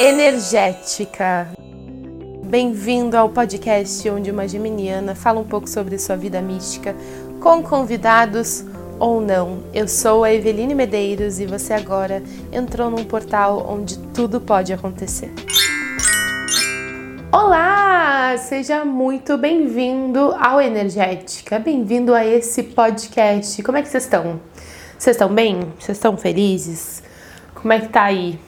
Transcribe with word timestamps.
energética. 0.00 1.48
Bem-vindo 2.44 3.16
ao 3.16 3.28
podcast 3.28 4.08
onde 4.10 4.30
uma 4.30 4.46
geminiana 4.48 5.14
fala 5.14 5.40
um 5.40 5.44
pouco 5.44 5.68
sobre 5.68 5.98
sua 5.98 6.16
vida 6.16 6.42
mística, 6.42 6.96
com 7.40 7.62
convidados 7.62 8.64
ou 8.98 9.20
não. 9.20 9.62
Eu 9.72 9.86
sou 9.86 10.24
a 10.24 10.32
Eveline 10.32 10.74
Medeiros 10.74 11.38
e 11.38 11.46
você 11.46 11.72
agora 11.72 12.22
entrou 12.52 12.90
num 12.90 13.04
portal 13.04 13.66
onde 13.68 13.96
tudo 14.12 14.40
pode 14.40 14.72
acontecer. 14.72 15.32
Olá, 17.30 18.36
seja 18.36 18.84
muito 18.84 19.38
bem-vindo 19.38 20.34
ao 20.38 20.60
Energética, 20.60 21.58
bem-vindo 21.58 22.14
a 22.14 22.24
esse 22.24 22.64
podcast. 22.64 23.62
Como 23.62 23.78
é 23.78 23.82
que 23.82 23.88
vocês 23.88 24.04
estão? 24.04 24.40
Vocês 24.98 25.14
estão 25.14 25.32
bem? 25.32 25.60
Vocês 25.78 25.96
estão 25.96 26.16
felizes? 26.16 27.02
Como 27.54 27.72
é 27.72 27.80
que 27.80 27.88
tá 27.88 28.04
aí? 28.04 28.38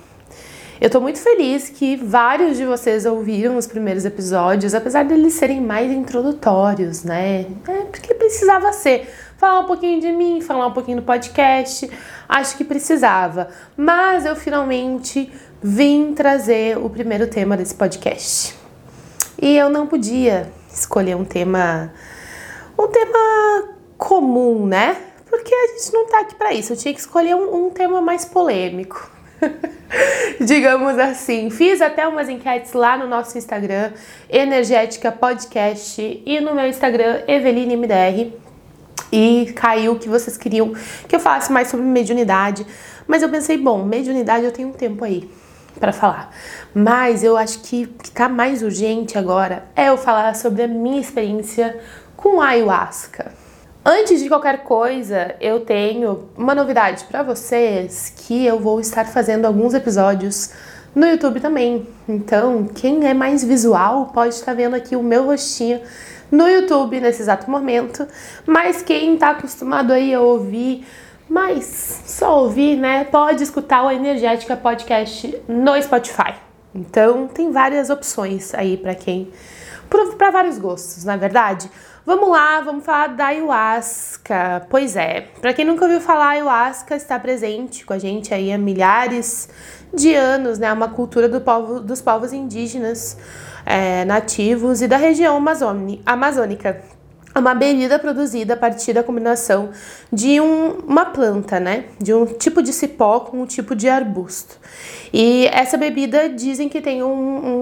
Eu 0.78 0.90
tô 0.90 1.00
muito 1.00 1.18
feliz 1.18 1.70
que 1.70 1.96
vários 1.96 2.58
de 2.58 2.66
vocês 2.66 3.06
ouviram 3.06 3.56
os 3.56 3.66
primeiros 3.66 4.04
episódios, 4.04 4.74
apesar 4.74 5.06
deles 5.06 5.32
serem 5.32 5.58
mais 5.58 5.90
introdutórios, 5.90 7.02
né? 7.02 7.46
É 7.66 7.84
porque 7.90 8.12
precisava 8.12 8.70
ser. 8.74 9.08
Falar 9.38 9.60
um 9.60 9.66
pouquinho 9.66 10.00
de 10.02 10.12
mim, 10.12 10.42
falar 10.42 10.66
um 10.66 10.72
pouquinho 10.72 10.98
do 10.98 11.02
podcast, 11.02 11.90
acho 12.28 12.56
que 12.58 12.64
precisava. 12.64 13.48
Mas 13.74 14.26
eu 14.26 14.36
finalmente 14.36 15.32
vim 15.62 16.12
trazer 16.12 16.76
o 16.76 16.90
primeiro 16.90 17.26
tema 17.26 17.56
desse 17.56 17.74
podcast. 17.74 18.54
E 19.40 19.56
eu 19.56 19.70
não 19.70 19.86
podia 19.86 20.52
escolher 20.70 21.16
um 21.16 21.24
tema 21.24 21.90
um 22.78 22.88
tema 22.88 23.74
comum, 23.96 24.66
né? 24.66 24.96
Porque 25.28 25.54
a 25.54 25.78
gente 25.78 25.92
não 25.92 26.06
tá 26.06 26.20
aqui 26.20 26.34
para 26.34 26.52
isso. 26.52 26.74
Eu 26.74 26.76
tinha 26.76 26.92
que 26.92 27.00
escolher 27.00 27.34
um, 27.34 27.66
um 27.66 27.70
tema 27.70 28.02
mais 28.02 28.26
polêmico. 28.26 29.15
digamos 30.40 30.98
assim. 30.98 31.50
Fiz 31.50 31.80
até 31.80 32.06
umas 32.06 32.28
enquetes 32.28 32.72
lá 32.72 32.96
no 32.96 33.06
nosso 33.06 33.36
Instagram, 33.36 33.92
Energética 34.28 35.12
Podcast, 35.12 36.22
e 36.24 36.40
no 36.40 36.54
meu 36.54 36.66
Instagram, 36.66 37.22
Eveline 37.26 37.76
MDR. 37.76 38.32
E 39.12 39.52
caiu 39.54 39.96
que 39.98 40.08
vocês 40.08 40.36
queriam 40.36 40.72
que 41.08 41.14
eu 41.14 41.20
falasse 41.20 41.52
mais 41.52 41.68
sobre 41.68 41.86
mediunidade. 41.86 42.66
Mas 43.06 43.22
eu 43.22 43.28
pensei, 43.28 43.56
bom, 43.56 43.84
mediunidade 43.84 44.44
eu 44.44 44.52
tenho 44.52 44.68
um 44.68 44.72
tempo 44.72 45.04
aí 45.04 45.30
para 45.78 45.92
falar. 45.92 46.34
Mas 46.74 47.22
eu 47.22 47.36
acho 47.36 47.60
que 47.60 47.84
o 47.84 48.02
que 48.02 48.10
tá 48.10 48.28
mais 48.28 48.62
urgente 48.62 49.16
agora 49.16 49.66
é 49.76 49.88
eu 49.88 49.96
falar 49.96 50.34
sobre 50.34 50.62
a 50.62 50.68
minha 50.68 51.00
experiência 51.00 51.78
com 52.16 52.40
ayahuasca. 52.40 53.32
Antes 53.88 54.20
de 54.20 54.28
qualquer 54.28 54.64
coisa, 54.64 55.36
eu 55.40 55.60
tenho 55.60 56.28
uma 56.36 56.56
novidade 56.56 57.04
para 57.04 57.22
vocês 57.22 58.12
que 58.16 58.44
eu 58.44 58.58
vou 58.58 58.80
estar 58.80 59.04
fazendo 59.06 59.44
alguns 59.44 59.74
episódios 59.74 60.50
no 60.92 61.06
YouTube 61.06 61.38
também. 61.38 61.86
Então, 62.08 62.66
quem 62.66 63.06
é 63.06 63.14
mais 63.14 63.44
visual 63.44 64.06
pode 64.06 64.34
estar 64.34 64.54
vendo 64.54 64.74
aqui 64.74 64.96
o 64.96 65.04
meu 65.04 65.26
rostinho 65.26 65.80
no 66.32 66.48
YouTube 66.48 66.98
nesse 66.98 67.22
exato 67.22 67.48
momento, 67.48 68.04
mas 68.44 68.82
quem 68.82 69.14
está 69.14 69.30
acostumado 69.30 69.92
aí 69.92 70.12
a 70.12 70.20
ouvir, 70.20 70.84
mas 71.28 72.02
só 72.06 72.42
ouvir, 72.42 72.76
né, 72.76 73.04
pode 73.04 73.44
escutar 73.44 73.84
o 73.84 73.90
Energética 73.92 74.56
Podcast 74.56 75.40
no 75.46 75.80
Spotify. 75.80 76.34
Então, 76.74 77.28
tem 77.28 77.52
várias 77.52 77.88
opções 77.88 78.52
aí 78.52 78.76
para 78.76 78.96
quem 78.96 79.30
para 80.18 80.30
vários 80.30 80.58
gostos, 80.58 81.04
na 81.04 81.14
é 81.14 81.16
verdade. 81.16 81.70
Vamos 82.06 82.28
lá, 82.28 82.60
vamos 82.60 82.84
falar 82.84 83.08
da 83.08 83.26
ayahuasca. 83.26 84.64
Pois 84.70 84.94
é, 84.94 85.22
para 85.40 85.52
quem 85.52 85.64
nunca 85.64 85.84
ouviu 85.84 86.00
falar, 86.00 86.26
a 86.26 86.28
ayahuasca 86.28 86.94
está 86.94 87.18
presente 87.18 87.84
com 87.84 87.92
a 87.92 87.98
gente 87.98 88.32
aí 88.32 88.52
há 88.52 88.56
milhares 88.56 89.48
de 89.92 90.14
anos, 90.14 90.56
né? 90.56 90.72
Uma 90.72 90.88
cultura 90.88 91.28
do 91.28 91.40
povo, 91.40 91.80
dos 91.80 92.00
povos 92.00 92.32
indígenas 92.32 93.18
é, 93.66 94.04
nativos 94.04 94.82
e 94.82 94.86
da 94.86 94.96
região 94.96 95.36
amazônica 96.06 96.80
uma 97.40 97.54
bebida 97.54 97.98
produzida 97.98 98.54
a 98.54 98.56
partir 98.56 98.92
da 98.92 99.02
combinação 99.02 99.70
de 100.12 100.40
um, 100.40 100.78
uma 100.86 101.06
planta, 101.06 101.60
né? 101.60 101.84
De 102.00 102.14
um 102.14 102.26
tipo 102.26 102.62
de 102.62 102.72
cipó 102.72 103.20
com 103.20 103.42
um 103.42 103.46
tipo 103.46 103.74
de 103.74 103.88
arbusto. 103.88 104.58
E 105.12 105.46
essa 105.46 105.76
bebida 105.76 106.28
dizem 106.28 106.68
que 106.68 106.80
tem 106.80 107.02
um, 107.02 107.08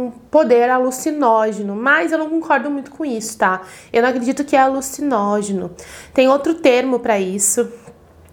um 0.06 0.10
poder 0.30 0.70
alucinógeno, 0.70 1.74
mas 1.74 2.12
eu 2.12 2.18
não 2.18 2.30
concordo 2.30 2.70
muito 2.70 2.90
com 2.90 3.04
isso, 3.04 3.36
tá? 3.38 3.62
Eu 3.92 4.02
não 4.02 4.08
acredito 4.08 4.44
que 4.44 4.56
é 4.56 4.60
alucinógeno. 4.60 5.74
Tem 6.12 6.28
outro 6.28 6.54
termo 6.54 7.00
para 7.00 7.18
isso, 7.18 7.70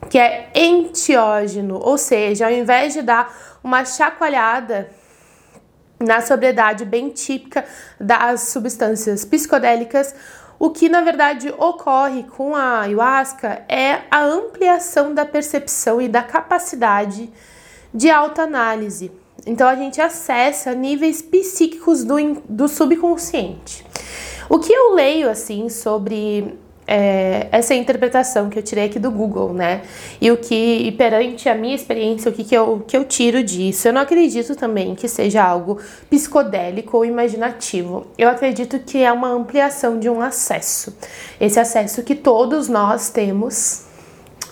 que 0.10 0.18
é 0.18 0.50
entiógeno, 0.56 1.80
ou 1.82 1.98
seja, 1.98 2.46
ao 2.46 2.52
invés 2.52 2.94
de 2.94 3.02
dar 3.02 3.60
uma 3.64 3.86
chacoalhada 3.86 4.90
na 6.00 6.20
sobriedade 6.22 6.84
bem 6.84 7.10
típica 7.10 7.64
das 8.00 8.50
substâncias 8.50 9.24
psicodélicas, 9.24 10.16
o 10.62 10.70
que 10.70 10.88
na 10.88 11.02
verdade 11.02 11.52
ocorre 11.58 12.22
com 12.22 12.56
a 12.56 12.82
ayahuasca 12.82 13.66
é 13.68 14.02
a 14.12 14.24
ampliação 14.24 15.12
da 15.12 15.26
percepção 15.26 16.00
e 16.00 16.08
da 16.08 16.22
capacidade 16.22 17.34
de 17.92 18.12
autoanálise. 18.12 19.12
Então 19.44 19.68
a 19.68 19.74
gente 19.74 20.00
acessa 20.00 20.76
níveis 20.76 21.20
psíquicos 21.20 22.04
do, 22.04 22.16
do 22.48 22.68
subconsciente. 22.68 23.84
O 24.48 24.60
que 24.60 24.72
eu 24.72 24.94
leio 24.94 25.32
assim 25.32 25.68
sobre 25.68 26.56
é, 26.94 27.48
essa 27.54 27.74
interpretação 27.74 28.50
que 28.50 28.60
eu 28.60 28.64
tirei 28.64 28.84
aqui 28.88 29.00
do 29.00 29.10
Google, 29.10 29.54
né? 29.54 29.82
E 30.20 30.30
o 30.30 30.36
que, 30.36 30.54
e 30.54 30.92
perante 30.92 31.48
a 31.48 31.56
minha 31.56 31.74
experiência, 31.74 32.30
o 32.30 32.34
que, 32.34 32.44
que, 32.44 32.54
eu, 32.54 32.84
que 32.86 32.98
eu 32.98 33.06
tiro 33.06 33.42
disso? 33.42 33.88
Eu 33.88 33.94
não 33.94 34.02
acredito 34.02 34.58
também 34.58 34.94
que 34.94 35.08
seja 35.08 35.42
algo 35.42 35.80
psicodélico 36.10 36.98
ou 36.98 37.06
imaginativo. 37.06 38.08
Eu 38.18 38.28
acredito 38.28 38.78
que 38.80 38.98
é 39.02 39.10
uma 39.10 39.30
ampliação 39.30 40.00
de 40.00 40.10
um 40.10 40.20
acesso. 40.20 40.94
Esse 41.40 41.62
acesso 41.62 42.04
que 42.04 42.14
todos 42.14 42.68
nós 42.68 43.10
temos 43.10 43.86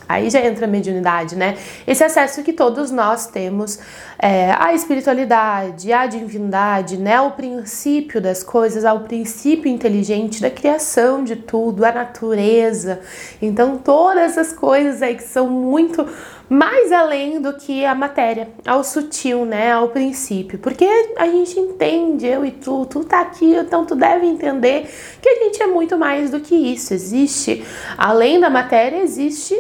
Aí 0.10 0.28
já 0.32 0.44
entra 0.44 0.66
a 0.66 0.68
mediunidade, 0.68 1.36
né? 1.36 1.56
Esse 1.86 2.04
acesso 2.04 2.42
que 2.42 2.52
todos 2.52 2.90
nós 2.90 3.28
temos 3.28 3.78
é, 4.18 4.52
à 4.58 4.74
espiritualidade, 4.74 5.94
à 5.94 6.08
divindade, 6.08 6.98
né? 6.98 7.18
Ao 7.18 7.30
princípio 7.34 8.20
das 8.20 8.42
coisas, 8.42 8.86
ao 8.86 9.02
princípio 9.02 9.72
inteligente 9.72 10.42
da 10.42 10.50
criação 10.50 11.24
de 11.24 11.36
tudo, 11.36 11.86
à 11.86 11.92
natureza. 11.92 13.02
Então, 13.40 13.78
todas 13.78 14.32
essas 14.32 14.52
coisas 14.52 15.04
aí 15.04 15.14
que 15.14 15.22
são 15.22 15.48
muito 15.48 16.04
mais 16.50 16.92
além 16.92 17.40
do 17.40 17.54
que 17.54 17.86
a 17.86 17.94
matéria, 17.94 18.50
ao 18.66 18.84
sutil, 18.84 19.46
né, 19.46 19.72
ao 19.72 19.90
princípio. 19.90 20.58
Porque 20.58 20.88
a 21.18 21.28
gente 21.28 21.60
entende, 21.60 22.26
eu 22.26 22.44
e 22.44 22.50
tu, 22.50 22.88
tu 22.88 23.04
tá 23.04 23.22
aqui, 23.22 23.54
então 23.54 23.86
tu 23.86 23.96
deve 23.96 24.26
entender 24.26 24.90
que 25.22 25.30
a 25.30 25.44
gente 25.44 25.62
é 25.62 25.68
muito 25.68 25.96
mais 26.00 26.32
do 26.32 26.40
que 26.40 26.56
isso. 26.56 26.96
Existe, 26.96 27.64
além 27.96 28.40
da 28.40 28.50
matéria, 28.50 28.98
existe 29.04 29.56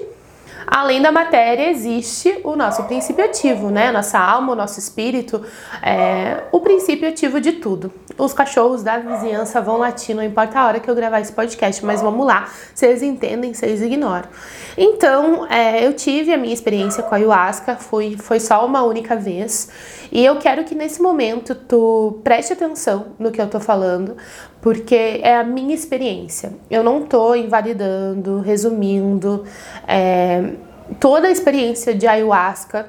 Além 0.71 1.01
da 1.01 1.11
matéria, 1.11 1.71
existe 1.71 2.41
o 2.43 2.55
nosso 2.55 2.83
princípio 2.83 3.25
ativo, 3.25 3.71
né? 3.71 3.91
Nossa 3.91 4.19
alma, 4.19 4.53
o 4.53 4.55
nosso 4.55 4.77
espírito, 4.77 5.43
é 5.81 6.43
o 6.51 6.59
princípio 6.59 7.09
ativo 7.09 7.41
de 7.41 7.53
tudo. 7.53 7.91
Os 8.15 8.33
cachorros 8.33 8.83
da 8.83 8.99
vizinhança 8.99 9.59
vão 9.61 9.77
latir, 9.77 10.15
não 10.15 10.23
importa 10.23 10.59
a 10.59 10.67
hora 10.67 10.79
que 10.79 10.87
eu 10.87 10.93
gravar 10.93 11.21
esse 11.21 11.33
podcast, 11.33 11.83
mas 11.83 12.03
vamos 12.03 12.23
lá. 12.23 12.47
Vocês 12.75 13.01
entendem, 13.01 13.51
vocês 13.51 13.81
ignoram. 13.81 14.29
Então, 14.77 15.47
é, 15.47 15.83
eu 15.83 15.93
tive 15.93 16.31
a 16.31 16.37
minha 16.37 16.53
experiência 16.53 17.01
com 17.01 17.15
a 17.15 17.17
ayahuasca, 17.17 17.75
foi, 17.75 18.15
foi 18.19 18.39
só 18.39 18.63
uma 18.63 18.83
única 18.83 19.15
vez. 19.15 19.71
E 20.11 20.23
eu 20.23 20.35
quero 20.37 20.63
que 20.63 20.75
nesse 20.75 21.01
momento 21.01 21.55
tu 21.55 22.19
preste 22.23 22.53
atenção 22.53 23.07
no 23.17 23.31
que 23.31 23.41
eu 23.41 23.47
tô 23.47 23.59
falando, 23.59 24.17
porque 24.61 25.21
é 25.23 25.35
a 25.35 25.43
minha 25.43 25.73
experiência. 25.73 26.53
Eu 26.69 26.83
não 26.83 27.03
tô 27.03 27.33
invalidando, 27.35 28.41
resumindo 28.41 29.45
é, 29.87 30.53
toda 30.99 31.27
a 31.27 31.31
experiência 31.31 31.93
de 31.95 32.07
ayahuasca 32.07 32.87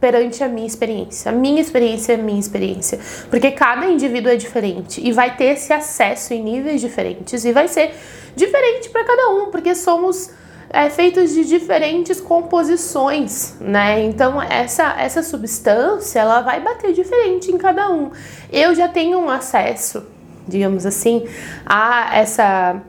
perante 0.00 0.42
a 0.42 0.48
minha 0.48 0.66
experiência. 0.66 1.30
A 1.30 1.34
minha 1.34 1.60
experiência 1.60 2.14
é 2.14 2.14
a 2.16 2.18
minha 2.18 2.40
experiência. 2.40 2.98
Porque 3.30 3.52
cada 3.52 3.86
indivíduo 3.86 4.32
é 4.32 4.36
diferente 4.36 5.00
e 5.00 5.12
vai 5.12 5.36
ter 5.36 5.52
esse 5.52 5.72
acesso 5.72 6.34
em 6.34 6.42
níveis 6.42 6.80
diferentes 6.80 7.44
e 7.44 7.52
vai 7.52 7.68
ser 7.68 7.94
diferente 8.34 8.90
para 8.90 9.04
cada 9.04 9.30
um, 9.30 9.50
porque 9.52 9.76
somos 9.76 10.30
é, 10.70 10.90
feitos 10.90 11.32
de 11.32 11.44
diferentes 11.44 12.20
composições, 12.20 13.54
né? 13.60 14.02
Então 14.02 14.42
essa 14.42 14.94
essa 14.98 15.22
substância 15.22 16.18
ela 16.18 16.40
vai 16.40 16.60
bater 16.60 16.92
diferente 16.92 17.52
em 17.52 17.58
cada 17.58 17.88
um. 17.92 18.10
Eu 18.50 18.74
já 18.74 18.88
tenho 18.88 19.18
um 19.20 19.30
acesso 19.30 20.04
digamos 20.52 20.86
assim, 20.86 21.26
a 21.66 22.16
essa 22.16 22.82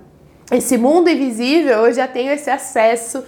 esse 0.51 0.77
mundo 0.77 1.09
invisível, 1.09 1.85
eu 1.87 1.93
já 1.93 2.07
tenho 2.07 2.31
esse 2.31 2.49
acesso 2.49 3.23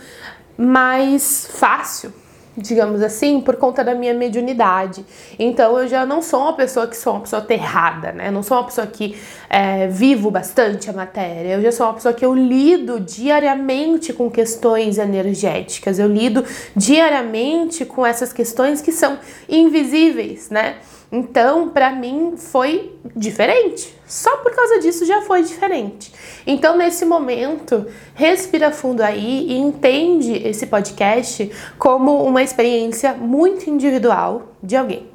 mais 0.57 1.47
fácil, 1.53 2.13
digamos 2.55 3.01
assim, 3.01 3.41
por 3.41 3.55
conta 3.55 3.83
da 3.83 3.95
minha 3.95 4.13
mediunidade. 4.13 5.03
Então 5.39 5.79
eu 5.79 5.87
já 5.87 6.05
não 6.05 6.21
sou 6.21 6.41
uma 6.41 6.53
pessoa 6.53 6.87
que 6.87 6.95
sou 6.95 7.13
uma 7.13 7.21
pessoa 7.21 7.41
aterrada, 7.41 8.11
né? 8.11 8.29
não 8.29 8.43
sou 8.43 8.57
uma 8.57 8.65
pessoa 8.65 8.85
que 8.85 9.17
é, 9.49 9.87
vivo 9.87 10.29
bastante 10.29 10.89
a 10.89 10.93
matéria. 10.93 11.55
Eu 11.55 11.61
já 11.61 11.71
sou 11.71 11.87
uma 11.87 11.93
pessoa 11.93 12.13
que 12.13 12.23
eu 12.23 12.35
lido 12.35 12.99
diariamente 12.99 14.13
com 14.13 14.29
questões 14.29 14.97
energéticas. 14.97 15.97
Eu 15.97 16.07
lido 16.07 16.45
diariamente 16.75 17.85
com 17.85 18.05
essas 18.05 18.31
questões 18.31 18.81
que 18.81 18.91
são 18.91 19.17
invisíveis, 19.49 20.49
né? 20.49 20.75
Então, 21.11 21.69
para 21.69 21.91
mim 21.91 22.33
foi 22.35 22.93
diferente. 23.15 23.95
Só 24.07 24.37
por 24.37 24.53
causa 24.53 24.79
disso 24.79 25.05
já 25.05 25.21
foi 25.21 25.43
diferente. 25.43 26.11
Então, 26.45 26.75
nesse 26.75 27.05
momento, 27.05 27.85
respira 28.13 28.71
fundo 28.71 29.01
aí 29.01 29.47
e 29.49 29.57
entende 29.57 30.33
esse 30.47 30.67
podcast 30.67 31.51
como 31.77 32.23
uma 32.23 32.43
experiência 32.43 33.13
muito 33.13 33.69
individual 33.69 34.49
de 34.61 34.75
alguém. 34.75 35.09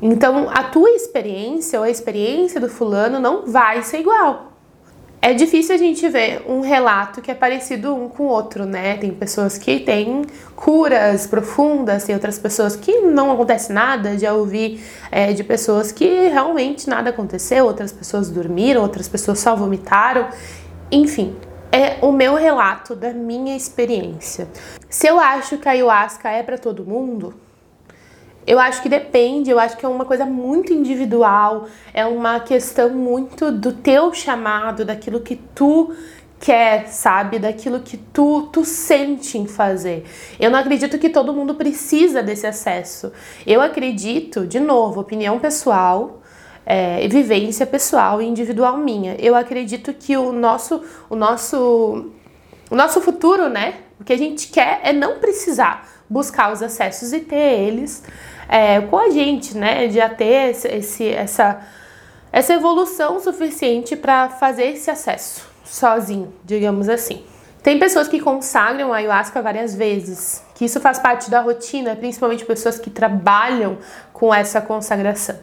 Então, 0.00 0.48
a 0.50 0.64
tua 0.64 0.90
experiência 0.90 1.78
ou 1.78 1.84
a 1.84 1.90
experiência 1.90 2.60
do 2.60 2.68
fulano 2.68 3.18
não 3.18 3.46
vai 3.46 3.82
ser 3.82 4.00
igual. 4.00 4.53
É 5.26 5.32
difícil 5.32 5.74
a 5.74 5.78
gente 5.78 6.06
ver 6.06 6.44
um 6.46 6.60
relato 6.60 7.22
que 7.22 7.30
é 7.30 7.34
parecido 7.34 7.94
um 7.94 8.10
com 8.10 8.24
o 8.24 8.26
outro, 8.26 8.66
né? 8.66 8.98
Tem 8.98 9.10
pessoas 9.10 9.56
que 9.56 9.80
têm 9.80 10.20
curas 10.54 11.26
profundas, 11.26 12.04
tem 12.04 12.14
outras 12.14 12.38
pessoas 12.38 12.76
que 12.76 13.00
não 13.00 13.32
acontece 13.32 13.72
nada. 13.72 14.18
Já 14.18 14.34
ouvi 14.34 14.84
é, 15.10 15.32
de 15.32 15.42
pessoas 15.42 15.90
que 15.90 16.28
realmente 16.28 16.90
nada 16.90 17.08
aconteceu, 17.08 17.64
outras 17.64 17.90
pessoas 17.90 18.28
dormiram, 18.28 18.82
outras 18.82 19.08
pessoas 19.08 19.38
só 19.38 19.56
vomitaram. 19.56 20.28
Enfim, 20.92 21.34
é 21.72 21.96
o 22.02 22.12
meu 22.12 22.34
relato 22.34 22.94
da 22.94 23.14
minha 23.14 23.56
experiência. 23.56 24.46
Se 24.90 25.06
eu 25.06 25.18
acho 25.18 25.56
que 25.56 25.66
a 25.66 25.72
ayahuasca 25.72 26.28
é 26.28 26.42
para 26.42 26.58
todo 26.58 26.84
mundo, 26.84 27.32
eu 28.46 28.58
acho 28.58 28.82
que 28.82 28.88
depende, 28.88 29.50
eu 29.50 29.58
acho 29.58 29.76
que 29.76 29.86
é 29.86 29.88
uma 29.88 30.04
coisa 30.04 30.26
muito 30.26 30.72
individual, 30.72 31.66
é 31.92 32.04
uma 32.04 32.40
questão 32.40 32.90
muito 32.90 33.50
do 33.50 33.72
teu 33.72 34.12
chamado, 34.12 34.84
daquilo 34.84 35.20
que 35.20 35.36
tu 35.54 35.94
quer, 36.38 36.88
sabe? 36.88 37.38
Daquilo 37.38 37.80
que 37.80 37.96
tu, 37.96 38.50
tu 38.52 38.64
sente 38.64 39.38
em 39.38 39.46
fazer. 39.46 40.04
Eu 40.38 40.50
não 40.50 40.58
acredito 40.58 40.98
que 40.98 41.08
todo 41.08 41.32
mundo 41.32 41.54
precisa 41.54 42.22
desse 42.22 42.46
acesso. 42.46 43.12
Eu 43.46 43.62
acredito, 43.62 44.46
de 44.46 44.60
novo, 44.60 45.00
opinião 45.00 45.38
pessoal, 45.38 46.20
é, 46.66 47.06
vivência 47.08 47.66
pessoal 47.66 48.20
e 48.20 48.26
individual 48.26 48.76
minha. 48.76 49.16
Eu 49.18 49.34
acredito 49.34 49.94
que 49.94 50.18
o 50.18 50.32
nosso, 50.32 50.82
o 51.08 51.16
nosso, 51.16 52.10
o 52.70 52.76
nosso 52.76 53.00
futuro, 53.00 53.48
né? 53.48 53.76
O 53.98 54.04
que 54.04 54.12
a 54.12 54.18
gente 54.18 54.48
quer 54.48 54.80
é 54.82 54.92
não 54.92 55.18
precisar 55.18 55.93
buscar 56.08 56.52
os 56.52 56.62
acessos 56.62 57.12
e 57.12 57.20
ter 57.20 57.36
eles 57.36 58.02
é, 58.48 58.80
com 58.80 58.98
a 58.98 59.10
gente, 59.10 59.56
né? 59.56 59.86
De 59.86 60.00
ter 60.16 60.50
esse, 60.50 61.08
essa, 61.08 61.60
essa 62.32 62.54
evolução 62.54 63.20
suficiente 63.20 63.96
para 63.96 64.28
fazer 64.28 64.64
esse 64.64 64.90
acesso 64.90 65.54
sozinho, 65.64 66.32
digamos 66.44 66.88
assim. 66.88 67.24
Tem 67.62 67.78
pessoas 67.78 68.06
que 68.06 68.20
consagram 68.20 68.92
a 68.92 68.96
ayahuasca 68.98 69.40
várias 69.40 69.74
vezes, 69.74 70.44
que 70.54 70.66
isso 70.66 70.80
faz 70.80 70.98
parte 70.98 71.30
da 71.30 71.40
rotina, 71.40 71.96
principalmente 71.96 72.44
pessoas 72.44 72.78
que 72.78 72.90
trabalham 72.90 73.78
com 74.12 74.34
essa 74.34 74.60
consagração. 74.60 75.38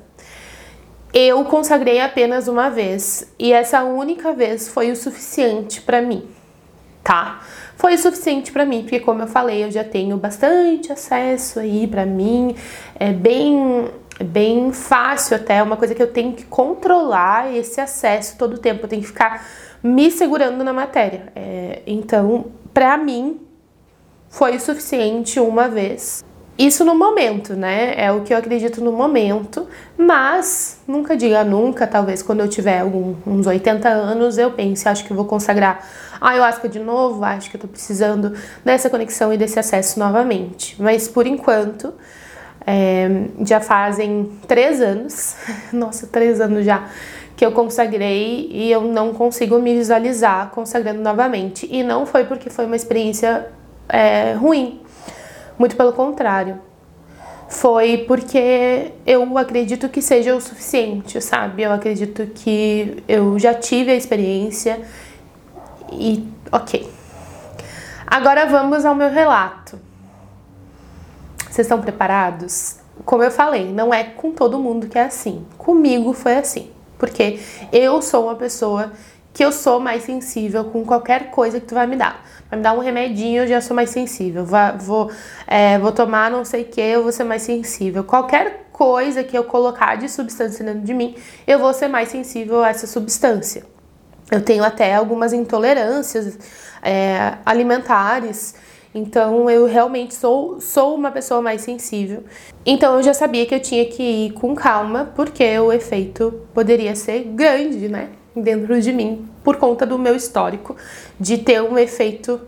Eu 1.11 1.43
consagrei 1.45 1.99
apenas 1.99 2.47
uma 2.47 2.69
vez 2.69 3.27
e 3.37 3.51
essa 3.51 3.83
única 3.83 4.31
vez 4.33 4.67
foi 4.69 4.91
o 4.91 4.95
suficiente 4.95 5.81
para 5.81 6.01
mim, 6.01 6.29
tá? 7.03 7.41
Foi 7.75 7.95
o 7.95 7.97
suficiente 7.97 8.51
para 8.51 8.65
mim, 8.65 8.81
porque 8.81 8.99
como 8.99 9.21
eu 9.21 9.27
falei, 9.27 9.63
eu 9.63 9.71
já 9.71 9.83
tenho 9.83 10.17
bastante 10.17 10.91
acesso 10.91 11.59
aí 11.59 11.87
para 11.87 12.05
mim, 12.05 12.55
é 12.99 13.11
bem 13.11 13.89
bem 14.23 14.71
fácil 14.71 15.35
até, 15.35 15.57
é 15.57 15.63
uma 15.63 15.75
coisa 15.75 15.95
que 15.95 16.01
eu 16.01 16.11
tenho 16.11 16.33
que 16.33 16.45
controlar 16.45 17.55
esse 17.55 17.81
acesso 17.81 18.37
todo 18.37 18.53
o 18.53 18.57
tempo, 18.59 18.85
eu 18.85 18.87
tenho 18.87 19.01
que 19.01 19.07
ficar 19.07 19.47
me 19.81 20.11
segurando 20.11 20.63
na 20.63 20.71
matéria. 20.71 21.31
É, 21.35 21.81
então, 21.87 22.45
para 22.71 22.97
mim, 22.97 23.39
foi 24.29 24.55
o 24.55 24.59
suficiente 24.59 25.39
uma 25.39 25.67
vez. 25.67 26.23
Isso 26.61 26.85
no 26.85 26.93
momento, 26.93 27.55
né? 27.55 27.95
É 27.97 28.11
o 28.11 28.21
que 28.21 28.31
eu 28.31 28.37
acredito 28.37 28.83
no 28.83 28.91
momento, 28.91 29.67
mas 29.97 30.79
nunca 30.87 31.17
diga 31.17 31.43
nunca, 31.43 31.87
talvez 31.87 32.21
quando 32.21 32.41
eu 32.41 32.47
tiver 32.47 32.81
algum, 32.81 33.15
uns 33.25 33.47
80 33.47 33.89
anos 33.89 34.37
eu 34.37 34.51
pense, 34.51 34.87
acho 34.87 35.03
que 35.05 35.11
vou 35.11 35.25
consagrar 35.25 35.83
a 36.19 36.29
ayahuasca 36.29 36.69
de 36.69 36.77
novo, 36.77 37.23
acho 37.25 37.49
que 37.49 37.55
eu 37.55 37.61
tô 37.61 37.67
precisando 37.67 38.33
dessa 38.63 38.91
conexão 38.91 39.33
e 39.33 39.37
desse 39.37 39.57
acesso 39.57 39.99
novamente. 39.99 40.79
Mas 40.79 41.07
por 41.07 41.25
enquanto, 41.25 41.95
é, 42.63 43.09
já 43.43 43.59
fazem 43.59 44.29
três 44.47 44.81
anos, 44.81 45.37
nossa, 45.73 46.05
três 46.05 46.39
anos 46.39 46.63
já, 46.63 46.87
que 47.35 47.43
eu 47.43 47.53
consagrei 47.53 48.47
e 48.51 48.71
eu 48.71 48.81
não 48.81 49.15
consigo 49.15 49.57
me 49.57 49.75
visualizar 49.75 50.51
consagrando 50.51 51.01
novamente. 51.01 51.67
E 51.71 51.81
não 51.81 52.05
foi 52.05 52.23
porque 52.23 52.51
foi 52.51 52.67
uma 52.67 52.75
experiência 52.75 53.47
é, 53.89 54.33
ruim 54.33 54.80
muito 55.61 55.75
pelo 55.75 55.93
contrário. 55.93 56.59
Foi 57.47 57.99
porque 58.07 58.93
eu 59.05 59.37
acredito 59.37 59.87
que 59.89 60.01
seja 60.01 60.35
o 60.35 60.41
suficiente, 60.41 61.21
sabe? 61.21 61.61
Eu 61.61 61.71
acredito 61.71 62.25
que 62.33 63.03
eu 63.07 63.37
já 63.37 63.53
tive 63.53 63.91
a 63.91 63.95
experiência 63.95 64.81
e 65.91 66.27
ok. 66.51 66.89
Agora 68.07 68.47
vamos 68.47 68.85
ao 68.85 68.95
meu 68.95 69.09
relato. 69.09 69.77
Vocês 71.49 71.67
estão 71.67 71.79
preparados? 71.79 72.77
Como 73.05 73.21
eu 73.21 73.29
falei, 73.29 73.71
não 73.71 73.93
é 73.93 74.03
com 74.03 74.31
todo 74.31 74.57
mundo 74.57 74.87
que 74.87 74.97
é 74.97 75.03
assim. 75.03 75.45
Comigo 75.57 76.13
foi 76.13 76.37
assim. 76.37 76.71
Porque 76.97 77.39
eu 77.71 78.01
sou 78.01 78.25
uma 78.25 78.35
pessoa 78.35 78.93
que 79.33 79.43
eu 79.43 79.51
sou 79.51 79.79
mais 79.79 80.03
sensível 80.03 80.65
com 80.65 80.85
qualquer 80.85 81.31
coisa 81.31 81.59
que 81.59 81.65
tu 81.65 81.75
vai 81.75 81.87
me 81.87 81.95
dar 81.95 82.23
vai 82.51 82.57
me 82.57 82.63
dar 82.63 82.73
um 82.73 82.79
remedinho, 82.79 83.43
eu 83.43 83.47
já 83.47 83.61
sou 83.61 83.73
mais 83.73 83.89
sensível. 83.89 84.45
Vou, 84.79 85.09
é, 85.47 85.79
vou 85.79 85.91
tomar 85.91 86.29
não 86.29 86.43
sei 86.43 86.63
o 86.63 86.65
que, 86.65 86.81
eu 86.81 87.01
vou 87.01 87.11
ser 87.11 87.23
mais 87.23 87.43
sensível. 87.43 88.03
Qualquer 88.03 88.67
coisa 88.73 89.23
que 89.23 89.37
eu 89.37 89.45
colocar 89.45 89.95
de 89.95 90.09
substância 90.09 90.65
dentro 90.65 90.81
de 90.81 90.93
mim, 90.93 91.15
eu 91.47 91.57
vou 91.57 91.73
ser 91.73 91.87
mais 91.87 92.09
sensível 92.09 92.61
a 92.61 92.69
essa 92.69 92.85
substância. 92.85 93.63
Eu 94.29 94.41
tenho 94.41 94.63
até 94.63 94.93
algumas 94.93 95.31
intolerâncias 95.33 96.37
é, 96.83 97.35
alimentares. 97.45 98.53
Então 98.93 99.49
eu 99.49 99.65
realmente 99.65 100.13
sou, 100.13 100.59
sou 100.59 100.95
uma 100.95 101.11
pessoa 101.11 101.41
mais 101.41 101.61
sensível. 101.61 102.25
Então 102.65 102.97
eu 102.97 103.03
já 103.03 103.13
sabia 103.13 103.45
que 103.45 103.55
eu 103.55 103.61
tinha 103.61 103.85
que 103.85 104.03
ir 104.03 104.31
com 104.33 104.53
calma, 104.53 105.09
porque 105.15 105.57
o 105.59 105.71
efeito 105.71 106.41
poderia 106.53 106.93
ser 106.95 107.23
grande, 107.23 107.87
né? 107.87 108.09
Dentro 108.35 108.79
de 108.79 108.91
mim 108.93 109.27
por 109.43 109.57
conta 109.57 109.85
do 109.85 109.97
meu 109.97 110.15
histórico 110.15 110.75
de 111.19 111.37
ter 111.37 111.61
um 111.61 111.77
efeito 111.77 112.39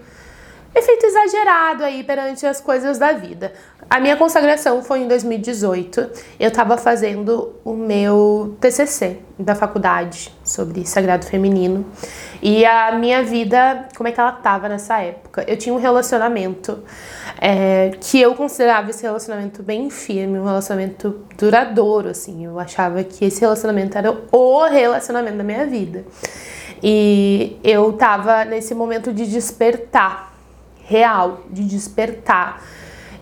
efeito 0.76 1.06
exagerado 1.06 1.84
aí 1.84 2.04
perante 2.04 2.46
as 2.46 2.60
coisas 2.60 2.98
da 2.98 3.14
vida. 3.14 3.54
A 3.90 4.00
minha 4.00 4.18
consagração 4.18 4.82
foi 4.82 5.00
em 5.00 5.08
2018. 5.08 6.10
Eu 6.40 6.48
estava 6.48 6.78
fazendo 6.78 7.54
o 7.64 7.74
meu 7.74 8.58
TCC 8.60 9.20
da 9.38 9.54
faculdade 9.54 10.34
sobre 10.44 10.86
sagrado 10.86 11.26
feminino. 11.26 11.86
E 12.42 12.66
a 12.66 12.92
minha 12.94 13.24
vida, 13.24 13.88
como 13.96 14.08
é 14.08 14.12
que 14.12 14.20
ela 14.20 14.36
estava 14.36 14.68
nessa 14.68 15.00
época? 15.00 15.44
Eu 15.48 15.58
tinha 15.58 15.76
um 15.76 15.80
relacionamento 15.80 16.84
é, 17.40 17.92
que 18.00 18.20
eu 18.20 18.34
considerava 18.34 18.90
esse 18.90 19.04
relacionamento 19.04 19.62
bem 19.62 19.90
firme, 19.90 20.40
um 20.40 20.46
relacionamento 20.46 21.22
duradouro, 21.38 22.10
assim. 22.10 22.46
Eu 22.46 22.60
achava 22.60 23.04
que 23.04 23.26
esse 23.26 23.42
relacionamento 23.42 23.98
era 23.98 24.18
o 24.32 24.66
relacionamento 24.66 25.38
da 25.38 25.44
minha 25.44 25.66
vida. 25.66 26.04
E 26.82 27.60
eu 27.64 27.92
estava 27.92 28.44
nesse 28.44 28.74
momento 28.74 29.14
de 29.14 29.26
despertar 29.26 30.33
real, 30.84 31.42
de 31.50 31.64
despertar. 31.64 32.62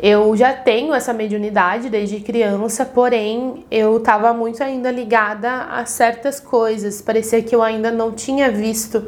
Eu 0.02 0.36
já 0.36 0.52
tenho 0.52 0.96
essa 0.96 1.14
mediunidade 1.14 1.88
desde 1.88 2.20
criança, 2.22 2.84
porém 2.84 3.66
eu 3.70 3.98
estava 3.98 4.34
muito 4.34 4.64
ainda 4.64 4.90
ligada 4.90 5.66
a 5.66 5.86
certas 5.86 6.40
coisas. 6.40 7.02
Parecia 7.02 7.42
que 7.44 7.56
eu 7.56 7.62
ainda 7.62 7.92
não 7.92 8.12
tinha 8.12 8.52
visto, 8.52 9.08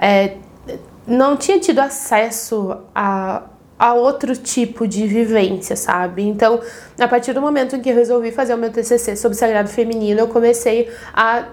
é, 0.00 0.36
não 1.04 1.36
tinha 1.36 1.58
tido 1.58 1.80
acesso 1.80 2.76
a, 2.94 3.42
a 3.76 3.94
outro 3.94 4.36
tipo 4.36 4.86
de 4.86 5.08
vivência, 5.08 5.74
sabe? 5.74 6.22
Então, 6.22 6.60
a 7.00 7.08
partir 7.08 7.32
do 7.32 7.40
momento 7.40 7.74
em 7.74 7.80
que 7.80 7.90
eu 7.90 7.94
resolvi 7.96 8.30
fazer 8.30 8.54
o 8.54 8.58
meu 8.58 8.70
TCC 8.70 9.16
sobre 9.16 9.36
sagrado 9.36 9.68
feminino, 9.68 10.20
eu 10.20 10.28
comecei 10.28 10.88
a 11.12 11.46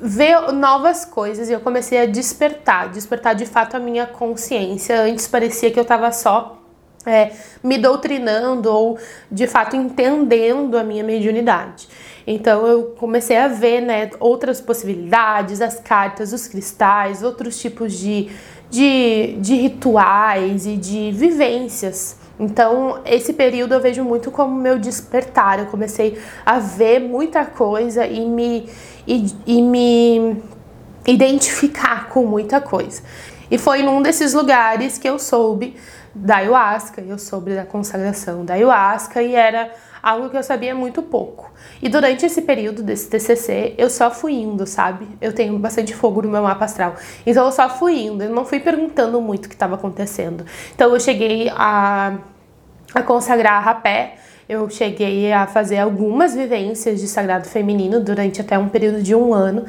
ver 0.00 0.52
novas 0.52 1.04
coisas 1.04 1.48
e 1.48 1.52
eu 1.52 1.60
comecei 1.60 2.00
a 2.00 2.06
despertar, 2.06 2.88
despertar 2.90 3.34
de 3.34 3.46
fato 3.46 3.76
a 3.76 3.80
minha 3.80 4.06
consciência. 4.06 5.02
Antes 5.02 5.28
parecia 5.28 5.70
que 5.70 5.78
eu 5.78 5.82
estava 5.82 6.10
só 6.10 6.58
é, 7.06 7.32
me 7.62 7.78
doutrinando 7.78 8.70
ou 8.70 8.98
de 9.30 9.46
fato 9.46 9.76
entendendo 9.76 10.76
a 10.76 10.82
minha 10.82 11.04
mediunidade. 11.04 11.88
Então 12.26 12.66
eu 12.66 12.94
comecei 12.98 13.36
a 13.36 13.48
ver 13.48 13.80
né, 13.80 14.10
outras 14.18 14.60
possibilidades, 14.60 15.60
as 15.60 15.80
cartas, 15.80 16.32
os 16.32 16.46
cristais, 16.46 17.22
outros 17.22 17.58
tipos 17.60 17.92
de, 17.92 18.30
de, 18.70 19.36
de 19.38 19.54
rituais 19.54 20.66
e 20.66 20.76
de 20.76 21.12
vivências 21.12 22.20
então, 22.40 23.00
esse 23.04 23.34
período 23.34 23.74
eu 23.74 23.80
vejo 23.80 24.02
muito 24.02 24.30
como 24.30 24.58
meu 24.58 24.78
despertar. 24.78 25.58
Eu 25.58 25.66
comecei 25.66 26.18
a 26.44 26.58
ver 26.58 26.98
muita 26.98 27.44
coisa 27.44 28.06
e 28.06 28.24
me, 28.24 28.66
e, 29.10 29.26
e 29.44 29.62
me 29.62 30.40
identificar 31.04 32.08
com 32.08 32.24
muita 32.24 32.60
coisa. 32.60 33.02
E 33.50 33.58
foi 33.58 33.82
num 33.82 34.00
desses 34.00 34.32
lugares 34.32 34.96
que 34.96 35.08
eu 35.08 35.18
soube 35.18 35.76
da 36.14 36.36
ayahuasca, 36.36 37.00
eu 37.00 37.18
soube 37.18 37.54
da 37.54 37.64
consagração 37.64 38.44
da 38.44 38.54
ayahuasca 38.54 39.20
e 39.20 39.34
era 39.34 39.72
algo 40.00 40.30
que 40.30 40.36
eu 40.36 40.42
sabia 40.44 40.76
muito 40.76 41.02
pouco. 41.02 41.50
E 41.82 41.88
durante 41.88 42.24
esse 42.24 42.42
período 42.42 42.84
desse 42.84 43.10
TCC, 43.10 43.74
eu 43.76 43.90
só 43.90 44.12
fui 44.12 44.34
indo, 44.34 44.64
sabe? 44.64 45.08
Eu 45.20 45.32
tenho 45.32 45.58
bastante 45.58 45.92
fogo 45.92 46.22
no 46.22 46.28
meu 46.28 46.42
mapa 46.44 46.64
astral. 46.64 46.94
Então 47.26 47.44
eu 47.46 47.52
só 47.52 47.68
fui 47.68 48.04
indo, 48.04 48.22
eu 48.22 48.30
não 48.30 48.44
fui 48.44 48.60
perguntando 48.60 49.20
muito 49.20 49.46
o 49.46 49.48
que 49.48 49.56
estava 49.56 49.74
acontecendo. 49.74 50.46
Então 50.72 50.94
eu 50.94 51.00
cheguei 51.00 51.50
a, 51.50 52.16
a 52.94 53.02
consagrar 53.02 53.62
rapé 53.62 54.16
eu 54.50 54.68
cheguei 54.68 55.32
a 55.32 55.46
fazer 55.46 55.78
algumas 55.78 56.34
vivências 56.34 57.00
de 57.00 57.06
sagrado 57.06 57.46
feminino 57.46 58.00
durante 58.00 58.40
até 58.40 58.58
um 58.58 58.68
período 58.68 59.00
de 59.00 59.14
um 59.14 59.32
ano. 59.32 59.64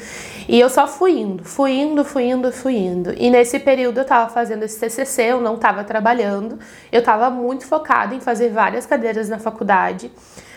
E 0.50 0.60
eu 0.60 0.72
só 0.72 0.88
fui 0.88 1.20
indo, 1.20 1.44
fui 1.44 1.74
indo, 1.74 2.04
fui 2.04 2.24
indo, 2.24 2.52
fui 2.52 2.78
indo. 2.78 3.14
E 3.16 3.30
nesse 3.30 3.60
período 3.60 4.00
eu 4.00 4.02
estava 4.02 4.28
fazendo 4.28 4.64
esse 4.64 4.80
TCC, 4.80 5.22
eu 5.34 5.40
não 5.40 5.54
estava 5.54 5.84
trabalhando, 5.84 6.58
eu 6.92 6.98
estava 6.98 7.30
muito 7.30 7.68
focada 7.68 8.16
em 8.16 8.20
fazer 8.20 8.50
várias 8.50 8.88
cadeiras 8.88 9.30
na 9.30 9.38
faculdade, 9.38 10.12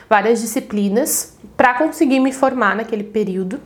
várias 0.08 0.40
disciplinas, 0.40 1.36
para 1.54 1.74
conseguir 1.74 2.18
me 2.18 2.32
formar 2.32 2.74
naquele 2.74 3.04
período. 3.04 3.60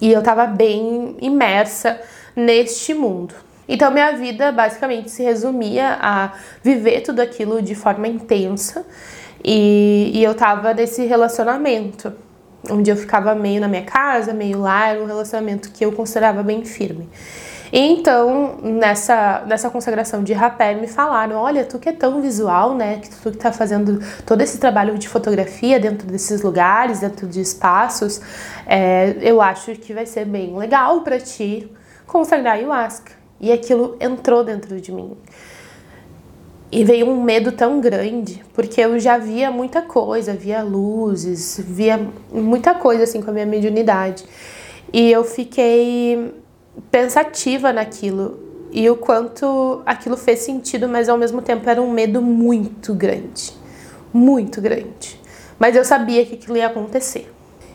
E 0.00 0.10
eu 0.10 0.20
estava 0.20 0.46
bem 0.46 1.14
imersa 1.20 2.00
neste 2.34 2.94
mundo. 2.94 3.34
Então, 3.68 3.90
minha 3.90 4.12
vida 4.12 4.50
basicamente 4.50 5.10
se 5.10 5.22
resumia 5.22 5.98
a 6.00 6.32
viver 6.62 7.02
tudo 7.02 7.20
aquilo 7.20 7.60
de 7.60 7.74
forma 7.74 8.08
intensa 8.08 8.86
e, 9.44 10.12
e 10.14 10.24
eu 10.24 10.34
tava 10.34 10.74
nesse 10.74 11.04
relacionamento, 11.06 12.12
onde 12.70 12.90
eu 12.90 12.96
ficava 12.96 13.34
meio 13.34 13.60
na 13.60 13.68
minha 13.68 13.84
casa, 13.84 14.32
meio 14.32 14.60
lá, 14.60 14.88
era 14.88 15.02
um 15.02 15.06
relacionamento 15.06 15.70
que 15.70 15.84
eu 15.84 15.92
considerava 15.92 16.42
bem 16.42 16.64
firme. 16.64 17.08
E 17.72 17.78
então, 17.78 18.56
nessa, 18.62 19.44
nessa 19.46 19.68
consagração 19.68 20.24
de 20.24 20.32
rapé, 20.32 20.74
me 20.74 20.86
falaram: 20.86 21.36
olha, 21.36 21.64
tu 21.64 21.78
que 21.78 21.88
é 21.88 21.92
tão 21.92 22.20
visual, 22.20 22.74
né? 22.74 22.98
Que 22.98 23.10
tu 23.10 23.30
que 23.30 23.36
tá 23.36 23.52
fazendo 23.52 24.00
todo 24.24 24.40
esse 24.40 24.58
trabalho 24.58 24.96
de 24.98 25.08
fotografia 25.08 25.78
dentro 25.78 26.06
desses 26.06 26.42
lugares, 26.42 27.00
dentro 27.00 27.26
de 27.26 27.40
espaços, 27.40 28.20
é, 28.66 29.16
eu 29.20 29.42
acho 29.42 29.72
que 29.72 29.92
vai 29.92 30.06
ser 30.06 30.24
bem 30.24 30.56
legal 30.56 31.02
para 31.02 31.20
ti 31.20 31.70
consagrar 32.06 32.54
ayahuasca. 32.54 33.12
E 33.40 33.52
aquilo 33.52 33.96
entrou 34.00 34.42
dentro 34.42 34.80
de 34.80 34.90
mim. 34.90 35.16
E 36.70 36.84
veio 36.84 37.08
um 37.08 37.22
medo 37.22 37.52
tão 37.52 37.80
grande, 37.80 38.44
porque 38.52 38.80
eu 38.80 38.98
já 38.98 39.16
via 39.16 39.50
muita 39.50 39.80
coisa, 39.80 40.34
via 40.34 40.62
luzes, 40.62 41.58
via 41.66 41.98
muita 42.30 42.74
coisa 42.74 43.04
assim 43.04 43.22
com 43.22 43.30
a 43.30 43.32
minha 43.32 43.46
mediunidade. 43.46 44.24
E 44.92 45.10
eu 45.10 45.24
fiquei 45.24 46.34
pensativa 46.90 47.72
naquilo 47.72 48.38
e 48.70 48.88
o 48.90 48.96
quanto 48.96 49.82
aquilo 49.86 50.16
fez 50.16 50.40
sentido, 50.40 50.88
mas 50.88 51.08
ao 51.08 51.16
mesmo 51.16 51.40
tempo 51.40 51.68
era 51.68 51.80
um 51.80 51.90
medo 51.90 52.20
muito 52.20 52.92
grande, 52.94 53.52
muito 54.12 54.60
grande. 54.60 55.18
Mas 55.58 55.74
eu 55.74 55.84
sabia 55.84 56.24
que 56.24 56.34
aquilo 56.34 56.56
ia 56.56 56.66
acontecer. 56.66 57.32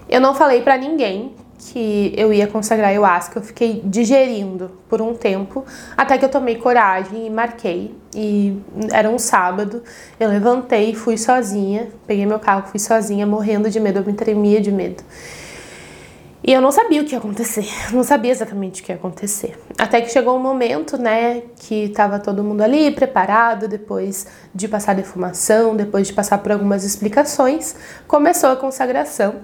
Eu 0.07 0.21
não 0.21 0.35
falei 0.35 0.61
para 0.61 0.77
ninguém 0.77 1.33
que 1.71 2.13
eu 2.17 2.33
ia 2.33 2.47
consagrar 2.47 2.89
ayahuasca, 2.89 3.39
eu 3.39 3.43
fiquei 3.43 3.81
digerindo 3.85 4.71
por 4.89 5.01
um 5.01 5.13
tempo, 5.13 5.65
até 5.95 6.17
que 6.17 6.25
eu 6.25 6.29
tomei 6.29 6.55
coragem 6.55 7.27
e 7.27 7.29
marquei. 7.29 7.95
E 8.15 8.57
era 8.91 9.09
um 9.09 9.17
sábado, 9.17 9.81
eu 10.19 10.29
levantei 10.29 10.91
e 10.91 10.95
fui 10.95 11.17
sozinha, 11.17 11.89
peguei 12.05 12.25
meu 12.25 12.39
carro, 12.39 12.67
fui 12.67 12.79
sozinha, 12.79 13.25
morrendo 13.25 13.69
de 13.69 13.79
medo, 13.79 13.99
eu 13.99 14.05
me 14.05 14.13
tremia 14.13 14.59
de 14.59 14.71
medo. 14.71 15.03
E 16.45 16.51
eu 16.51 16.59
não 16.59 16.73
sabia 16.73 17.01
o 17.01 17.05
que 17.05 17.13
ia 17.13 17.19
acontecer, 17.19 17.65
não 17.93 18.03
sabia 18.03 18.29
exatamente 18.29 18.81
o 18.81 18.85
que 18.85 18.91
ia 18.91 18.95
acontecer. 18.97 19.57
Até 19.77 20.01
que 20.01 20.09
chegou 20.09 20.35
um 20.35 20.41
momento, 20.41 20.97
né, 20.97 21.43
que 21.55 21.87
tava 21.89 22.19
todo 22.19 22.43
mundo 22.43 22.61
ali 22.61 22.91
preparado, 22.91 23.67
depois 23.67 24.27
de 24.53 24.67
passar 24.67 24.93
defumação, 24.93 25.73
depois 25.73 26.07
de 26.07 26.13
passar 26.13 26.39
por 26.39 26.51
algumas 26.51 26.83
explicações, 26.83 27.75
começou 28.07 28.49
a 28.49 28.57
consagração. 28.57 29.35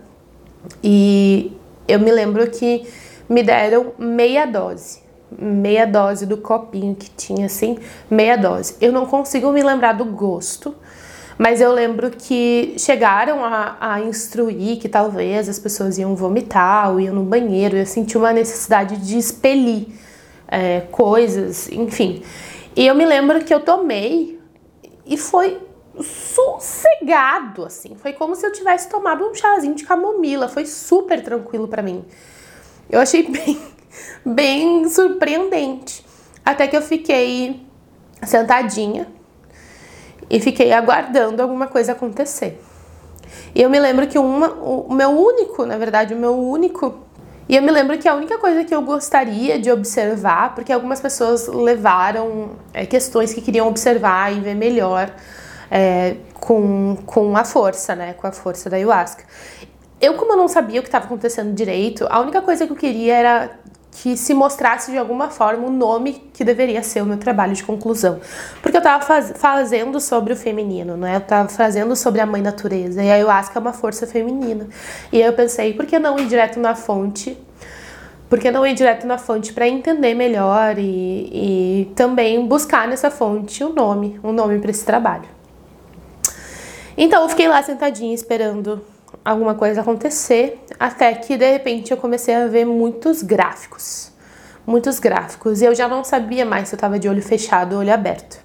E 0.83 1.57
eu 1.89 1.99
me 1.99 2.11
lembro 2.11 2.49
que 2.49 2.87
me 3.27 3.43
deram 3.43 3.93
meia 3.97 4.45
dose. 4.45 4.99
Meia 5.31 5.85
dose 5.85 6.25
do 6.25 6.37
copinho 6.37 6.95
que 6.95 7.09
tinha, 7.09 7.45
assim, 7.45 7.77
meia 8.09 8.35
dose. 8.35 8.75
Eu 8.81 8.91
não 8.91 9.05
consigo 9.05 9.51
me 9.51 9.61
lembrar 9.61 9.93
do 9.93 10.05
gosto, 10.05 10.75
mas 11.37 11.61
eu 11.61 11.71
lembro 11.71 12.09
que 12.09 12.73
chegaram 12.77 13.43
a, 13.43 13.77
a 13.79 14.01
instruir 14.01 14.77
que 14.79 14.89
talvez 14.89 15.47
as 15.47 15.59
pessoas 15.59 15.97
iam 15.97 16.15
vomitar 16.15 16.91
ou 16.91 16.99
iam 16.99 17.13
no 17.13 17.23
banheiro. 17.23 17.77
Eu 17.77 17.85
senti 17.85 18.17
uma 18.17 18.33
necessidade 18.33 18.97
de 18.97 19.17
expelir 19.17 19.87
é, 20.47 20.81
coisas, 20.91 21.71
enfim. 21.71 22.23
E 22.75 22.85
eu 22.87 22.95
me 22.95 23.05
lembro 23.05 23.43
que 23.43 23.53
eu 23.53 23.59
tomei 23.59 24.39
e 25.05 25.17
foi 25.17 25.59
sossegado, 26.03 27.65
assim. 27.65 27.95
Foi 27.95 28.13
como 28.13 28.35
se 28.35 28.45
eu 28.45 28.51
tivesse 28.51 28.89
tomado 28.89 29.25
um 29.25 29.33
chazinho 29.33 29.75
de 29.75 29.83
camomila. 29.83 30.47
Foi 30.47 30.65
super 30.65 31.21
tranquilo 31.23 31.67
para 31.67 31.81
mim. 31.81 32.05
Eu 32.89 32.99
achei 32.99 33.23
bem, 33.29 33.61
bem 34.25 34.89
surpreendente. 34.89 36.05
Até 36.45 36.67
que 36.67 36.75
eu 36.75 36.81
fiquei 36.81 37.65
sentadinha 38.25 39.07
e 40.29 40.39
fiquei 40.39 40.71
aguardando 40.71 41.41
alguma 41.41 41.67
coisa 41.67 41.93
acontecer. 41.93 42.61
E 43.53 43.61
eu 43.61 43.69
me 43.69 43.79
lembro 43.79 44.07
que 44.07 44.17
uma, 44.17 44.51
o 44.53 44.93
meu 44.93 45.09
único, 45.09 45.65
na 45.65 45.77
verdade, 45.77 46.13
o 46.13 46.17
meu 46.17 46.37
único. 46.37 46.99
E 47.47 47.55
eu 47.55 47.63
me 47.63 47.71
lembro 47.71 47.97
que 47.97 48.07
a 48.07 48.13
única 48.13 48.37
coisa 48.37 48.63
que 48.63 48.73
eu 48.73 48.81
gostaria 48.81 49.59
de 49.59 49.71
observar, 49.71 50.53
porque 50.53 50.71
algumas 50.71 50.99
pessoas 50.99 51.47
levaram 51.47 52.51
é, 52.73 52.85
questões 52.85 53.33
que 53.33 53.41
queriam 53.41 53.67
observar 53.67 54.31
e 54.31 54.39
ver 54.39 54.53
melhor 54.53 55.11
é, 55.69 56.15
com, 56.33 56.97
com 57.05 57.35
a 57.35 57.43
força, 57.43 57.95
né? 57.95 58.13
Com 58.13 58.27
a 58.27 58.31
força 58.31 58.69
da 58.69 58.77
ayahuasca. 58.77 59.23
Eu, 60.01 60.15
como 60.15 60.33
eu 60.33 60.37
não 60.37 60.47
sabia 60.47 60.79
o 60.79 60.83
que 60.83 60.87
estava 60.87 61.05
acontecendo 61.05 61.53
direito, 61.53 62.07
a 62.09 62.21
única 62.21 62.41
coisa 62.41 62.65
que 62.65 62.71
eu 62.71 62.77
queria 62.77 63.15
era 63.15 63.51
que 63.91 64.15
se 64.15 64.33
mostrasse 64.33 64.91
de 64.91 64.97
alguma 64.97 65.29
forma 65.29 65.67
o 65.67 65.71
nome 65.71 66.29
que 66.33 66.43
deveria 66.43 66.81
ser 66.83 67.01
o 67.01 67.05
meu 67.05 67.17
trabalho 67.17 67.53
de 67.53 67.63
conclusão. 67.63 68.19
Porque 68.61 68.77
eu 68.77 68.79
estava 68.79 69.03
faz, 69.03 69.33
fazendo 69.35 69.99
sobre 69.99 70.31
o 70.31 70.35
feminino, 70.37 70.95
né? 70.95 71.15
Eu 71.15 71.19
estava 71.19 71.49
fazendo 71.49 71.95
sobre 71.95 72.21
a 72.21 72.25
mãe 72.25 72.41
natureza. 72.41 73.03
E 73.03 73.09
a 73.09 73.15
ayahuasca 73.15 73.57
é 73.57 73.61
uma 73.61 73.73
força 73.73 74.07
feminina. 74.07 74.67
E 75.11 75.21
aí 75.21 75.27
eu 75.27 75.33
pensei, 75.33 75.73
por 75.73 75.85
que 75.85 75.99
não 75.99 76.17
ir 76.17 76.27
direto 76.27 76.59
na 76.59 76.75
fonte? 76.75 77.37
Por 78.29 78.39
que 78.39 78.51
não 78.51 78.65
ir 78.65 78.75
direto 78.75 79.07
na 79.07 79.17
fonte 79.17 79.51
para 79.51 79.67
entender 79.67 80.13
melhor 80.13 80.77
e, 80.77 81.81
e 81.81 81.91
também 81.95 82.45
buscar 82.45 82.87
nessa 82.87 83.09
fonte 83.09 83.63
um 83.63 83.73
nome, 83.73 84.19
um 84.23 84.31
nome 84.31 84.59
para 84.59 84.69
esse 84.69 84.85
trabalho? 84.85 85.38
Então 87.01 87.23
eu 87.23 87.29
fiquei 87.29 87.47
lá 87.47 87.63
sentadinha 87.63 88.13
esperando 88.13 88.81
alguma 89.23 89.55
coisa 89.55 89.79
acontecer, 89.79 90.61
até 90.77 91.13
que 91.13 91.37
de 91.37 91.49
repente 91.49 91.91
eu 91.91 91.97
comecei 91.97 92.35
a 92.35 92.45
ver 92.45 92.65
muitos 92.65 93.23
gráficos. 93.23 94.11
Muitos 94.67 94.99
gráficos. 94.99 95.61
E 95.61 95.65
eu 95.65 95.73
já 95.73 95.87
não 95.87 96.03
sabia 96.03 96.45
mais 96.45 96.67
se 96.67 96.75
eu 96.75 96.77
estava 96.77 96.99
de 96.99 97.07
olho 97.07 97.21
fechado 97.21 97.71
ou 97.71 97.79
olho 97.79 97.93
aberto. 97.93 98.37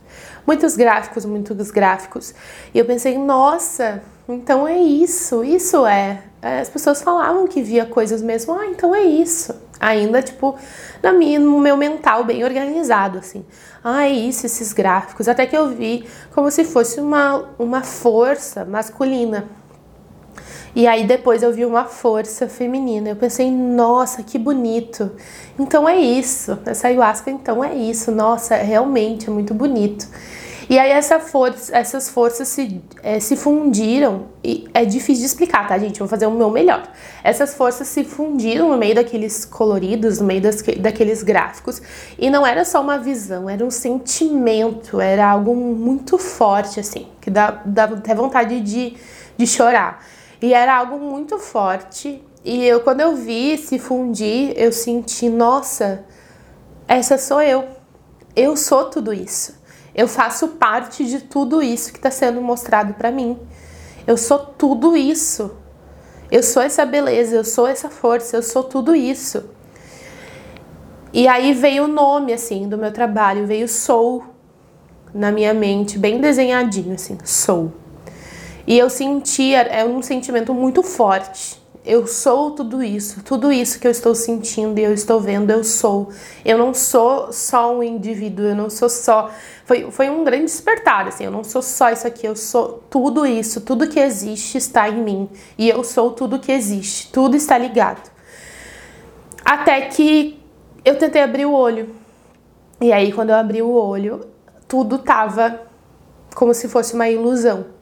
Muitos 0.46 0.76
gráficos, 0.76 1.24
muitos 1.24 1.72
gráficos. 1.72 2.32
E 2.72 2.78
eu 2.78 2.84
pensei, 2.84 3.18
nossa, 3.18 4.00
então 4.28 4.68
é 4.68 4.78
isso, 4.78 5.42
isso 5.42 5.84
é. 5.84 6.22
As 6.40 6.68
pessoas 6.68 7.02
falavam 7.02 7.48
que 7.48 7.60
via 7.60 7.84
coisas 7.84 8.22
mesmo, 8.22 8.54
ah, 8.54 8.66
então 8.66 8.94
é 8.94 9.02
isso 9.02 9.63
ainda, 9.80 10.22
tipo, 10.22 10.56
na 11.02 11.12
minha, 11.12 11.38
no 11.38 11.58
meu 11.58 11.76
mental 11.76 12.24
bem 12.24 12.44
organizado, 12.44 13.18
assim. 13.18 13.44
Ah, 13.82 14.04
é 14.04 14.10
isso, 14.10 14.46
esses 14.46 14.72
gráficos. 14.72 15.28
Até 15.28 15.46
que 15.46 15.56
eu 15.56 15.68
vi 15.68 16.06
como 16.34 16.50
se 16.50 16.64
fosse 16.64 17.00
uma, 17.00 17.44
uma 17.58 17.82
força 17.82 18.64
masculina. 18.64 19.46
E 20.74 20.88
aí 20.88 21.06
depois 21.06 21.42
eu 21.42 21.52
vi 21.52 21.64
uma 21.64 21.84
força 21.84 22.48
feminina. 22.48 23.10
Eu 23.10 23.16
pensei, 23.16 23.50
nossa, 23.50 24.22
que 24.22 24.38
bonito. 24.38 25.12
Então 25.58 25.88
é 25.88 25.96
isso. 25.96 26.58
Essa 26.66 26.88
ayahuasca, 26.88 27.30
então 27.30 27.62
é 27.62 27.74
isso. 27.74 28.10
Nossa, 28.10 28.56
realmente 28.56 29.28
é 29.28 29.32
muito 29.32 29.54
bonito. 29.54 30.08
E 30.68 30.78
aí 30.78 30.90
essa 30.90 31.20
força, 31.20 31.76
essas 31.76 32.08
forças 32.08 32.48
se, 32.48 32.80
é, 33.02 33.20
se 33.20 33.36
fundiram, 33.36 34.26
e 34.42 34.68
é 34.72 34.84
difícil 34.84 35.20
de 35.20 35.26
explicar, 35.26 35.66
tá, 35.68 35.76
gente? 35.78 35.98
vou 35.98 36.08
fazer 36.08 36.26
o 36.26 36.30
meu 36.30 36.50
melhor. 36.50 36.88
Essas 37.22 37.54
forças 37.54 37.88
se 37.88 38.04
fundiram 38.04 38.70
no 38.70 38.76
meio 38.76 38.94
daqueles 38.94 39.44
coloridos, 39.44 40.20
no 40.20 40.26
meio 40.26 40.40
das, 40.40 40.62
daqueles 40.62 41.22
gráficos, 41.22 41.82
e 42.18 42.30
não 42.30 42.46
era 42.46 42.64
só 42.64 42.80
uma 42.80 42.98
visão, 42.98 43.48
era 43.48 43.64
um 43.64 43.70
sentimento, 43.70 45.00
era 45.00 45.28
algo 45.28 45.54
muito 45.54 46.16
forte, 46.18 46.80
assim, 46.80 47.08
que 47.20 47.30
dá, 47.30 47.62
dá 47.64 47.84
até 47.84 48.14
vontade 48.14 48.60
de, 48.60 48.96
de 49.36 49.46
chorar. 49.46 50.04
E 50.40 50.54
era 50.54 50.76
algo 50.76 50.98
muito 50.98 51.38
forte, 51.38 52.22
e 52.44 52.62
eu, 52.64 52.80
quando 52.80 53.00
eu 53.00 53.16
vi 53.16 53.56
se 53.56 53.78
fundir, 53.78 54.52
eu 54.56 54.70
senti, 54.70 55.28
nossa, 55.30 56.04
essa 56.86 57.16
sou 57.16 57.40
eu. 57.40 57.64
Eu 58.36 58.56
sou 58.56 58.84
tudo 58.90 59.12
isso. 59.12 59.63
Eu 59.94 60.08
faço 60.08 60.48
parte 60.48 61.06
de 61.06 61.20
tudo 61.20 61.62
isso 61.62 61.92
que 61.92 61.98
está 61.98 62.10
sendo 62.10 62.40
mostrado 62.40 62.94
para 62.94 63.10
mim. 63.10 63.38
Eu 64.06 64.16
sou 64.16 64.38
tudo 64.38 64.96
isso. 64.96 65.56
Eu 66.30 66.42
sou 66.42 66.62
essa 66.62 66.84
beleza, 66.84 67.36
eu 67.36 67.44
sou 67.44 67.66
essa 67.66 67.88
força, 67.88 68.36
eu 68.36 68.42
sou 68.42 68.64
tudo 68.64 68.94
isso. 68.94 69.44
E 71.12 71.28
aí 71.28 71.52
veio 71.52 71.84
o 71.84 71.88
nome 71.88 72.32
assim 72.32 72.68
do 72.68 72.76
meu 72.76 72.92
trabalho, 72.92 73.46
veio 73.46 73.68
Soul 73.68 74.24
na 75.14 75.30
minha 75.30 75.54
mente, 75.54 75.96
bem 75.96 76.20
desenhadinho 76.20 76.94
assim, 76.94 77.16
Soul. 77.22 77.72
E 78.66 78.76
eu 78.76 78.90
sentia, 78.90 79.60
é 79.60 79.84
um 79.84 80.02
sentimento 80.02 80.52
muito 80.52 80.82
forte. 80.82 81.62
Eu 81.86 82.06
sou 82.06 82.52
tudo 82.52 82.82
isso, 82.82 83.22
tudo 83.22 83.52
isso 83.52 83.78
que 83.78 83.86
eu 83.86 83.90
estou 83.90 84.14
sentindo 84.14 84.78
e 84.78 84.82
eu 84.82 84.94
estou 84.94 85.20
vendo, 85.20 85.50
eu 85.50 85.62
sou. 85.62 86.10
Eu 86.42 86.56
não 86.56 86.72
sou 86.72 87.30
só 87.30 87.76
um 87.76 87.82
indivíduo, 87.82 88.46
eu 88.46 88.54
não 88.56 88.70
sou 88.70 88.88
só. 88.88 89.30
Foi, 89.66 89.90
foi 89.90 90.08
um 90.08 90.24
grande 90.24 90.44
despertar, 90.44 91.06
assim, 91.06 91.24
eu 91.24 91.30
não 91.30 91.44
sou 91.44 91.60
só 91.60 91.90
isso 91.90 92.06
aqui, 92.06 92.26
eu 92.26 92.34
sou 92.34 92.82
tudo 92.88 93.26
isso, 93.26 93.60
tudo 93.60 93.86
que 93.86 94.00
existe 94.00 94.56
está 94.56 94.88
em 94.88 94.96
mim. 94.96 95.28
E 95.58 95.68
eu 95.68 95.84
sou 95.84 96.10
tudo 96.12 96.38
que 96.38 96.50
existe, 96.50 97.12
tudo 97.12 97.36
está 97.36 97.58
ligado. 97.58 98.10
Até 99.44 99.82
que 99.82 100.40
eu 100.86 100.96
tentei 100.96 101.20
abrir 101.20 101.44
o 101.44 101.52
olho. 101.52 101.94
E 102.80 102.94
aí, 102.94 103.12
quando 103.12 103.28
eu 103.28 103.36
abri 103.36 103.60
o 103.60 103.70
olho, 103.70 104.26
tudo 104.66 104.96
tava 104.96 105.60
como 106.34 106.54
se 106.54 106.66
fosse 106.66 106.94
uma 106.94 107.10
ilusão 107.10 107.73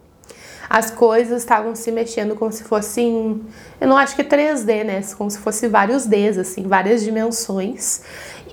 as 0.72 0.90
coisas 0.90 1.42
estavam 1.42 1.74
se 1.74 1.92
mexendo 1.92 2.34
como 2.34 2.50
se 2.50 2.64
fossem, 2.64 3.42
eu 3.78 3.86
não 3.86 3.98
acho 3.98 4.16
que 4.16 4.24
3D, 4.24 4.84
né? 4.84 5.02
Como 5.18 5.30
se 5.30 5.36
fosse 5.36 5.68
vários 5.68 6.06
Ds, 6.06 6.38
assim, 6.38 6.62
várias 6.62 7.04
dimensões. 7.04 8.00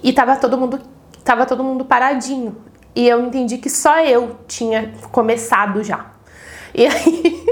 E 0.03 0.11
tava 0.11 0.35
todo 0.35 0.57
mundo, 0.57 0.81
tava 1.23 1.45
todo 1.45 1.63
mundo 1.63 1.85
paradinho. 1.85 2.57
E 2.93 3.07
eu 3.07 3.25
entendi 3.25 3.57
que 3.57 3.69
só 3.69 4.03
eu 4.03 4.35
tinha 4.49 4.91
começado 5.13 5.81
já. 5.81 6.07
E 6.75 6.87
aí, 6.87 7.45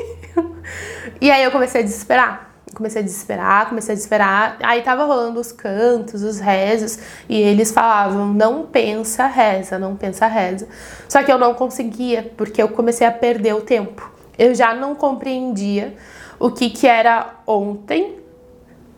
e 1.22 1.32
aí 1.32 1.46
eu 1.46 1.52
comecei 1.52 1.80
a 1.80 1.84
desesperar. 1.86 2.52
Comecei 2.76 3.02
a 3.02 3.06
desesperar, 3.06 3.70
comecei 3.70 3.94
a 3.94 3.96
desesperar. 3.96 4.58
Aí 4.62 4.82
tava 4.82 5.06
rolando 5.06 5.40
os 5.40 5.54
cantos, 5.54 6.24
os 6.24 6.42
rezos, 6.42 7.00
e 7.30 7.42
eles 7.42 7.72
falavam: 7.72 8.34
não 8.34 8.66
pensa, 8.66 9.28
reza, 9.28 9.80
não 9.80 9.96
pensa, 9.96 10.28
reza. 10.28 10.68
Só 11.08 11.24
que 11.24 11.32
eu 11.32 11.38
não 11.38 11.54
conseguia, 11.54 12.34
porque 12.36 12.62
eu 12.62 12.68
comecei 12.68 13.08
a 13.08 13.12
perder 13.14 13.56
o 13.56 13.62
tempo 13.62 14.17
eu 14.38 14.54
já 14.54 14.74
não 14.74 14.96
compreendia 14.96 15.96
o 16.40 16.52
que, 16.52 16.70
que 16.70 16.88
era 16.88 17.36
ontem, 17.46 18.18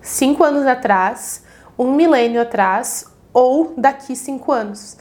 cinco 0.01 0.43
anos 0.43 0.65
atrás, 0.65 1.43
um 1.77 1.93
milênio 1.93 2.41
atrás 2.41 3.05
ou 3.33 3.73
daqui 3.77 4.15
cinco 4.15 4.51
anos. 4.51 4.97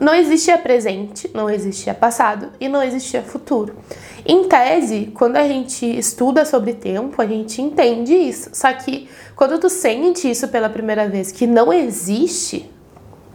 Não 0.00 0.14
existia 0.14 0.56
presente, 0.56 1.30
não 1.34 1.50
existia 1.50 1.92
passado 1.92 2.52
e 2.58 2.68
não 2.68 2.82
existia 2.82 3.22
futuro. 3.22 3.76
Em 4.24 4.48
tese, 4.48 5.12
quando 5.14 5.36
a 5.36 5.46
gente 5.46 5.84
estuda 5.84 6.46
sobre 6.46 6.72
tempo, 6.72 7.20
a 7.20 7.26
gente 7.26 7.60
entende 7.60 8.14
isso. 8.14 8.48
Só 8.54 8.72
que 8.72 9.10
quando 9.36 9.58
tu 9.58 9.68
sente 9.68 10.30
isso 10.30 10.48
pela 10.48 10.70
primeira 10.70 11.06
vez, 11.06 11.30
que 11.30 11.46
não 11.46 11.70
existe 11.70 12.70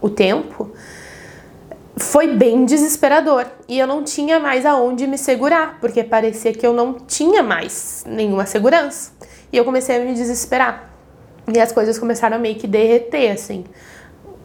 o 0.00 0.10
tempo, 0.10 0.72
foi 1.98 2.28
bem 2.28 2.64
desesperador 2.66 3.46
e 3.66 3.78
eu 3.78 3.86
não 3.86 4.04
tinha 4.04 4.38
mais 4.38 4.66
aonde 4.66 5.06
me 5.06 5.16
segurar, 5.16 5.78
porque 5.80 6.04
parecia 6.04 6.52
que 6.52 6.66
eu 6.66 6.72
não 6.72 6.94
tinha 6.94 7.42
mais 7.42 8.04
nenhuma 8.06 8.44
segurança. 8.44 9.12
E 9.52 9.56
eu 9.56 9.64
comecei 9.64 9.96
a 9.96 10.00
me 10.00 10.12
desesperar. 10.12 10.90
E 11.52 11.58
as 11.58 11.72
coisas 11.72 11.98
começaram 11.98 12.36
a 12.36 12.38
meio 12.38 12.56
que 12.56 12.66
derreter, 12.66 13.30
assim. 13.30 13.64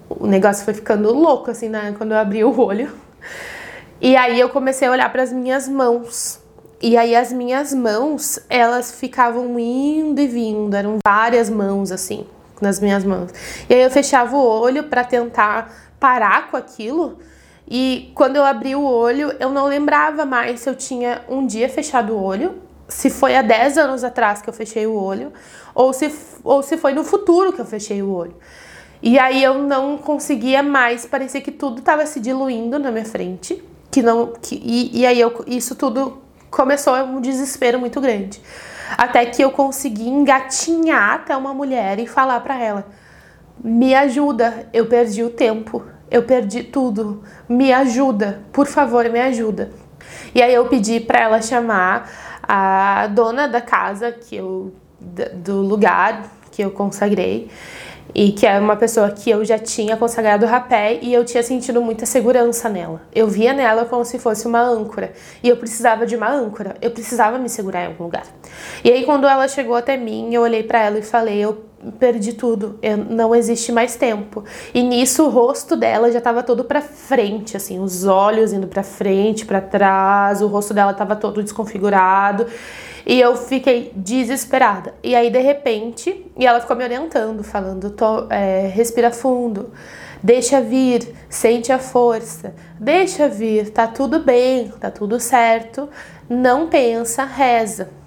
O 0.09 0.27
negócio 0.27 0.63
foi 0.63 0.73
ficando 0.73 1.13
louco, 1.13 1.51
assim, 1.51 1.67
né? 1.67 1.93
quando 1.97 2.11
eu 2.11 2.17
abri 2.17 2.43
o 2.43 2.57
olho. 2.59 2.91
E 3.99 4.15
aí 4.15 4.39
eu 4.39 4.49
comecei 4.49 4.87
a 4.87 4.91
olhar 4.91 5.11
para 5.11 5.23
as 5.23 5.33
minhas 5.33 5.67
mãos. 5.67 6.39
E 6.81 6.97
aí 6.97 7.15
as 7.15 7.31
minhas 7.31 7.73
mãos, 7.73 8.39
elas 8.49 8.91
ficavam 8.91 9.59
indo 9.59 10.19
e 10.19 10.27
vindo, 10.27 10.75
eram 10.75 10.97
várias 11.05 11.47
mãos 11.47 11.91
assim, 11.91 12.25
nas 12.59 12.79
minhas 12.79 13.03
mãos. 13.03 13.31
E 13.69 13.73
aí 13.75 13.81
eu 13.81 13.91
fechava 13.91 14.35
o 14.35 14.43
olho 14.43 14.85
para 14.85 15.03
tentar 15.03 15.91
parar 15.99 16.49
com 16.49 16.57
aquilo, 16.57 17.19
e 17.73 18.11
quando 18.13 18.35
eu 18.35 18.43
abri 18.43 18.75
o 18.75 18.83
olho, 18.83 19.33
eu 19.39 19.49
não 19.49 19.65
lembrava 19.65 20.25
mais 20.25 20.59
se 20.59 20.69
eu 20.69 20.75
tinha 20.75 21.21
um 21.29 21.47
dia 21.47 21.69
fechado 21.69 22.11
o 22.13 22.21
olho, 22.21 22.55
se 22.89 23.09
foi 23.09 23.33
há 23.33 23.41
10 23.41 23.77
anos 23.77 24.03
atrás 24.03 24.41
que 24.41 24.49
eu 24.49 24.53
fechei 24.53 24.85
o 24.85 24.93
olho, 24.93 25.31
ou 25.73 25.93
se, 25.93 26.13
ou 26.43 26.61
se 26.61 26.75
foi 26.75 26.93
no 26.93 27.05
futuro 27.05 27.53
que 27.53 27.61
eu 27.61 27.65
fechei 27.65 28.01
o 28.01 28.11
olho. 28.11 28.35
E 29.01 29.17
aí 29.17 29.41
eu 29.41 29.53
não 29.57 29.97
conseguia 29.97 30.61
mais, 30.61 31.05
parecia 31.05 31.39
que 31.39 31.49
tudo 31.49 31.79
estava 31.79 32.05
se 32.05 32.19
diluindo 32.19 32.77
na 32.77 32.91
minha 32.91 33.05
frente, 33.05 33.63
que 33.89 34.01
não 34.03 34.33
que, 34.33 34.61
e, 34.61 34.99
e 34.99 35.05
aí 35.05 35.21
eu, 35.21 35.41
isso 35.47 35.73
tudo 35.73 36.21
começou 36.49 36.93
um 36.95 37.21
desespero 37.21 37.79
muito 37.79 38.01
grande. 38.01 38.41
Até 38.97 39.25
que 39.25 39.41
eu 39.41 39.49
consegui 39.49 40.09
engatinhar 40.09 41.13
até 41.13 41.37
uma 41.37 41.53
mulher 41.53 41.99
e 41.99 42.05
falar 42.05 42.41
para 42.41 42.61
ela: 42.61 42.85
"Me 43.63 43.95
ajuda, 43.95 44.67
eu 44.73 44.87
perdi 44.87 45.23
o 45.23 45.29
tempo 45.29 45.81
eu 46.11 46.23
perdi 46.23 46.61
tudo, 46.61 47.23
me 47.47 47.71
ajuda, 47.71 48.41
por 48.51 48.67
favor, 48.67 49.09
me 49.09 49.19
ajuda. 49.19 49.71
E 50.35 50.41
aí 50.41 50.53
eu 50.53 50.65
pedi 50.67 50.99
para 50.99 51.21
ela 51.21 51.41
chamar 51.41 52.39
a 52.43 53.07
dona 53.07 53.47
da 53.47 53.61
casa 53.61 54.11
que 54.11 54.35
eu 54.35 54.73
do 55.33 55.61
lugar 55.61 56.29
que 56.51 56.61
eu 56.61 56.69
consagrei 56.69 57.49
e 58.13 58.31
que 58.33 58.45
é 58.45 58.59
uma 58.59 58.75
pessoa 58.75 59.09
que 59.09 59.29
eu 59.29 59.43
já 59.45 59.57
tinha 59.57 59.95
consagrado 59.95 60.45
rapé 60.45 60.99
e 61.01 61.13
eu 61.13 61.23
tinha 61.23 61.41
sentido 61.41 61.81
muita 61.81 62.05
segurança 62.05 62.67
nela. 62.67 63.01
Eu 63.15 63.27
via 63.27 63.53
nela 63.53 63.85
como 63.85 64.03
se 64.03 64.19
fosse 64.19 64.45
uma 64.45 64.59
âncora 64.59 65.13
e 65.41 65.47
eu 65.47 65.55
precisava 65.55 66.05
de 66.05 66.15
uma 66.15 66.29
âncora, 66.29 66.75
eu 66.81 66.91
precisava 66.91 67.37
me 67.37 67.47
segurar 67.47 67.83
em 67.83 67.87
algum 67.87 68.03
lugar. 68.03 68.25
E 68.83 68.91
aí 68.91 69.05
quando 69.05 69.25
ela 69.25 69.47
chegou 69.47 69.75
até 69.75 69.95
mim, 69.95 70.33
eu 70.33 70.41
olhei 70.41 70.61
para 70.61 70.81
ela 70.81 70.99
e 70.99 71.01
falei: 71.01 71.39
"Eu 71.39 71.70
perdi 71.99 72.33
tudo, 72.33 72.77
eu, 72.81 72.97
não 72.97 73.33
existe 73.33 73.71
mais 73.71 73.95
tempo". 73.95 74.43
E 74.73 74.81
nisso 74.83 75.25
o 75.25 75.29
rosto 75.29 75.75
dela 75.75 76.11
já 76.11 76.19
estava 76.19 76.43
todo 76.43 76.63
para 76.63 76.81
frente, 76.81 77.57
assim, 77.57 77.79
os 77.79 78.05
olhos 78.05 78.53
indo 78.53 78.67
para 78.67 78.83
frente, 78.83 79.45
para 79.45 79.61
trás, 79.61 80.41
o 80.41 80.47
rosto 80.47 80.73
dela 80.73 80.91
estava 80.91 81.15
todo 81.15 81.41
desconfigurado. 81.41 82.45
E 83.05 83.19
eu 83.19 83.35
fiquei 83.35 83.91
desesperada. 83.95 84.93
E 85.03 85.15
aí, 85.15 85.29
de 85.29 85.39
repente, 85.39 86.25
e 86.37 86.45
ela 86.45 86.59
ficou 86.59 86.75
me 86.75 86.83
orientando, 86.83 87.43
falando: 87.43 87.89
tô, 87.89 88.27
é, 88.29 88.67
respira 88.67 89.11
fundo, 89.11 89.71
deixa 90.21 90.61
vir, 90.61 91.13
sente 91.29 91.71
a 91.71 91.79
força, 91.79 92.53
deixa 92.79 93.27
vir, 93.27 93.71
tá 93.71 93.87
tudo 93.87 94.19
bem, 94.19 94.69
tá 94.79 94.91
tudo 94.91 95.19
certo, 95.19 95.89
não 96.29 96.67
pensa, 96.67 97.23
reza. 97.23 98.00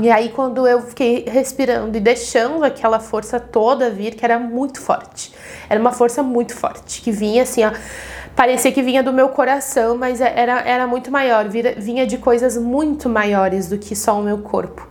E 0.00 0.10
aí, 0.10 0.28
quando 0.28 0.66
eu 0.66 0.82
fiquei 0.82 1.24
respirando 1.26 1.96
e 1.96 2.00
deixando 2.00 2.62
aquela 2.64 3.00
força 3.00 3.40
toda 3.40 3.90
vir, 3.90 4.14
que 4.14 4.24
era 4.24 4.38
muito 4.38 4.80
forte, 4.80 5.32
era 5.70 5.80
uma 5.80 5.92
força 5.92 6.22
muito 6.22 6.54
forte, 6.54 7.00
que 7.00 7.10
vinha 7.10 7.44
assim, 7.44 7.64
ó 7.64 7.72
parecia 8.36 8.70
que 8.70 8.82
vinha 8.82 9.02
do 9.02 9.12
meu 9.12 9.30
coração, 9.30 9.96
mas 9.96 10.20
é, 10.20 10.30
era, 10.36 10.60
era 10.60 10.86
muito 10.86 11.10
maior, 11.10 11.48
vinha 11.48 12.06
de 12.06 12.18
coisas 12.18 12.56
muito 12.58 13.08
maiores 13.08 13.68
do 13.68 13.78
que 13.78 13.96
só 13.96 14.20
o 14.20 14.22
meu 14.22 14.38
corpo. 14.38 14.86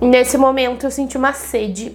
Nesse 0.00 0.38
momento 0.38 0.86
eu 0.86 0.90
senti 0.90 1.18
uma 1.18 1.34
sede 1.34 1.94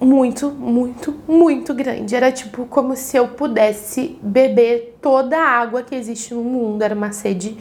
muito, 0.00 0.50
muito, 0.50 1.14
muito 1.26 1.74
grande. 1.74 2.14
Era 2.14 2.30
tipo 2.30 2.66
como 2.66 2.96
se 2.96 3.16
eu 3.16 3.28
pudesse 3.28 4.18
beber 4.22 4.98
toda 5.02 5.36
a 5.36 5.48
água 5.48 5.82
que 5.82 5.94
existe 5.94 6.34
no 6.34 6.42
mundo. 6.42 6.82
Era 6.82 6.94
uma 6.94 7.12
sede. 7.12 7.56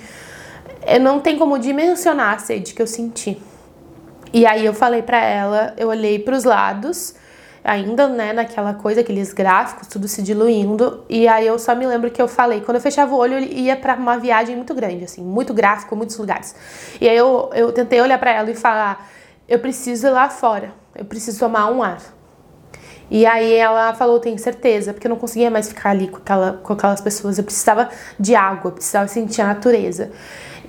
Eu 0.85 0.99
não 0.99 1.19
tem 1.19 1.37
como 1.37 1.57
dimensionar 1.57 2.35
a 2.35 2.37
sede 2.37 2.73
que 2.73 2.81
eu 2.81 2.87
senti. 2.87 3.41
E 4.33 4.45
aí 4.45 4.65
eu 4.65 4.73
falei 4.73 5.01
para 5.01 5.23
ela, 5.23 5.73
eu 5.77 5.89
olhei 5.89 6.17
para 6.19 6.35
os 6.35 6.43
lados 6.43 7.15
ainda, 7.63 8.07
né, 8.09 8.33
naquela 8.33 8.73
coisa, 8.73 9.01
aqueles 9.01 9.31
gráficos, 9.31 9.87
tudo 9.87 10.07
se 10.07 10.21
diluindo. 10.21 11.05
E 11.07 11.27
aí 11.27 11.47
eu 11.47 11.57
só 11.57 11.73
me 11.73 11.85
lembro 11.87 12.11
que 12.11 12.21
eu 12.21 12.27
falei, 12.27 12.61
quando 12.61 12.75
eu 12.75 12.81
fechava 12.81 13.13
o 13.13 13.17
olho, 13.17 13.35
eu 13.35 13.39
ia 13.39 13.77
para 13.77 13.95
uma 13.95 14.17
viagem 14.17 14.55
muito 14.55 14.73
grande, 14.73 15.05
assim, 15.05 15.21
muito 15.21 15.53
gráfico, 15.53 15.95
muitos 15.95 16.17
lugares. 16.17 16.55
E 16.99 17.07
aí 17.07 17.15
eu, 17.15 17.49
eu 17.53 17.71
tentei 17.71 18.01
olhar 18.01 18.19
para 18.19 18.31
ela 18.31 18.51
e 18.51 18.55
falar, 18.55 19.09
eu 19.47 19.59
preciso 19.59 20.07
ir 20.07 20.09
lá 20.09 20.29
fora, 20.29 20.73
eu 20.95 21.05
preciso 21.05 21.39
tomar 21.39 21.71
um 21.71 21.81
ar. 21.81 21.99
E 23.09 23.25
aí 23.25 23.53
ela 23.53 23.93
falou, 23.93 24.19
tenho 24.19 24.39
certeza, 24.39 24.93
porque 24.93 25.07
eu 25.07 25.09
não 25.09 25.17
conseguia 25.17 25.51
mais 25.51 25.69
ficar 25.69 25.91
ali 25.91 26.07
com, 26.07 26.17
aquela, 26.17 26.53
com 26.53 26.73
aquelas 26.73 26.99
pessoas, 26.99 27.37
eu 27.37 27.43
precisava 27.43 27.89
de 28.19 28.35
água, 28.35 28.69
eu 28.69 28.73
precisava 28.73 29.07
sentir 29.07 29.41
a 29.41 29.47
natureza. 29.47 30.11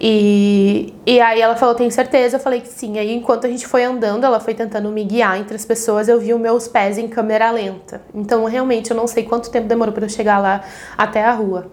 E, 0.00 0.92
e 1.06 1.20
aí 1.20 1.40
ela 1.40 1.56
falou, 1.56 1.74
tem 1.74 1.88
certeza? 1.90 2.36
Eu 2.36 2.40
falei 2.40 2.60
que 2.60 2.68
sim. 2.68 2.98
Aí 2.98 3.12
enquanto 3.12 3.46
a 3.46 3.50
gente 3.50 3.66
foi 3.66 3.84
andando, 3.84 4.24
ela 4.24 4.40
foi 4.40 4.54
tentando 4.54 4.90
me 4.90 5.04
guiar 5.04 5.38
entre 5.38 5.54
as 5.54 5.64
pessoas, 5.64 6.08
eu 6.08 6.18
vi 6.18 6.34
os 6.34 6.40
meus 6.40 6.66
pés 6.66 6.98
em 6.98 7.08
câmera 7.08 7.50
lenta. 7.50 8.02
Então 8.14 8.44
realmente 8.44 8.90
eu 8.90 8.96
não 8.96 9.06
sei 9.06 9.24
quanto 9.24 9.50
tempo 9.50 9.68
demorou 9.68 9.94
para 9.94 10.04
eu 10.04 10.08
chegar 10.08 10.38
lá 10.38 10.62
até 10.96 11.24
a 11.24 11.32
rua. 11.32 11.70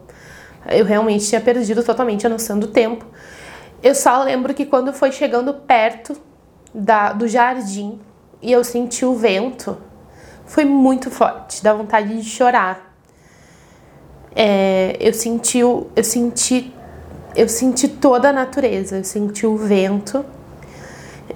Eu 0.70 0.86
realmente 0.86 1.28
tinha 1.28 1.42
perdido 1.42 1.84
totalmente 1.84 2.26
a 2.26 2.30
noção 2.30 2.60
do 2.60 2.68
tempo. 2.68 3.06
Eu 3.82 3.96
só 3.96 4.22
lembro 4.24 4.54
que 4.54 4.66
quando 4.66 4.94
foi 4.94 5.12
chegando 5.12 5.54
perto 5.54 6.16
da, 6.74 7.14
do 7.14 7.28
jardim 7.28 8.00
e 8.42 8.52
eu 8.52 8.64
senti 8.64 9.04
o 9.04 9.16
vento, 9.16 9.78
foi 10.46 10.66
muito 10.66 11.10
forte, 11.10 11.64
dá 11.64 11.74
vontade 11.74 12.16
de 12.16 12.24
chorar. 12.24 12.94
É, 14.36 14.96
eu 15.00 15.14
senti, 15.14 15.60
eu 15.60 15.90
senti 16.04 16.74
eu 17.36 17.48
senti 17.48 17.88
toda 17.88 18.30
a 18.30 18.34
natureza, 18.34 18.98
eu 18.98 19.04
senti 19.04 19.46
o 19.46 19.56
vento. 19.56 20.26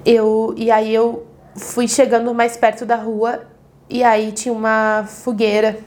Eu 0.06 0.54
e 0.58 0.70
aí 0.70 0.94
eu 0.94 1.26
fui 1.56 1.88
chegando 1.88 2.34
mais 2.34 2.58
perto 2.58 2.86
da 2.86 2.96
rua 2.96 3.44
e 3.90 4.04
aí 4.04 4.32
tinha 4.32 4.54
uma 4.54 5.06
fogueira 5.08 5.80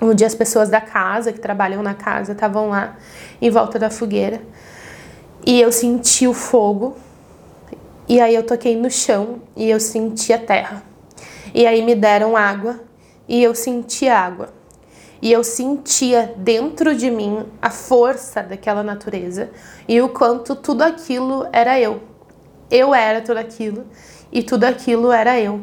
onde 0.00 0.24
as 0.24 0.34
pessoas 0.34 0.68
da 0.68 0.80
casa 0.80 1.32
que 1.32 1.38
trabalham 1.38 1.82
na 1.82 1.94
casa 1.94 2.32
estavam 2.32 2.70
lá 2.70 2.96
em 3.40 3.50
volta 3.50 3.78
da 3.78 3.90
fogueira. 3.90 4.40
e 5.46 5.60
eu 5.60 5.70
senti 5.70 6.26
o 6.26 6.32
fogo. 6.32 6.96
E 8.08 8.20
aí 8.20 8.34
eu 8.34 8.42
toquei 8.42 8.76
no 8.76 8.90
chão 8.90 9.42
e 9.56 9.68
eu 9.68 9.80
senti 9.80 10.32
a 10.32 10.38
terra. 10.38 10.82
E 11.54 11.66
aí 11.66 11.82
me 11.82 11.94
deram 11.94 12.36
água 12.36 12.80
e 13.28 13.42
eu 13.42 13.54
senti 13.54 14.08
água. 14.08 14.53
E 15.24 15.32
eu 15.32 15.42
sentia 15.42 16.34
dentro 16.36 16.94
de 16.94 17.10
mim 17.10 17.46
a 17.62 17.70
força 17.70 18.42
daquela 18.42 18.82
natureza 18.82 19.48
e 19.88 19.98
o 20.02 20.10
quanto 20.10 20.54
tudo 20.54 20.82
aquilo 20.82 21.48
era 21.50 21.80
eu. 21.80 22.02
Eu 22.70 22.94
era 22.94 23.22
tudo 23.22 23.38
aquilo 23.38 23.86
e 24.30 24.42
tudo 24.42 24.64
aquilo 24.64 25.10
era 25.10 25.40
eu. 25.40 25.62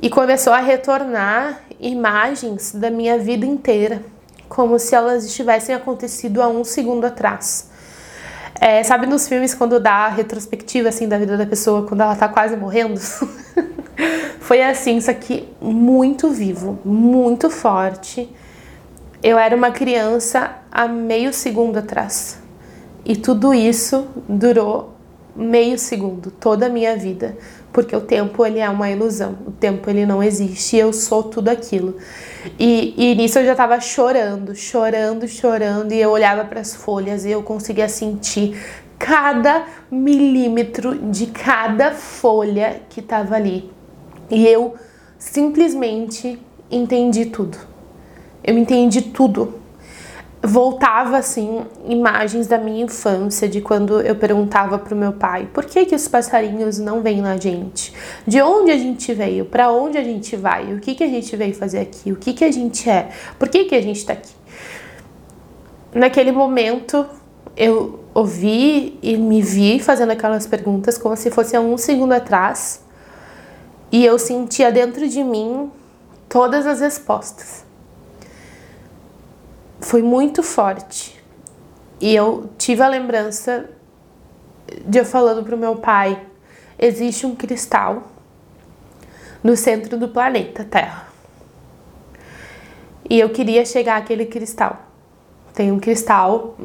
E 0.00 0.08
começou 0.08 0.52
a 0.52 0.60
retornar 0.60 1.62
imagens 1.80 2.72
da 2.72 2.88
minha 2.88 3.18
vida 3.18 3.44
inteira, 3.44 4.00
como 4.48 4.78
se 4.78 4.94
elas 4.94 5.34
tivessem 5.34 5.74
acontecido 5.74 6.40
há 6.40 6.46
um 6.46 6.62
segundo 6.62 7.04
atrás. 7.04 7.68
É, 8.60 8.80
sabe 8.84 9.08
nos 9.08 9.26
filmes 9.26 9.56
quando 9.56 9.80
dá 9.80 10.04
a 10.04 10.08
retrospectiva 10.08 10.90
assim 10.90 11.08
da 11.08 11.18
vida 11.18 11.36
da 11.36 11.44
pessoa 11.44 11.84
quando 11.84 12.02
ela 12.02 12.14
tá 12.14 12.28
quase 12.28 12.56
morrendo? 12.56 13.00
Foi 14.38 14.62
assim, 14.62 14.98
isso 14.98 15.10
aqui 15.10 15.48
muito 15.60 16.30
vivo, 16.30 16.78
muito 16.84 17.50
forte. 17.50 18.32
Eu 19.24 19.38
era 19.38 19.56
uma 19.56 19.70
criança 19.70 20.54
há 20.70 20.86
meio 20.86 21.32
segundo 21.32 21.78
atrás. 21.78 22.38
E 23.06 23.16
tudo 23.16 23.54
isso 23.54 24.06
durou 24.28 24.92
meio 25.34 25.78
segundo, 25.78 26.30
toda 26.30 26.66
a 26.66 26.68
minha 26.68 26.94
vida, 26.94 27.34
porque 27.72 27.96
o 27.96 28.02
tempo 28.02 28.44
ele 28.44 28.58
é 28.58 28.68
uma 28.68 28.90
ilusão, 28.90 29.38
o 29.46 29.50
tempo 29.50 29.88
ele 29.88 30.04
não 30.04 30.22
existe, 30.22 30.76
e 30.76 30.80
eu 30.80 30.92
sou 30.92 31.22
tudo 31.22 31.48
aquilo. 31.48 31.96
E, 32.58 32.92
e 32.98 33.14
nisso 33.14 33.38
eu 33.38 33.46
já 33.46 33.52
estava 33.52 33.80
chorando, 33.80 34.54
chorando, 34.54 35.26
chorando, 35.26 35.92
e 35.92 36.00
eu 36.02 36.10
olhava 36.10 36.44
para 36.44 36.60
as 36.60 36.74
folhas 36.74 37.24
e 37.24 37.30
eu 37.30 37.42
conseguia 37.42 37.88
sentir 37.88 38.60
cada 38.98 39.64
milímetro 39.90 40.96
de 40.96 41.28
cada 41.28 41.92
folha 41.92 42.82
que 42.90 43.00
estava 43.00 43.36
ali. 43.36 43.70
E 44.30 44.46
eu 44.46 44.74
simplesmente 45.18 46.38
entendi 46.70 47.24
tudo. 47.24 47.73
Eu 48.44 48.58
entendi 48.58 49.00
tudo. 49.00 49.54
Voltava 50.42 51.16
assim 51.16 51.62
imagens 51.86 52.46
da 52.46 52.58
minha 52.58 52.84
infância, 52.84 53.48
de 53.48 53.62
quando 53.62 54.02
eu 54.02 54.14
perguntava 54.14 54.78
pro 54.78 54.94
meu 54.94 55.14
pai: 55.14 55.48
"Por 55.54 55.64
que 55.64 55.86
que 55.86 55.94
os 55.94 56.06
passarinhos 56.06 56.78
não 56.78 57.00
vêm 57.00 57.22
na 57.22 57.38
gente? 57.38 57.94
De 58.26 58.42
onde 58.42 58.70
a 58.70 58.76
gente 58.76 59.14
veio? 59.14 59.46
Para 59.46 59.72
onde 59.72 59.96
a 59.96 60.04
gente 60.04 60.36
vai? 60.36 60.74
O 60.74 60.80
que 60.80 60.94
que 60.94 61.02
a 61.02 61.08
gente 61.08 61.34
veio 61.34 61.54
fazer 61.54 61.78
aqui? 61.78 62.12
O 62.12 62.16
que 62.16 62.34
que 62.34 62.44
a 62.44 62.52
gente 62.52 62.90
é? 62.90 63.08
Por 63.38 63.48
que 63.48 63.64
que 63.64 63.74
a 63.74 63.80
gente 63.80 64.04
tá 64.04 64.12
aqui?" 64.12 64.34
Naquele 65.94 66.30
momento, 66.30 67.06
eu 67.56 68.00
ouvi 68.12 68.98
e 69.02 69.16
me 69.16 69.40
vi 69.40 69.80
fazendo 69.80 70.10
aquelas 70.10 70.46
perguntas 70.46 70.98
como 70.98 71.16
se 71.16 71.30
fosse 71.30 71.56
há 71.56 71.60
um 71.60 71.78
segundo 71.78 72.12
atrás 72.12 72.82
e 73.90 74.04
eu 74.04 74.18
sentia 74.18 74.70
dentro 74.70 75.08
de 75.08 75.22
mim 75.24 75.70
todas 76.28 76.66
as 76.66 76.80
respostas. 76.80 77.63
Foi 79.84 80.02
muito 80.02 80.42
forte. 80.42 81.14
E 82.00 82.16
eu 82.16 82.48
tive 82.56 82.82
a 82.82 82.88
lembrança 82.88 83.68
de 84.86 84.98
eu 84.98 85.04
falando 85.04 85.44
pro 85.44 85.58
meu 85.58 85.76
pai: 85.76 86.18
existe 86.78 87.26
um 87.26 87.36
cristal 87.36 88.04
no 89.42 89.54
centro 89.54 89.98
do 89.98 90.08
planeta 90.08 90.64
Terra. 90.64 91.06
E 93.10 93.20
eu 93.20 93.28
queria 93.28 93.62
chegar 93.66 93.98
àquele 93.98 94.24
cristal. 94.24 94.86
Tem 95.52 95.70
um 95.70 95.78
cristal 95.78 96.56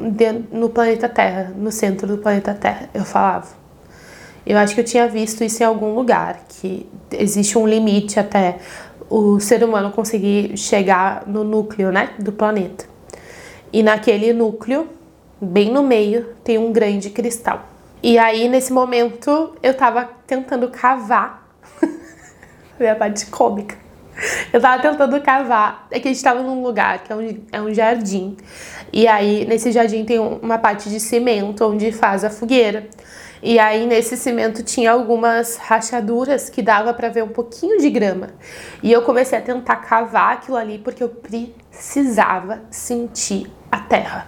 no 0.50 0.70
planeta 0.70 1.10
Terra, 1.10 1.54
no 1.58 1.74
centro 1.74 2.08
do 2.08 2.20
planeta 2.20 2.54
Terra. 2.54 2.90
Eu 2.94 3.04
falava. 3.04 3.50
Eu 4.46 4.58
acho 4.58 4.74
que 4.74 4.80
eu 4.80 4.86
tinha 4.86 5.10
visto 5.10 5.44
isso 5.44 5.62
em 5.62 5.66
algum 5.66 5.94
lugar, 5.94 6.46
que 6.48 6.90
existe 7.12 7.58
um 7.58 7.68
limite 7.68 8.18
até 8.18 8.60
o 9.10 9.42
ser 9.42 9.62
humano 9.62 9.92
conseguir 9.92 10.56
chegar 10.58 11.28
no 11.28 11.44
núcleo, 11.44 11.92
né, 11.92 12.12
do 12.18 12.32
planeta. 12.32 12.99
E 13.72 13.84
naquele 13.84 14.34
núcleo, 14.34 14.90
bem 15.40 15.72
no 15.72 15.84
meio, 15.84 16.34
tem 16.44 16.58
um 16.58 16.72
grande 16.72 17.10
cristal. 17.10 17.66
E 18.02 18.18
aí, 18.18 18.48
nesse 18.48 18.72
momento, 18.72 19.54
eu 19.62 19.74
tava 19.74 20.10
tentando 20.26 20.70
cavar. 20.70 21.48
Minha 22.80 22.96
parte 22.96 23.26
cômica. 23.28 23.78
Eu 24.52 24.60
tava 24.60 24.82
tentando 24.82 25.22
cavar. 25.22 25.88
É 25.92 26.00
que 26.00 26.08
a 26.08 26.12
gente 26.12 26.24
tava 26.24 26.42
num 26.42 26.64
lugar 26.64 27.04
que 27.04 27.12
é 27.12 27.16
um, 27.16 27.40
é 27.52 27.62
um 27.62 27.74
jardim. 27.74 28.36
E 28.92 29.08
aí, 29.08 29.46
nesse 29.46 29.72
jardim 29.72 30.04
tem 30.06 30.20
uma 30.20 30.58
parte 30.58 30.90
de 30.90 31.00
cimento 31.00 31.66
onde 31.66 31.92
faz 31.92 32.24
a 32.24 32.30
fogueira. 32.30 32.88
E 33.42 33.58
aí 33.58 33.86
nesse 33.86 34.18
cimento 34.18 34.64
tinha 34.64 34.92
algumas 34.92 35.56
rachaduras 35.56 36.50
que 36.50 36.62
dava 36.62 36.94
para 36.94 37.08
ver 37.08 37.24
um 37.24 37.30
pouquinho 37.30 37.80
de 37.80 37.90
grama. 37.90 38.32
E 38.84 38.92
eu 38.92 39.02
comecei 39.04 39.38
a 39.38 39.42
tentar 39.42 39.78
cavar 39.78 40.34
aquilo 40.34 40.58
ali 40.58 40.78
porque 40.78 41.02
eu 41.02 41.10
precisava 41.10 42.62
sentir 42.70 43.50
a 43.72 43.80
terra. 43.80 44.28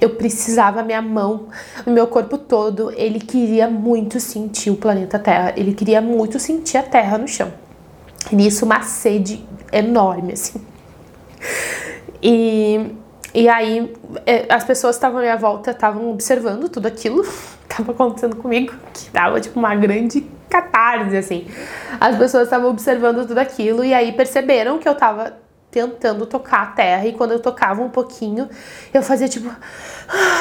Eu 0.00 0.10
precisava, 0.10 0.82
minha 0.82 1.00
mão, 1.00 1.48
o 1.86 1.90
meu 1.90 2.06
corpo 2.08 2.36
todo, 2.36 2.92
ele 2.96 3.20
queria 3.20 3.68
muito 3.68 4.18
sentir 4.18 4.70
o 4.70 4.76
planeta 4.76 5.18
Terra, 5.18 5.52
ele 5.56 5.72
queria 5.72 6.00
muito 6.00 6.40
sentir 6.40 6.76
a 6.76 6.82
terra 6.82 7.16
no 7.16 7.28
chão. 7.28 7.52
E 8.30 8.34
nisso, 8.34 8.64
uma 8.64 8.82
sede 8.82 9.46
enorme, 9.72 10.32
assim. 10.32 10.60
E 12.20 12.96
e 13.36 13.50
aí 13.50 13.94
é, 14.24 14.46
as 14.48 14.64
pessoas 14.64 14.96
estavam 14.96 15.18
à 15.18 15.20
minha 15.20 15.36
volta 15.36 15.70
estavam 15.70 16.10
observando 16.10 16.70
tudo 16.70 16.86
aquilo 16.86 17.22
que 17.68 17.72
estava 17.72 17.92
acontecendo 17.92 18.34
comigo, 18.36 18.72
que 18.94 19.10
dava 19.10 19.38
tipo 19.38 19.58
uma 19.58 19.74
grande 19.74 20.26
catarse, 20.48 21.14
assim. 21.14 21.46
As 22.00 22.16
pessoas 22.16 22.44
estavam 22.44 22.70
observando 22.70 23.26
tudo 23.26 23.36
aquilo 23.36 23.84
e 23.84 23.92
aí 23.92 24.12
perceberam 24.12 24.78
que 24.78 24.88
eu 24.88 24.92
estava 24.92 25.34
tentando 25.76 26.24
tocar 26.24 26.62
a 26.62 26.66
terra 26.66 27.06
e 27.06 27.12
quando 27.12 27.32
eu 27.32 27.38
tocava 27.38 27.82
um 27.82 27.90
pouquinho, 27.90 28.48
eu 28.94 29.02
fazia 29.02 29.28
tipo 29.28 29.50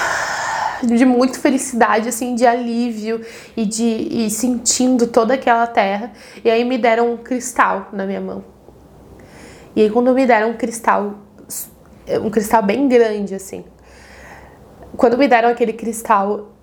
de 0.82 1.04
muita 1.04 1.38
felicidade, 1.40 2.08
assim, 2.08 2.36
de 2.36 2.46
alívio 2.46 3.20
e 3.58 3.66
de 3.66 3.84
e 3.84 4.30
sentindo 4.30 5.08
toda 5.08 5.34
aquela 5.34 5.68
terra. 5.68 6.14
E 6.42 6.50
aí 6.50 6.64
me 6.64 6.78
deram 6.78 7.12
um 7.12 7.18
cristal 7.18 7.90
na 7.92 8.06
minha 8.06 8.22
mão. 8.22 8.46
E 9.76 9.82
aí 9.82 9.90
quando 9.90 10.14
me 10.14 10.26
deram 10.26 10.52
um 10.52 10.54
cristal 10.54 11.16
um 12.22 12.30
cristal 12.30 12.64
bem 12.64 12.88
grande, 12.88 13.36
assim. 13.36 13.66
Quando 14.96 15.18
me 15.18 15.28
deram 15.28 15.50
aquele 15.50 15.74
cristal, 15.74 16.54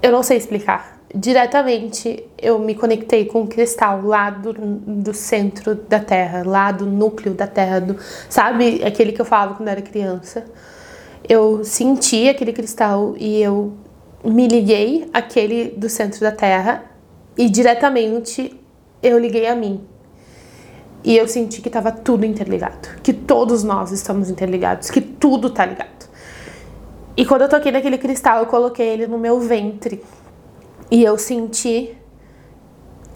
eu 0.00 0.12
não 0.12 0.22
sei 0.22 0.36
explicar. 0.36 0.95
Diretamente 1.14 2.24
eu 2.36 2.58
me 2.58 2.74
conectei 2.74 3.26
com 3.26 3.42
o 3.42 3.46
cristal 3.46 4.02
lá 4.02 4.28
do, 4.28 4.52
do 4.52 5.14
centro 5.14 5.74
da 5.74 6.00
Terra, 6.00 6.42
lá 6.44 6.72
do 6.72 6.84
núcleo 6.84 7.32
da 7.32 7.46
Terra, 7.46 7.80
do, 7.80 7.96
sabe 8.28 8.82
aquele 8.84 9.12
que 9.12 9.20
eu 9.20 9.24
falava 9.24 9.54
quando 9.54 9.68
era 9.68 9.80
criança? 9.80 10.44
Eu 11.28 11.64
senti 11.64 12.28
aquele 12.28 12.52
cristal 12.52 13.14
e 13.18 13.40
eu 13.40 13.72
me 14.24 14.48
liguei 14.48 15.08
àquele 15.12 15.70
do 15.76 15.88
centro 15.88 16.20
da 16.20 16.32
Terra 16.32 16.84
e 17.38 17.48
diretamente 17.48 18.58
eu 19.02 19.18
liguei 19.18 19.46
a 19.46 19.54
mim. 19.54 19.80
E 21.04 21.16
eu 21.16 21.28
senti 21.28 21.62
que 21.62 21.68
estava 21.68 21.92
tudo 21.92 22.26
interligado, 22.26 22.88
que 23.00 23.12
todos 23.12 23.62
nós 23.62 23.92
estamos 23.92 24.28
interligados, 24.28 24.90
que 24.90 25.00
tudo 25.00 25.50
tá 25.50 25.64
ligado. 25.64 26.08
E 27.16 27.24
quando 27.24 27.42
eu 27.42 27.48
toquei 27.48 27.70
naquele 27.70 27.96
cristal, 27.96 28.40
eu 28.40 28.46
coloquei 28.46 28.88
ele 28.88 29.06
no 29.06 29.16
meu 29.16 29.38
ventre 29.38 30.02
e 30.90 31.02
eu 31.02 31.18
senti 31.18 31.96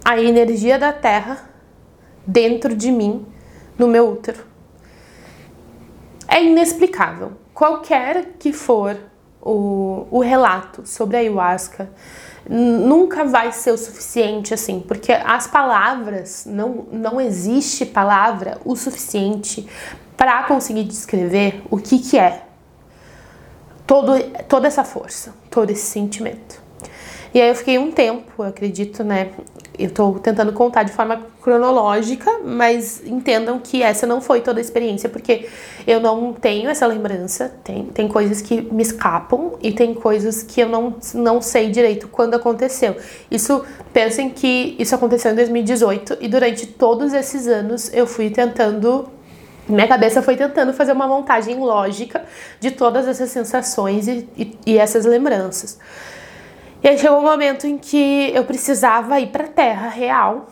a 0.05 0.21
energia 0.21 0.79
da 0.79 0.93
terra 0.93 1.51
dentro 2.27 2.75
de 2.75 2.91
mim, 2.91 3.27
no 3.79 3.87
meu 3.87 4.11
útero. 4.11 4.45
É 6.27 6.43
inexplicável. 6.43 7.33
Qualquer 7.53 8.35
que 8.39 8.53
for 8.53 8.97
o, 9.41 10.07
o 10.11 10.21
relato 10.21 10.87
sobre 10.87 11.17
a 11.17 11.21
ayahuasca, 11.21 11.91
nunca 12.49 13.25
vai 13.25 13.53
ser 13.53 13.71
o 13.71 13.79
suficiente 13.79 14.53
assim, 14.53 14.81
porque 14.81 15.13
as 15.13 15.47
palavras 15.47 16.45
não 16.47 16.87
não 16.91 17.21
existe 17.21 17.85
palavra 17.87 18.59
o 18.65 18.75
suficiente 18.75 19.69
para 20.17 20.43
conseguir 20.45 20.85
descrever 20.85 21.63
o 21.71 21.79
que 21.79 21.99
que 21.99 22.19
é 22.19 22.45
todo 23.87 24.13
toda 24.49 24.67
essa 24.67 24.85
força, 24.85 25.35
todo 25.51 25.71
esse 25.71 25.87
sentimento. 25.87 26.70
E 27.33 27.41
aí 27.41 27.49
eu 27.49 27.55
fiquei 27.55 27.79
um 27.79 27.93
tempo, 27.93 28.25
eu 28.39 28.45
acredito, 28.45 29.05
né? 29.05 29.31
Eu 29.79 29.91
tô 29.91 30.15
tentando 30.15 30.53
contar 30.53 30.83
de 30.83 30.93
forma 30.93 31.27
cronológica, 31.41 32.41
mas 32.45 33.03
entendam 33.07 33.59
que 33.61 33.83
essa 33.83 34.05
não 34.07 34.21
foi 34.21 34.41
toda 34.41 34.59
a 34.59 34.61
experiência, 34.61 35.09
porque 35.09 35.49
eu 35.87 36.01
não 36.01 36.33
tenho 36.33 36.69
essa 36.69 36.87
lembrança. 36.87 37.55
Tem, 37.63 37.85
tem 37.87 38.09
coisas 38.09 38.43
que 38.43 38.61
me 38.61 38.83
escapam 38.83 39.53
e 39.63 39.73
tem 39.73 39.95
coisas 39.95 40.43
que 40.43 40.61
eu 40.61 40.69
não, 40.69 40.97
não 41.15 41.41
sei 41.41 41.71
direito 41.71 42.09
quando 42.09 42.35
aconteceu. 42.35 42.97
Isso, 43.31 43.65
pensem 43.93 44.29
que 44.29 44.75
isso 44.79 44.95
aconteceu 44.95 45.31
em 45.31 45.37
2018 45.37 46.19
e 46.21 46.29
durante 46.29 46.67
todos 46.67 47.13
esses 47.13 47.47
anos 47.47 47.93
eu 47.95 48.07
fui 48.07 48.29
tentando 48.29 49.09
Minha 49.69 49.87
cabeça 49.87 50.21
foi 50.21 50.37
tentando 50.37 50.73
fazer 50.73 50.93
uma 50.93 51.07
montagem 51.07 51.57
lógica 51.59 52.25
de 52.59 52.73
todas 52.73 53.07
essas 53.07 53.31
sensações 53.31 54.09
e, 54.09 54.29
e, 54.37 54.59
e 54.67 54.79
essas 54.79 55.05
lembranças. 55.05 55.79
E 56.83 56.89
aí 56.89 56.97
chegou 56.97 57.19
um 57.19 57.23
momento 57.23 57.67
em 57.67 57.77
que 57.77 58.33
eu 58.35 58.45
precisava 58.45 59.21
ir 59.21 59.27
para 59.27 59.45
a 59.45 59.49
terra 59.49 59.89
real. 59.89 60.47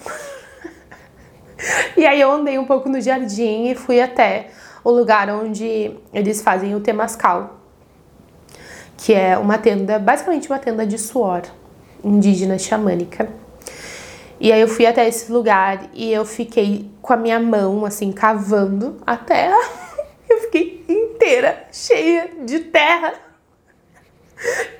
e 1.96 2.06
aí 2.06 2.20
eu 2.20 2.30
andei 2.30 2.58
um 2.58 2.66
pouco 2.66 2.88
no 2.88 3.00
jardim 3.00 3.68
e 3.68 3.74
fui 3.74 4.00
até 4.00 4.50
o 4.84 4.90
lugar 4.90 5.30
onde 5.30 5.90
eles 6.12 6.42
fazem 6.42 6.74
o 6.74 6.80
temascal, 6.80 7.58
que 8.96 9.14
é 9.14 9.38
uma 9.38 9.56
tenda, 9.56 9.98
basicamente 9.98 10.48
uma 10.48 10.58
tenda 10.58 10.86
de 10.86 10.98
suor 10.98 11.42
indígena 12.04 12.58
xamânica. 12.58 13.28
E 14.38 14.52
aí 14.52 14.60
eu 14.60 14.68
fui 14.68 14.86
até 14.86 15.08
esse 15.08 15.32
lugar 15.32 15.88
e 15.94 16.12
eu 16.12 16.24
fiquei 16.24 16.90
com 17.02 17.12
a 17.12 17.16
minha 17.16 17.40
mão 17.40 17.84
assim 17.84 18.12
cavando 18.12 18.98
a 19.06 19.16
terra. 19.16 19.58
Eu 20.28 20.40
fiquei 20.42 20.84
inteira 20.86 21.66
cheia 21.72 22.30
de 22.44 22.60
terra. 22.60 23.14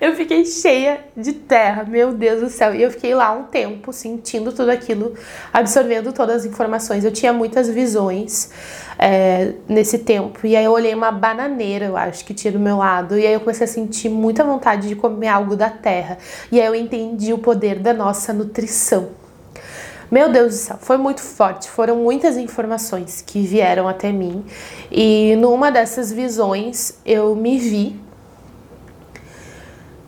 Eu 0.01 0.15
fiquei 0.15 0.45
cheia 0.45 1.01
de 1.15 1.33
terra, 1.33 1.83
meu 1.83 2.13
Deus 2.13 2.39
do 2.39 2.49
céu. 2.49 2.73
E 2.73 2.81
eu 2.81 2.89
fiquei 2.89 3.13
lá 3.13 3.33
um 3.33 3.43
tempo 3.43 3.91
sentindo 3.91 4.53
tudo 4.53 4.69
aquilo, 4.69 5.13
absorvendo 5.51 6.13
todas 6.13 6.37
as 6.37 6.45
informações. 6.45 7.03
Eu 7.03 7.11
tinha 7.11 7.33
muitas 7.33 7.69
visões 7.69 8.49
é, 8.97 9.53
nesse 9.67 9.99
tempo. 9.99 10.47
E 10.47 10.55
aí 10.55 10.63
eu 10.63 10.71
olhei 10.71 10.93
uma 10.95 11.11
bananeira, 11.11 11.85
eu 11.85 11.97
acho, 11.97 12.23
que 12.23 12.33
tinha 12.33 12.51
do 12.51 12.59
meu 12.59 12.77
lado. 12.77 13.19
E 13.19 13.27
aí 13.27 13.33
eu 13.33 13.41
comecei 13.41 13.65
a 13.65 13.67
sentir 13.67 14.07
muita 14.07 14.41
vontade 14.41 14.87
de 14.87 14.95
comer 14.95 15.27
algo 15.27 15.55
da 15.55 15.69
terra. 15.69 16.17
E 16.49 16.61
aí 16.61 16.67
eu 16.67 16.75
entendi 16.75 17.33
o 17.33 17.37
poder 17.37 17.79
da 17.79 17.93
nossa 17.93 18.31
nutrição. 18.31 19.09
Meu 20.09 20.31
Deus 20.31 20.53
do 20.53 20.57
céu, 20.57 20.77
foi 20.81 20.97
muito 20.97 21.21
forte. 21.21 21.69
Foram 21.69 21.97
muitas 21.97 22.37
informações 22.37 23.21
que 23.21 23.41
vieram 23.41 23.87
até 23.87 24.13
mim. 24.13 24.45
E 24.89 25.35
numa 25.35 25.69
dessas 25.69 26.11
visões 26.11 26.99
eu 27.05 27.35
me 27.35 27.57
vi 27.59 28.08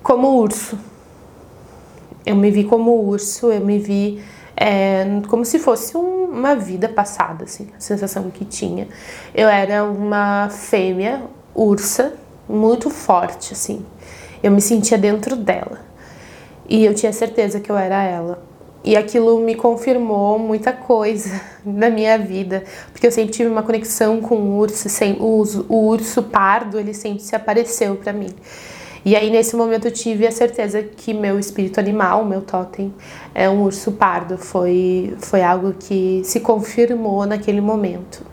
como 0.02 0.40
urso. 0.40 0.78
Eu 2.26 2.36
me 2.36 2.52
vi 2.52 2.64
como 2.64 2.92
urso, 2.92 3.52
eu 3.52 3.62
me 3.62 3.80
vi 3.80 4.24
é, 4.56 5.06
como 5.28 5.44
se 5.44 5.58
fosse 5.58 5.98
um, 5.98 6.26
uma 6.26 6.56
vida 6.56 6.88
passada, 6.88 7.46
assim, 7.46 7.68
a 7.76 7.80
sensação 7.80 8.30
que 8.30 8.46
tinha. 8.46 8.88
Eu 9.34 9.50
era 9.50 9.84
uma 9.84 10.50
fêmea 10.50 11.24
ursa, 11.56 12.14
muito 12.48 12.90
forte, 12.90 13.54
assim. 13.54 13.86
Eu 14.44 14.52
me 14.52 14.62
sentia 14.62 14.98
dentro 14.98 15.36
dela. 15.36 15.80
E 16.68 16.86
eu 16.86 16.94
tinha 16.94 17.12
certeza 17.12 17.60
que 17.60 17.72
eu 17.72 17.78
era 17.78 18.04
ela. 18.04 18.44
E 18.84 18.96
aquilo 18.96 19.40
me 19.40 19.56
confirmou 19.56 20.40
muita 20.40 20.74
coisa 20.74 21.40
na 21.66 21.90
minha 21.90 22.18
vida, 22.18 22.64
porque 22.92 23.06
eu 23.06 23.12
sempre 23.12 23.32
tive 23.32 23.50
uma 23.50 23.62
conexão 23.62 24.22
com 24.22 24.36
o 24.36 24.58
urso, 24.58 24.90
sem, 24.90 25.18
o, 25.20 25.44
o 25.70 25.88
urso 25.88 26.24
pardo, 26.24 26.80
ele 26.80 26.94
sempre 26.94 27.22
se 27.22 27.36
apareceu 27.36 27.96
para 27.96 28.12
mim. 28.12 28.34
E 29.04 29.16
aí 29.16 29.30
nesse 29.30 29.56
momento 29.56 29.86
eu 29.86 29.92
tive 29.92 30.28
a 30.28 30.32
certeza 30.32 30.82
que 30.84 31.14
meu 31.14 31.40
espírito 31.40 31.80
animal, 31.80 32.24
meu 32.24 32.42
totem, 32.42 32.94
é 33.34 33.50
um 33.50 33.64
urso 33.64 33.94
pardo. 33.94 34.38
Foi, 34.38 35.16
foi 35.20 35.42
algo 35.42 35.74
que 35.74 36.22
se 36.24 36.40
confirmou 36.40 37.26
naquele 37.26 37.62
momento. 37.62 38.24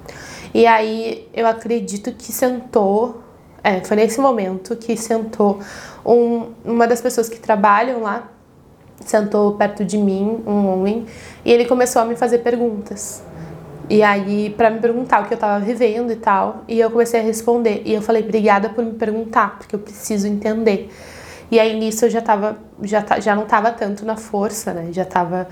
E 0.53 0.67
aí 0.67 1.29
eu 1.33 1.47
acredito 1.47 2.13
que 2.13 2.33
sentou, 2.33 3.23
é, 3.63 3.81
foi 3.83 3.97
nesse 3.97 4.21
momento 4.21 4.77
que 4.77 4.97
sentou 4.97 5.61
um, 6.05 6.49
uma 6.65 6.87
das 6.87 7.01
pessoas 7.01 7.29
que 7.29 7.39
trabalham 7.39 8.03
lá 8.03 8.31
sentou 9.05 9.53
perto 9.53 9.85
de 9.85 9.97
mim, 9.97 10.43
um 10.47 10.67
homem, 10.67 11.07
e 11.45 11.53
ele 11.53 11.65
começou 11.65 12.03
a 12.03 12.05
me 12.05 12.17
fazer 12.17 12.39
perguntas. 12.39 13.23
E 13.91 14.03
aí, 14.03 14.51
para 14.51 14.71
me 14.71 14.81
perguntar 14.81 15.23
o 15.23 15.27
que 15.27 15.33
eu 15.33 15.39
tava 15.39 15.65
vivendo 15.65 16.13
e 16.13 16.17
tal, 16.17 16.65
e 16.69 16.79
eu 16.79 16.91
comecei 16.91 17.21
a 17.21 17.23
responder. 17.23 17.83
E 17.87 17.95
eu 17.95 18.03
falei, 18.03 18.23
obrigada 18.23 18.69
por 18.69 18.85
me 18.85 18.93
perguntar, 18.93 19.59
porque 19.59 19.75
eu 19.75 19.79
preciso 19.79 20.27
entender. 20.27 20.91
E 21.51 21.59
aí 21.59 21.79
nisso 21.79 22.05
eu 22.05 22.11
já 22.11 22.21
tava, 22.21 22.59
já, 22.83 23.03
já 23.21 23.35
não 23.35 23.47
tava 23.47 23.71
tanto 23.71 24.05
na 24.05 24.17
força, 24.17 24.75
né? 24.75 24.89
Já 24.93 25.07
tava, 25.07 25.49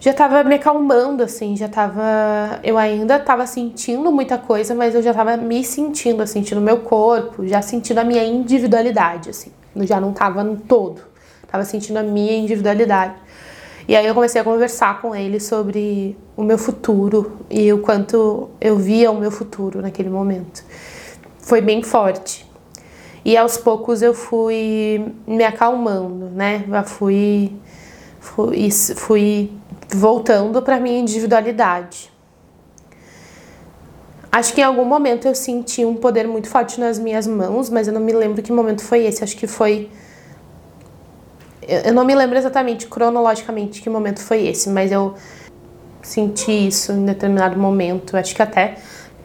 já 0.00 0.14
tava 0.14 0.42
me 0.42 0.54
acalmando, 0.54 1.22
assim, 1.22 1.54
já 1.54 1.68
tava. 1.68 2.02
Eu 2.64 2.78
ainda 2.78 3.18
tava 3.18 3.46
sentindo 3.46 4.10
muita 4.10 4.38
coisa, 4.38 4.74
mas 4.74 4.94
eu 4.94 5.02
já 5.02 5.12
tava 5.12 5.36
me 5.36 5.62
sentindo, 5.62 6.22
assim, 6.22 6.40
sentindo 6.40 6.60
meu 6.62 6.78
corpo, 6.78 7.46
já 7.46 7.60
sentindo 7.60 7.98
a 7.98 8.04
minha 8.04 8.24
individualidade, 8.24 9.28
assim. 9.28 9.52
Eu 9.76 9.86
já 9.86 10.00
não 10.00 10.12
tava 10.12 10.42
no 10.42 10.56
todo. 10.56 11.02
Tava 11.48 11.64
sentindo 11.64 11.98
a 11.98 12.02
minha 12.02 12.34
individualidade. 12.34 13.14
E 13.88 13.96
aí 13.96 14.06
eu 14.06 14.14
comecei 14.14 14.40
a 14.40 14.44
conversar 14.44 15.00
com 15.00 15.14
ele 15.14 15.40
sobre 15.40 16.16
o 16.36 16.42
meu 16.42 16.56
futuro 16.56 17.38
e 17.50 17.72
o 17.72 17.78
quanto 17.78 18.50
eu 18.60 18.76
via 18.76 19.10
o 19.10 19.18
meu 19.18 19.30
futuro 19.30 19.82
naquele 19.82 20.08
momento. 20.08 20.64
Foi 21.38 21.60
bem 21.60 21.82
forte. 21.82 22.48
E 23.24 23.36
aos 23.36 23.56
poucos 23.56 24.02
eu 24.02 24.14
fui 24.14 25.12
me 25.26 25.44
acalmando, 25.44 26.26
né? 26.30 26.64
Eu 26.68 26.84
fui 26.84 27.52
fui, 28.20 28.70
fui 28.70 29.50
voltando 29.88 30.62
para 30.62 30.78
minha 30.78 30.98
individualidade. 30.98 32.10
Acho 34.30 34.54
que 34.54 34.62
em 34.62 34.64
algum 34.64 34.84
momento 34.84 35.28
eu 35.28 35.34
senti 35.34 35.84
um 35.84 35.94
poder 35.94 36.26
muito 36.26 36.48
forte 36.48 36.80
nas 36.80 36.98
minhas 36.98 37.26
mãos, 37.26 37.68
mas 37.68 37.86
eu 37.86 37.92
não 37.92 38.00
me 38.00 38.12
lembro 38.12 38.42
que 38.42 38.50
momento 38.50 38.82
foi 38.82 39.04
esse. 39.04 39.22
Acho 39.22 39.36
que 39.36 39.46
foi 39.46 39.90
eu 41.66 41.92
não 41.92 42.04
me 42.04 42.14
lembro 42.14 42.36
exatamente 42.36 42.86
cronologicamente 42.86 43.80
que 43.80 43.88
momento 43.88 44.20
foi 44.20 44.46
esse, 44.46 44.68
mas 44.68 44.90
eu 44.90 45.14
senti 46.02 46.68
isso 46.68 46.92
em 46.92 47.04
determinado 47.04 47.58
momento. 47.58 48.16
Acho 48.16 48.34
que 48.34 48.42
até 48.42 48.76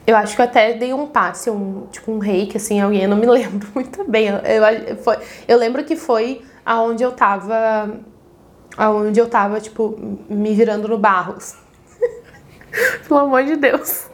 eu 0.06 0.15
acho 0.15 0.36
que 0.36 0.41
até 0.41 0.73
dei 0.73 0.93
um 0.93 1.08
passe, 1.08 1.50
um 1.50 1.88
tipo 1.91 2.12
um 2.12 2.19
reiki 2.19 2.56
assim, 2.56 2.80
alguém, 2.80 3.04
eu 3.04 3.10
não 3.10 3.17
me 3.17 3.26
lembro 3.28 3.67
muito 3.76 4.04
bem. 4.06 4.28
Eu, 4.28 4.38
eu, 4.38 4.97
foi, 4.97 5.17
eu 5.47 5.58
lembro 5.58 5.84
que 5.84 5.95
foi 5.95 6.41
aonde 6.65 7.04
eu 7.04 7.12
tava 7.12 8.00
aonde 8.78 9.19
eu 9.19 9.28
tava 9.28 9.60
tipo 9.60 9.97
me 10.30 10.54
virando 10.54 10.88
no 10.88 10.97
barro. 10.97 11.36
Pelo 13.08 13.19
amor 13.19 13.43
de 13.43 13.56
Deus. 13.56 14.08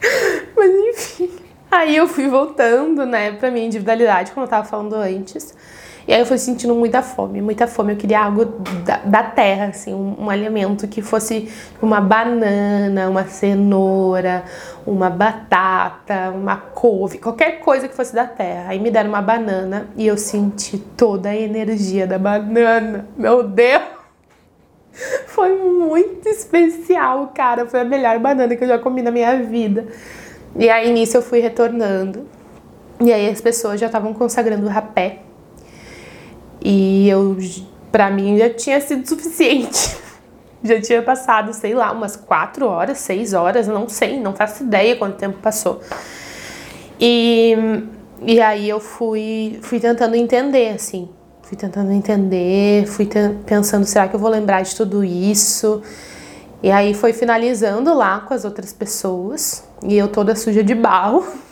Mas 0.56 0.70
enfim, 0.70 1.30
aí 1.70 1.96
eu 1.96 2.06
fui 2.06 2.28
voltando, 2.28 3.04
né, 3.04 3.32
pra 3.32 3.50
minha 3.50 3.66
individualidade, 3.66 4.32
como 4.32 4.46
eu 4.46 4.50
tava 4.50 4.64
falando 4.64 4.94
antes. 4.94 5.54
E 6.10 6.12
aí 6.12 6.18
eu 6.18 6.26
fui 6.26 6.38
sentindo 6.38 6.74
muita 6.74 7.02
fome, 7.02 7.40
muita 7.40 7.68
fome. 7.68 7.92
Eu 7.92 7.96
queria 7.96 8.24
algo 8.24 8.44
da, 8.84 8.96
da 8.96 9.22
terra, 9.22 9.66
assim, 9.66 9.94
um, 9.94 10.24
um, 10.24 10.28
alimento 10.28 10.88
que 10.88 11.00
fosse 11.00 11.48
uma 11.80 12.00
banana, 12.00 13.08
uma 13.08 13.26
cenoura, 13.26 14.42
uma 14.84 15.08
batata, 15.08 16.32
uma 16.34 16.56
couve, 16.56 17.18
qualquer 17.18 17.60
coisa 17.60 17.86
que 17.86 17.94
fosse 17.94 18.12
da 18.12 18.24
terra. 18.24 18.70
Aí 18.70 18.80
me 18.80 18.90
deram 18.90 19.10
uma 19.10 19.22
banana 19.22 19.86
e 19.96 20.04
eu 20.04 20.16
senti 20.16 20.78
toda 20.78 21.28
a 21.28 21.36
energia 21.36 22.08
da 22.08 22.18
banana. 22.18 23.06
Meu 23.16 23.44
Deus! 23.44 23.80
Foi 25.28 25.54
muito 25.54 26.28
especial, 26.28 27.30
cara. 27.32 27.66
Foi 27.66 27.82
a 27.82 27.84
melhor 27.84 28.18
banana 28.18 28.56
que 28.56 28.64
eu 28.64 28.68
já 28.68 28.80
comi 28.80 29.00
na 29.00 29.12
minha 29.12 29.44
vida. 29.44 29.86
E 30.56 30.68
aí 30.68 30.92
nisso 30.92 31.16
eu 31.16 31.22
fui 31.22 31.38
retornando. 31.38 32.26
E 33.00 33.12
aí 33.12 33.28
as 33.28 33.40
pessoas 33.40 33.78
já 33.78 33.86
estavam 33.86 34.12
consagrando 34.12 34.66
o 34.66 34.68
rapé 34.68 35.29
e 36.62 37.08
eu, 37.08 37.36
para 37.90 38.10
mim, 38.10 38.38
já 38.38 38.50
tinha 38.50 38.80
sido 38.80 39.06
suficiente. 39.08 39.98
Já 40.62 40.78
tinha 40.78 41.00
passado, 41.00 41.54
sei 41.54 41.72
lá, 41.72 41.90
umas 41.90 42.16
quatro 42.16 42.66
horas, 42.66 42.98
seis 42.98 43.32
horas, 43.32 43.66
não 43.66 43.88
sei, 43.88 44.20
não 44.20 44.34
faço 44.34 44.62
ideia 44.62 44.94
quanto 44.94 45.16
tempo 45.16 45.38
passou. 45.38 45.80
E, 47.00 47.56
e 48.20 48.38
aí 48.42 48.68
eu 48.68 48.78
fui, 48.78 49.58
fui 49.62 49.80
tentando 49.80 50.14
entender, 50.16 50.74
assim. 50.74 51.08
Fui 51.42 51.56
tentando 51.56 51.90
entender, 51.90 52.86
fui 52.86 53.08
pensando, 53.46 53.86
será 53.86 54.06
que 54.06 54.14
eu 54.14 54.20
vou 54.20 54.28
lembrar 54.28 54.60
de 54.60 54.76
tudo 54.76 55.02
isso? 55.02 55.82
E 56.62 56.70
aí 56.70 56.92
foi 56.92 57.14
finalizando 57.14 57.94
lá 57.94 58.20
com 58.20 58.34
as 58.34 58.44
outras 58.44 58.72
pessoas. 58.72 59.64
E 59.82 59.96
eu 59.96 60.08
toda 60.08 60.36
suja 60.36 60.62
de 60.62 60.74
barro. 60.74 61.26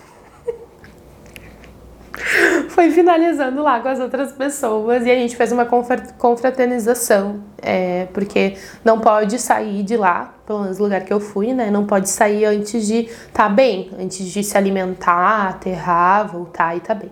foi 2.68 2.90
finalizando 2.90 3.62
lá 3.62 3.80
com 3.80 3.88
as 3.88 4.00
outras 4.00 4.32
pessoas 4.32 5.04
e 5.04 5.10
a 5.10 5.14
gente 5.14 5.36
fez 5.36 5.52
uma 5.52 5.66
confraternização, 5.66 7.42
é, 7.60 8.06
porque 8.12 8.56
não 8.84 9.00
pode 9.00 9.38
sair 9.38 9.82
de 9.82 9.96
lá, 9.96 10.34
pelo 10.46 10.62
menos 10.62 10.78
no 10.78 10.84
lugar 10.84 11.02
que 11.02 11.12
eu 11.12 11.20
fui, 11.20 11.52
né? 11.52 11.70
Não 11.70 11.86
pode 11.86 12.08
sair 12.08 12.44
antes 12.44 12.86
de 12.86 13.06
estar 13.06 13.32
tá 13.32 13.48
bem, 13.48 13.90
antes 13.98 14.26
de 14.26 14.42
se 14.42 14.56
alimentar, 14.56 15.48
aterrar, 15.48 16.30
voltar 16.30 16.76
e 16.76 16.80
tá 16.80 16.94
bem. 16.94 17.10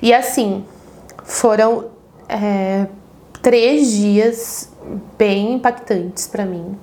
E 0.00 0.12
assim, 0.12 0.64
foram 1.24 1.86
é, 2.28 2.86
três 3.42 3.92
dias 3.92 4.72
bem 5.16 5.54
impactantes 5.54 6.26
para 6.26 6.44
mim. 6.44 6.76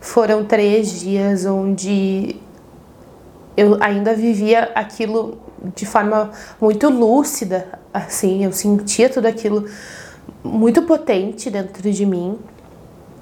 Foram 0.00 0.44
três 0.44 1.00
dias 1.00 1.44
onde 1.44 2.36
eu 3.56 3.76
ainda 3.80 4.14
vivia 4.14 4.70
aquilo 4.74 5.38
de 5.74 5.86
forma 5.86 6.30
muito 6.60 6.88
lúcida, 6.88 7.78
assim, 7.92 8.44
eu 8.44 8.52
sentia 8.52 9.08
tudo 9.08 9.26
aquilo 9.26 9.66
muito 10.42 10.82
potente 10.82 11.50
dentro 11.50 11.90
de 11.90 12.06
mim. 12.06 12.38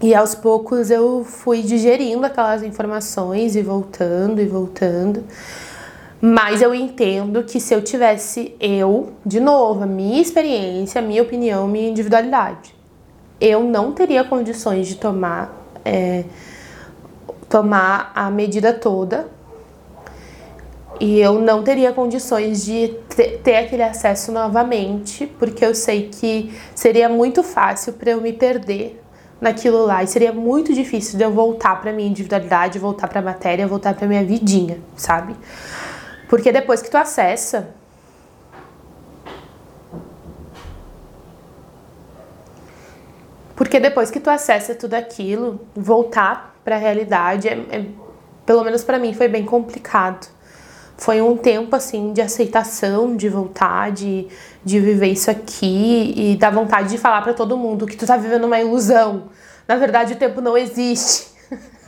E 0.00 0.14
aos 0.14 0.34
poucos 0.34 0.90
eu 0.90 1.24
fui 1.24 1.62
digerindo 1.62 2.24
aquelas 2.24 2.62
informações 2.62 3.56
e 3.56 3.62
voltando 3.62 4.40
e 4.40 4.46
voltando. 4.46 5.24
Mas 6.20 6.62
eu 6.62 6.74
entendo 6.74 7.42
que 7.44 7.60
se 7.60 7.74
eu 7.74 7.82
tivesse 7.82 8.54
eu, 8.60 9.12
de 9.24 9.40
novo, 9.40 9.84
a 9.84 9.86
minha 9.86 10.20
experiência, 10.20 11.00
a 11.00 11.04
minha 11.04 11.22
opinião, 11.22 11.64
a 11.64 11.68
minha 11.68 11.88
individualidade, 11.88 12.74
eu 13.40 13.62
não 13.62 13.92
teria 13.92 14.24
condições 14.24 14.88
de 14.88 14.96
tomar, 14.96 15.64
é, 15.84 16.24
tomar 17.48 18.12
a 18.14 18.30
medida 18.30 18.72
toda 18.72 19.28
e 21.00 21.20
eu 21.20 21.40
não 21.40 21.62
teria 21.62 21.92
condições 21.92 22.64
de 22.64 22.88
ter 23.42 23.56
aquele 23.56 23.82
acesso 23.82 24.32
novamente, 24.32 25.26
porque 25.26 25.64
eu 25.64 25.74
sei 25.74 26.08
que 26.08 26.52
seria 26.74 27.08
muito 27.08 27.42
fácil 27.42 27.92
para 27.92 28.10
eu 28.10 28.20
me 28.20 28.32
perder 28.32 29.00
naquilo 29.40 29.86
lá 29.86 30.02
e 30.02 30.06
seria 30.06 30.32
muito 30.32 30.74
difícil 30.74 31.16
de 31.16 31.24
eu 31.24 31.30
voltar 31.30 31.80
para 31.80 31.92
minha 31.92 32.08
individualidade, 32.08 32.78
voltar 32.78 33.06
para 33.06 33.20
a 33.20 33.22
matéria, 33.22 33.66
voltar 33.66 33.94
para 33.94 34.08
minha 34.08 34.24
vidinha, 34.24 34.78
sabe? 34.96 35.36
Porque 36.28 36.50
depois 36.50 36.82
que 36.82 36.90
tu 36.90 36.96
acessa 36.96 37.68
Porque 43.54 43.80
depois 43.80 44.08
que 44.08 44.20
tu 44.20 44.30
acessa 44.30 44.72
tudo 44.72 44.94
aquilo, 44.94 45.60
voltar 45.74 46.54
para 46.64 46.76
a 46.76 46.78
realidade 46.78 47.48
é, 47.48 47.54
é 47.70 47.86
pelo 48.46 48.62
menos 48.62 48.84
para 48.84 49.00
mim 49.00 49.12
foi 49.12 49.26
bem 49.26 49.44
complicado 49.44 50.28
foi 50.98 51.22
um 51.22 51.36
tempo 51.36 51.74
assim 51.76 52.12
de 52.12 52.20
aceitação, 52.20 53.16
de 53.16 53.28
vontade, 53.28 54.26
de 54.64 54.80
viver 54.80 55.06
isso 55.06 55.30
aqui 55.30 56.12
e 56.16 56.36
da 56.36 56.50
vontade 56.50 56.90
de 56.90 56.98
falar 56.98 57.22
para 57.22 57.32
todo 57.32 57.56
mundo 57.56 57.86
que 57.86 57.96
tu 57.96 58.04
tá 58.04 58.16
vivendo 58.16 58.44
uma 58.44 58.58
ilusão. 58.60 59.28
Na 59.66 59.76
verdade, 59.76 60.14
o 60.14 60.16
tempo 60.16 60.40
não 60.40 60.58
existe. 60.58 61.28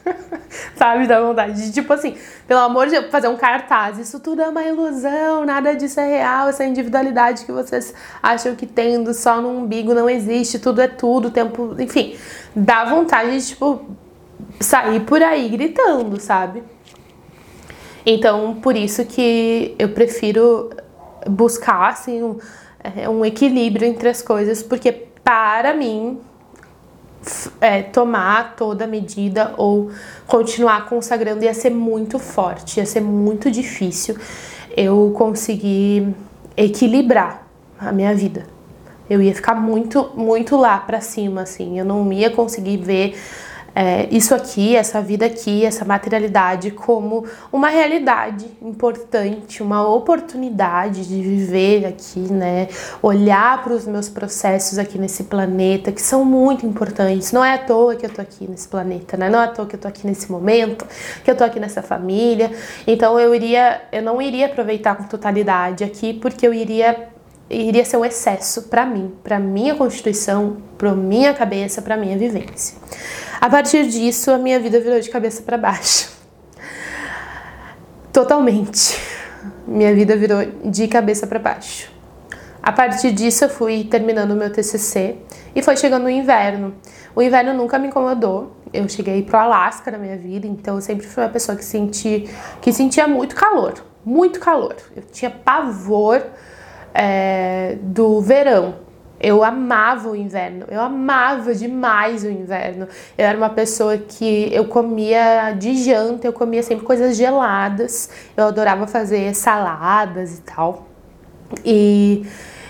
Sabe, 0.77 1.09
da 1.09 1.21
vontade 1.21 1.61
de 1.61 1.73
tipo 1.73 1.93
assim, 1.93 2.17
pelo 2.47 2.61
amor 2.61 2.87
de 2.87 2.93
Deus, 2.93 3.11
fazer 3.11 3.27
um 3.27 3.37
cartaz. 3.37 3.99
Isso 3.99 4.21
tudo 4.21 4.43
é 4.43 4.49
uma 4.49 4.63
ilusão, 4.63 5.45
nada 5.45 5.75
disso 5.75 5.99
é 5.99 6.07
real. 6.07 6.49
Essa 6.49 6.65
individualidade 6.65 7.45
que 7.45 7.51
vocês 7.51 7.93
acham 8.23 8.55
que 8.55 8.65
tendo 8.65 9.13
só 9.13 9.41
no 9.41 9.49
umbigo 9.49 9.93
não 9.93 10.09
existe, 10.09 10.57
tudo 10.61 10.81
é 10.81 10.89
tudo, 10.89 11.29
o 11.29 11.31
tempo, 11.33 11.75
enfim, 11.81 12.17
dá 12.55 12.85
vontade 12.85 13.41
de 13.41 13.47
tipo 13.49 13.85
sair 14.61 15.01
por 15.01 15.21
aí 15.21 15.49
gritando, 15.49 16.21
sabe? 16.21 16.63
Então, 18.05 18.55
por 18.55 18.77
isso 18.77 19.05
que 19.05 19.75
eu 19.79 19.91
prefiro 19.91 20.71
buscar 21.27 21.91
assim, 21.91 22.23
um, 22.23 22.39
é, 22.83 23.09
um 23.09 23.25
equilíbrio 23.25 23.87
entre 23.87 24.09
as 24.09 24.23
coisas, 24.23 24.63
porque 24.63 24.91
para 25.23 25.75
mim 25.75 26.19
é, 27.61 27.83
tomar 27.83 28.57
toda 28.57 28.85
a 28.85 28.87
medida 28.87 29.55
ou 29.57 29.91
continuar 30.27 30.89
consagrando 30.89 31.45
ia 31.45 31.53
ser 31.53 31.71
muito 31.71 32.19
forte, 32.19 32.79
ia 32.79 32.87
ser 32.87 33.01
muito 33.01 33.51
difícil 33.51 34.17
eu 34.77 35.13
conseguir 35.17 36.15
equilibrar 36.57 37.47
a 37.79 37.93
minha 37.93 38.15
vida. 38.15 38.47
Eu 39.09 39.21
ia 39.21 39.35
ficar 39.35 39.55
muito, 39.55 40.11
muito 40.15 40.57
lá 40.57 40.79
para 40.79 41.01
cima, 41.01 41.43
assim. 41.43 41.79
Eu 41.79 41.85
não 41.85 42.13
ia 42.13 42.31
conseguir 42.31 42.77
ver 42.77 43.21
é, 43.75 44.09
isso 44.11 44.35
aqui, 44.35 44.75
essa 44.75 45.01
vida 45.01 45.27
aqui, 45.27 45.65
essa 45.65 45.85
materialidade 45.85 46.71
como 46.71 47.25
uma 47.53 47.69
realidade 47.69 48.47
importante, 48.61 49.63
uma 49.63 49.87
oportunidade 49.87 51.07
de 51.07 51.23
viver 51.23 51.87
aqui, 51.87 52.21
né? 52.21 52.69
Olhar 53.03 53.63
para 53.63 53.73
os 53.73 53.87
meus 53.87 54.09
processos 54.09 54.79
aqui 54.79 54.99
nesse 54.99 55.25
planeta 55.25 55.93
que 55.93 56.03
são 56.03 56.25
muito 56.25 56.67
importantes. 56.67 57.33
Não 57.33 57.45
é 57.45 57.55
à 57.55 57.59
toa 57.59 57.95
que 57.95 58.07
eu 58.07 58.11
tô 58.11 58.21
aqui 58.21 58.49
nesse 58.49 58.69
planeta, 58.69 59.17
né? 59.17 59.31
Não 59.31 59.41
é 59.41 59.45
à 59.45 59.49
toa 59.49 59.67
que 59.67 59.77
eu 59.77 59.81
tô 59.81 59.89
aqui 59.89 60.07
nesse 60.07 60.31
momento, 60.31 60.87
que 61.25 61.31
eu 61.31 61.37
tô 61.37 61.45
aqui 61.45 61.61
nessa 61.61 61.83
família. 61.83 62.51
Então 62.87 63.19
eu 63.21 63.35
iria, 63.35 63.83
eu 63.93 64.03
não 64.03 64.21
iria 64.21 64.47
aproveitar 64.47 64.97
com 64.97 65.05
totalidade 65.05 65.85
aqui 65.85 66.13
porque 66.15 66.47
eu 66.47 66.53
iria 66.53 67.09
iria 67.51 67.85
ser 67.85 67.97
um 67.97 68.05
excesso 68.05 68.63
para 68.63 68.87
mim, 68.87 69.13
para 69.25 69.39
minha 69.41 69.75
constituição, 69.75 70.59
para 70.79 70.95
minha 70.95 71.35
cabeça, 71.35 71.83
para 71.83 71.97
minha 71.97 72.17
vivência. 72.17 72.79
A 73.41 73.51
partir 73.51 73.89
disso, 73.89 74.31
a 74.31 74.39
minha 74.39 74.61
vida 74.61 74.79
virou 74.79 75.01
de 75.01 75.11
cabeça 75.11 75.43
para 75.43 75.59
baixo. 75.59 76.11
Totalmente. 78.13 78.99
Minha 79.67 79.95
vida 79.95 80.17
virou 80.17 80.41
de 80.65 80.87
cabeça 80.87 81.27
para 81.27 81.39
baixo. 81.39 81.91
A 82.63 82.71
partir 82.71 83.13
disso, 83.13 83.45
eu 83.45 83.49
fui 83.49 83.85
terminando 83.85 84.33
o 84.33 84.37
meu 84.37 84.53
TCC 84.53 85.17
e 85.55 85.63
foi 85.63 85.77
chegando 85.77 86.05
o 86.05 86.11
inverno. 86.11 86.75
O 87.17 87.23
inverno 87.23 87.55
nunca 87.55 87.79
me 87.79 87.89
incomodou. 87.89 88.57
Eu 88.73 88.89
cheguei 88.89 89.23
pro 89.23 89.39
Alasca 89.39 89.91
na 89.91 89.99
minha 89.99 90.17
vida, 90.17 90.47
então 90.47 90.77
eu 90.77 90.81
sempre 90.81 91.07
fui 91.07 91.23
uma 91.23 91.31
pessoa 91.31 91.57
que, 91.57 91.65
senti, 91.65 92.29
que 92.61 92.73
sentia 92.73 93.09
muito 93.09 93.35
calor, 93.35 93.75
muito 94.05 94.39
calor. 94.39 94.77
Eu 94.95 95.03
tinha 95.11 95.31
pavor 95.31 96.23
é, 96.95 97.77
do 97.81 98.21
verão. 98.21 98.75
Eu 99.23 99.45
amava 99.45 100.09
o 100.09 100.17
inverno, 100.17 100.65
eu 100.71 100.81
amava 100.81 101.55
demais 101.55 102.25
o 102.25 102.31
inverno. 102.31 102.89
Eu 103.19 103.27
era 103.27 103.37
uma 103.37 103.51
pessoa 103.51 103.99
que 103.99 104.49
eu 104.51 104.65
comia 104.65 105.53
de 105.53 105.77
janta, 105.77 106.27
eu 106.27 106.33
comia 106.33 106.63
sempre 106.63 106.87
coisas 106.87 107.17
geladas. 107.17 108.09
Eu 108.35 108.47
adorava 108.47 108.87
fazer 108.87 109.35
saladas 109.35 110.39
e 110.39 110.41
tal. 110.41 110.87
E, 111.65 112.27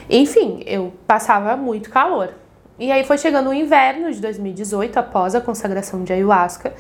enfim, 0.09 0.63
eu 0.67 0.93
passava 1.07 1.57
muito 1.57 1.89
calor. 1.89 2.35
E 2.81 2.91
aí 2.91 3.05
foi 3.05 3.19
chegando 3.19 3.51
o 3.51 3.55
inverno 3.55 4.11
de 4.11 4.21
2018, 4.21 4.99
após 4.99 5.35
a 5.35 5.41
consagração 5.41 6.03
de 6.03 6.15
ayahuasca, 6.15 6.73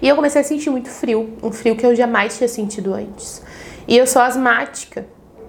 e 0.00 0.08
eu 0.08 0.14
comecei 0.14 0.40
a 0.40 0.44
sentir 0.44 0.70
muito 0.70 0.88
frio, 0.88 1.36
um 1.42 1.50
frio 1.50 1.74
que 1.74 1.84
eu 1.84 1.96
jamais 1.96 2.38
tinha 2.38 2.46
sentido 2.46 2.94
antes. 2.94 3.42
E 3.88 3.96
eu 3.96 4.06
sou 4.06 4.22
asmática, 4.22 5.04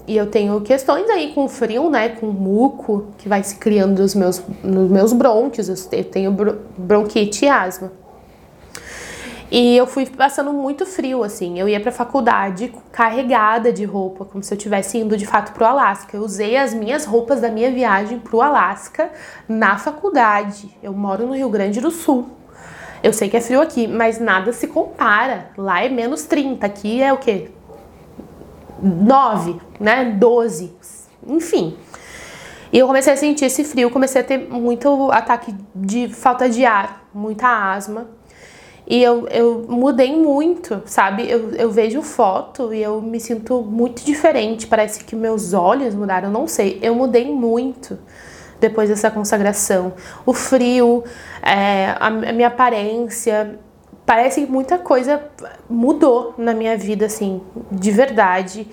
e 0.09 0.17
eu 0.17 0.25
tenho 0.25 0.59
questões 0.61 1.07
aí 1.07 1.33
com 1.33 1.47
frio, 1.47 1.87
né? 1.87 2.09
Com 2.09 2.25
muco 2.25 3.09
que 3.19 3.29
vai 3.29 3.43
se 3.43 3.57
criando 3.57 4.01
nos 4.01 4.15
meus, 4.15 4.41
nos 4.63 4.89
meus 4.89 5.13
brônquios. 5.13 5.69
Eu 5.69 6.03
tenho 6.03 6.35
bronquite 6.75 7.45
e 7.45 7.47
asma. 7.47 7.91
E 9.51 9.77
eu 9.77 9.85
fui 9.85 10.07
passando 10.07 10.51
muito 10.51 10.83
frio, 10.83 11.23
assim. 11.23 11.59
Eu 11.59 11.69
ia 11.69 11.79
pra 11.79 11.91
faculdade 11.91 12.73
carregada 12.91 13.71
de 13.71 13.85
roupa, 13.85 14.25
como 14.25 14.43
se 14.43 14.51
eu 14.51 14.57
estivesse 14.57 14.97
indo 14.97 15.15
de 15.15 15.27
fato 15.27 15.53
pro 15.53 15.63
Alasca. 15.63 16.17
Eu 16.17 16.23
usei 16.23 16.57
as 16.57 16.73
minhas 16.73 17.05
roupas 17.05 17.39
da 17.39 17.51
minha 17.51 17.71
viagem 17.71 18.17
pro 18.17 18.41
Alasca 18.41 19.11
na 19.47 19.77
faculdade. 19.77 20.75
Eu 20.81 20.91
moro 20.91 21.27
no 21.27 21.35
Rio 21.35 21.49
Grande 21.49 21.79
do 21.79 21.91
Sul. 21.91 22.29
Eu 23.03 23.13
sei 23.13 23.29
que 23.29 23.37
é 23.37 23.41
frio 23.41 23.61
aqui, 23.61 23.87
mas 23.87 24.19
nada 24.19 24.51
se 24.53 24.65
compara. 24.65 25.51
Lá 25.55 25.83
é 25.83 25.87
menos 25.87 26.23
30, 26.23 26.65
aqui 26.65 26.99
é 26.99 27.13
o 27.13 27.17
quê? 27.17 27.51
9, 28.81 29.55
né? 29.79 30.05
12, 30.17 30.73
enfim. 31.27 31.77
E 32.71 32.77
eu 32.77 32.87
comecei 32.87 33.13
a 33.13 33.17
sentir 33.17 33.45
esse 33.45 33.63
frio, 33.63 33.89
comecei 33.89 34.21
a 34.21 34.23
ter 34.23 34.37
muito 34.37 35.11
ataque 35.11 35.55
de 35.73 36.07
falta 36.09 36.47
de 36.47 36.65
ar, 36.65 37.07
muita 37.13 37.47
asma. 37.47 38.07
E 38.87 39.03
eu, 39.03 39.27
eu 39.27 39.65
mudei 39.69 40.15
muito, 40.15 40.81
sabe? 40.85 41.29
Eu, 41.29 41.51
eu 41.51 41.69
vejo 41.71 42.01
foto 42.01 42.73
e 42.73 42.81
eu 42.81 43.01
me 43.01 43.19
sinto 43.19 43.61
muito 43.61 44.03
diferente. 44.03 44.65
Parece 44.65 45.03
que 45.03 45.15
meus 45.15 45.53
olhos 45.53 45.93
mudaram, 45.93 46.31
não 46.31 46.47
sei. 46.47 46.79
Eu 46.81 46.95
mudei 46.95 47.31
muito 47.31 47.99
depois 48.59 48.89
dessa 48.89 49.11
consagração. 49.11 49.93
O 50.25 50.33
frio, 50.33 51.03
é, 51.41 51.95
a, 51.99 52.07
a 52.07 52.33
minha 52.33 52.47
aparência, 52.47 53.59
parece 54.09 54.43
que 54.43 54.51
muita 54.51 54.79
coisa 54.79 55.21
mudou 55.69 56.33
na 56.35 56.51
minha 56.51 56.75
vida, 56.75 57.05
assim, 57.05 57.43
de 57.71 57.91
verdade. 57.91 58.67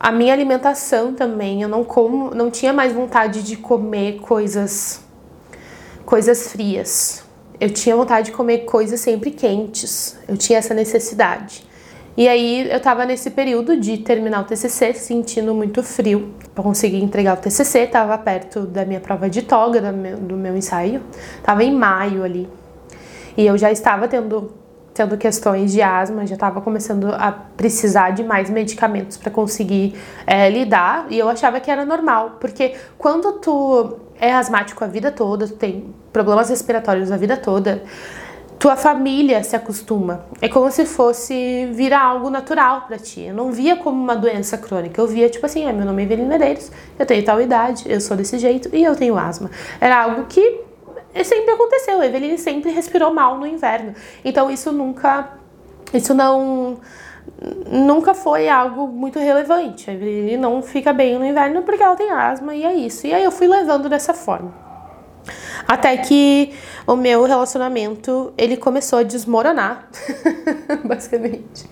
A 0.00 0.10
minha 0.10 0.32
alimentação 0.32 1.12
também, 1.12 1.60
eu 1.60 1.68
não 1.68 1.84
como, 1.84 2.34
não 2.34 2.50
tinha 2.50 2.72
mais 2.72 2.94
vontade 2.94 3.42
de 3.42 3.58
comer 3.58 4.20
coisas 4.20 5.04
coisas 6.02 6.50
frias. 6.50 7.22
Eu 7.60 7.68
tinha 7.68 7.94
vontade 7.94 8.30
de 8.30 8.32
comer 8.32 8.60
coisas 8.60 8.98
sempre 9.00 9.32
quentes. 9.32 10.18
Eu 10.26 10.38
tinha 10.38 10.58
essa 10.58 10.72
necessidade. 10.72 11.62
E 12.16 12.26
aí 12.26 12.70
eu 12.70 12.80
tava 12.80 13.04
nesse 13.04 13.30
período 13.30 13.78
de 13.78 13.98
terminar 13.98 14.40
o 14.40 14.44
TCC, 14.44 14.94
sentindo 14.94 15.54
muito 15.54 15.82
frio. 15.82 16.32
Para 16.54 16.64
conseguir 16.64 17.02
entregar 17.02 17.36
o 17.36 17.40
TCC, 17.42 17.86
tava 17.86 18.16
perto 18.16 18.62
da 18.62 18.86
minha 18.86 18.98
prova 18.98 19.28
de 19.28 19.42
toga, 19.42 19.78
do 19.82 19.92
meu, 19.94 20.16
do 20.16 20.36
meu 20.38 20.56
ensaio. 20.56 21.02
Tava 21.42 21.62
em 21.62 21.74
maio 21.74 22.24
ali. 22.24 22.48
E 23.38 23.46
eu 23.46 23.56
já 23.56 23.70
estava 23.70 24.08
tendo, 24.08 24.52
tendo 24.92 25.16
questões 25.16 25.70
de 25.70 25.80
asma, 25.80 26.26
já 26.26 26.34
estava 26.34 26.60
começando 26.60 27.04
a 27.12 27.30
precisar 27.30 28.10
de 28.10 28.24
mais 28.24 28.50
medicamentos 28.50 29.16
para 29.16 29.30
conseguir 29.30 29.94
é, 30.26 30.50
lidar. 30.50 31.06
E 31.08 31.16
eu 31.16 31.28
achava 31.28 31.60
que 31.60 31.70
era 31.70 31.84
normal, 31.84 32.38
porque 32.40 32.74
quando 32.98 33.34
tu 33.34 33.96
é 34.20 34.32
asmático 34.34 34.82
a 34.82 34.88
vida 34.88 35.12
toda, 35.12 35.46
tu 35.46 35.54
tem 35.54 35.94
problemas 36.12 36.50
respiratórios 36.50 37.12
a 37.12 37.16
vida 37.16 37.36
toda, 37.36 37.84
tua 38.58 38.74
família 38.74 39.40
se 39.44 39.54
acostuma. 39.54 40.24
É 40.42 40.48
como 40.48 40.68
se 40.72 40.84
fosse 40.84 41.66
virar 41.72 42.02
algo 42.02 42.28
natural 42.30 42.86
para 42.88 42.98
ti. 42.98 43.20
Eu 43.20 43.34
não 43.34 43.52
via 43.52 43.76
como 43.76 44.02
uma 44.02 44.16
doença 44.16 44.58
crônica. 44.58 45.00
Eu 45.00 45.06
via 45.06 45.28
tipo 45.28 45.46
assim, 45.46 45.64
ah, 45.64 45.72
meu 45.72 45.86
nome 45.86 46.02
é 46.02 46.06
Evelyn 46.06 46.26
Medeiros, 46.26 46.72
eu 46.98 47.06
tenho 47.06 47.24
tal 47.24 47.40
idade, 47.40 47.84
eu 47.86 48.00
sou 48.00 48.16
desse 48.16 48.36
jeito 48.36 48.68
e 48.72 48.82
eu 48.82 48.96
tenho 48.96 49.16
asma. 49.16 49.48
Era 49.80 50.02
algo 50.02 50.24
que 50.24 50.66
sempre 51.24 51.52
aconteceu. 51.52 52.00
A 52.00 52.06
Eveline 52.06 52.38
sempre 52.38 52.70
respirou 52.70 53.12
mal 53.12 53.38
no 53.38 53.46
inverno. 53.46 53.94
Então 54.24 54.50
isso 54.50 54.72
nunca. 54.72 55.30
Isso 55.92 56.14
não. 56.14 56.78
Nunca 57.70 58.14
foi 58.14 58.48
algo 58.48 58.88
muito 58.88 59.18
relevante. 59.18 59.90
A 59.90 59.94
Eveline 59.94 60.36
não 60.36 60.62
fica 60.62 60.92
bem 60.92 61.18
no 61.18 61.24
inverno 61.24 61.62
porque 61.62 61.82
ela 61.82 61.96
tem 61.96 62.10
asma 62.10 62.54
e 62.54 62.64
é 62.64 62.74
isso. 62.74 63.06
E 63.06 63.14
aí 63.14 63.22
eu 63.22 63.30
fui 63.30 63.46
levando 63.46 63.88
dessa 63.88 64.14
forma. 64.14 64.68
Até 65.66 65.96
que 65.98 66.54
o 66.86 66.96
meu 66.96 67.24
relacionamento 67.24 68.32
ele 68.38 68.56
começou 68.56 69.00
a 69.00 69.02
desmoronar, 69.02 69.88
basicamente. 70.82 71.68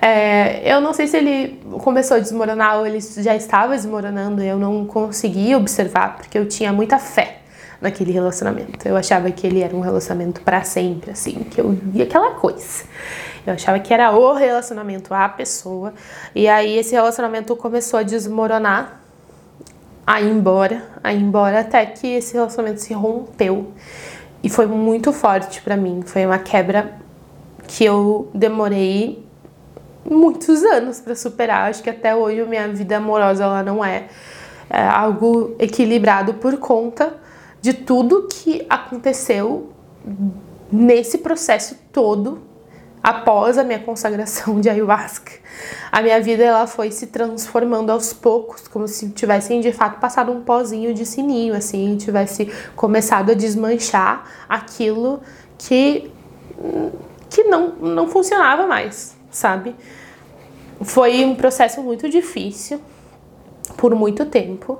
É, 0.00 0.72
eu 0.72 0.80
não 0.80 0.94
sei 0.94 1.06
se 1.06 1.18
ele 1.18 1.60
começou 1.82 2.16
a 2.16 2.20
desmoronar 2.20 2.78
ou 2.78 2.86
ele 2.86 3.00
já 3.00 3.36
estava 3.36 3.74
desmoronando, 3.74 4.42
eu 4.42 4.58
não 4.58 4.86
conseguia 4.86 5.58
observar 5.58 6.16
porque 6.16 6.38
eu 6.38 6.48
tinha 6.48 6.72
muita 6.72 6.98
fé 6.98 7.40
naquele 7.80 8.12
relacionamento. 8.12 8.86
Eu 8.86 8.96
achava 8.96 9.30
que 9.30 9.46
ele 9.46 9.62
era 9.62 9.74
um 9.74 9.80
relacionamento 9.80 10.40
para 10.40 10.62
sempre, 10.62 11.10
assim, 11.10 11.44
que 11.50 11.60
eu 11.60 11.70
via 11.70 12.04
aquela 12.04 12.32
coisa. 12.32 12.84
Eu 13.46 13.54
achava 13.54 13.78
que 13.78 13.94
era 13.94 14.10
o 14.10 14.34
relacionamento, 14.34 15.14
a 15.14 15.28
pessoa. 15.28 15.94
E 16.34 16.48
aí 16.48 16.76
esse 16.76 16.92
relacionamento 16.92 17.54
começou 17.56 18.00
a 18.00 18.02
desmoronar 18.02 19.00
a 20.06 20.20
ir 20.20 20.30
embora, 20.30 20.82
a 21.04 21.12
ir 21.12 21.20
embora 21.20 21.60
até 21.60 21.84
que 21.86 22.06
esse 22.06 22.34
relacionamento 22.34 22.80
se 22.80 22.92
rompeu. 22.94 23.72
E 24.42 24.48
foi 24.48 24.66
muito 24.66 25.12
forte 25.12 25.60
para 25.60 25.76
mim, 25.76 26.02
foi 26.04 26.24
uma 26.24 26.38
quebra 26.38 26.94
que 27.66 27.84
eu 27.84 28.30
demorei 28.32 29.24
muitos 30.08 30.62
anos 30.64 31.00
para 31.00 31.14
superar. 31.14 31.70
Acho 31.70 31.82
que 31.82 31.90
até 31.90 32.14
hoje 32.14 32.40
a 32.40 32.46
minha 32.46 32.68
vida 32.68 32.96
amorosa 32.96 33.44
ela 33.44 33.62
não 33.62 33.84
é, 33.84 34.04
é 34.70 34.80
algo 34.80 35.54
equilibrado 35.58 36.34
por 36.34 36.56
conta 36.56 37.12
de 37.60 37.72
tudo 37.72 38.28
que 38.28 38.64
aconteceu 38.68 39.72
nesse 40.70 41.18
processo 41.18 41.76
todo 41.92 42.40
após 43.02 43.56
a 43.56 43.64
minha 43.64 43.78
consagração 43.78 44.60
de 44.60 44.68
ayahuasca, 44.68 45.32
a 45.90 46.02
minha 46.02 46.20
vida 46.20 46.44
ela 46.44 46.66
foi 46.66 46.90
se 46.90 47.06
transformando 47.06 47.90
aos 47.90 48.12
poucos, 48.12 48.68
como 48.68 48.86
se 48.86 49.10
tivessem 49.10 49.60
de 49.60 49.72
fato 49.72 49.98
passado 49.98 50.32
um 50.32 50.42
pozinho 50.42 50.92
de 50.92 51.06
sininho, 51.06 51.54
assim, 51.54 51.96
tivesse 51.96 52.52
começado 52.76 53.30
a 53.30 53.34
desmanchar 53.34 54.24
aquilo 54.48 55.20
que 55.56 56.10
que 57.30 57.44
não 57.44 57.68
não 57.76 58.08
funcionava 58.08 58.66
mais, 58.66 59.16
sabe? 59.30 59.74
Foi 60.82 61.24
um 61.24 61.34
processo 61.34 61.82
muito 61.82 62.08
difícil 62.08 62.80
por 63.76 63.94
muito 63.94 64.26
tempo 64.26 64.78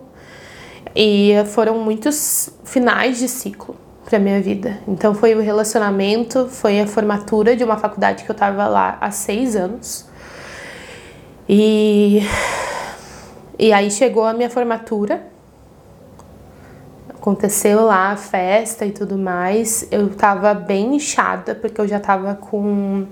e 1.00 1.32
foram 1.44 1.78
muitos 1.78 2.50
finais 2.64 3.20
de 3.20 3.28
ciclo 3.28 3.76
para 4.04 4.18
minha 4.18 4.42
vida. 4.42 4.80
Então 4.88 5.14
foi 5.14 5.32
o 5.32 5.40
relacionamento, 5.40 6.48
foi 6.48 6.80
a 6.80 6.88
formatura 6.88 7.54
de 7.54 7.62
uma 7.62 7.76
faculdade 7.76 8.24
que 8.24 8.30
eu 8.30 8.32
estava 8.32 8.66
lá 8.66 8.98
há 9.00 9.12
seis 9.12 9.54
anos. 9.54 10.06
E, 11.48 12.20
e 13.56 13.72
aí 13.72 13.92
chegou 13.92 14.24
a 14.24 14.32
minha 14.32 14.50
formatura. 14.50 15.24
Aconteceu 17.10 17.84
lá 17.84 18.10
a 18.10 18.16
festa 18.16 18.84
e 18.84 18.90
tudo 18.90 19.16
mais. 19.16 19.86
Eu 19.92 20.10
tava 20.10 20.52
bem 20.52 20.96
inchada, 20.96 21.54
porque 21.54 21.80
eu 21.80 21.86
já 21.86 22.00
tava 22.00 22.34
com 22.34 23.06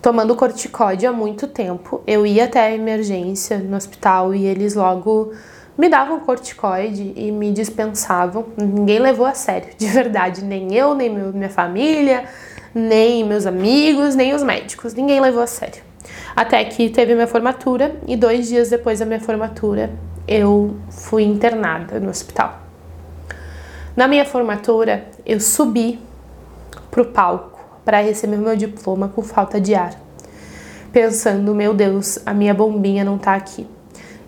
tomando 0.00 0.34
corticóide 0.34 1.04
há 1.04 1.12
muito 1.12 1.46
tempo. 1.46 2.02
Eu 2.06 2.24
ia 2.24 2.44
até 2.44 2.60
a 2.60 2.72
emergência 2.72 3.58
no 3.58 3.76
hospital 3.76 4.34
e 4.34 4.46
eles 4.46 4.74
logo 4.74 5.34
me 5.80 5.88
davam 5.88 6.20
corticoide 6.20 7.14
e 7.16 7.32
me 7.32 7.50
dispensavam. 7.50 8.48
Ninguém 8.54 8.98
levou 8.98 9.24
a 9.24 9.32
sério, 9.32 9.70
de 9.78 9.86
verdade. 9.86 10.44
Nem 10.44 10.74
eu, 10.74 10.94
nem 10.94 11.08
meu, 11.08 11.32
minha 11.32 11.48
família, 11.48 12.26
nem 12.74 13.24
meus 13.24 13.46
amigos, 13.46 14.14
nem 14.14 14.34
os 14.34 14.42
médicos. 14.42 14.92
Ninguém 14.92 15.20
levou 15.20 15.42
a 15.42 15.46
sério. 15.46 15.82
Até 16.36 16.62
que 16.64 16.90
teve 16.90 17.14
minha 17.14 17.26
formatura 17.26 17.96
e 18.06 18.14
dois 18.14 18.46
dias 18.46 18.68
depois 18.68 18.98
da 18.98 19.06
minha 19.06 19.20
formatura 19.20 19.90
eu 20.28 20.76
fui 20.90 21.22
internada 21.22 21.98
no 21.98 22.10
hospital. 22.10 22.60
Na 23.96 24.06
minha 24.06 24.26
formatura 24.26 25.06
eu 25.24 25.40
subi 25.40 25.98
pro 26.90 27.06
palco 27.06 27.58
para 27.86 28.02
receber 28.02 28.36
meu 28.36 28.54
diploma 28.54 29.08
com 29.08 29.22
falta 29.22 29.58
de 29.58 29.74
ar, 29.74 29.94
pensando: 30.92 31.54
meu 31.54 31.72
Deus, 31.72 32.18
a 32.26 32.34
minha 32.34 32.52
bombinha 32.52 33.02
não 33.02 33.16
tá 33.16 33.34
aqui 33.34 33.66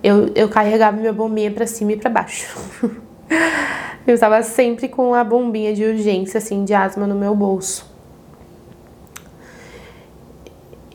eu, 0.03 0.32
eu 0.34 0.48
carregava 0.48 0.96
minha 0.96 1.12
bombinha 1.12 1.50
para 1.50 1.66
cima 1.66 1.92
e 1.92 1.96
para 1.96 2.11
baixo. 2.11 2.59
eu 4.07 4.14
estava 4.14 4.42
sempre 4.42 4.88
com 4.88 5.14
a 5.14 5.22
bombinha 5.22 5.72
de 5.72 5.84
urgência, 5.84 6.38
assim, 6.38 6.64
de 6.64 6.74
asma 6.74 7.07
no 7.07 7.14
meu 7.14 7.34
bolso. 7.36 7.90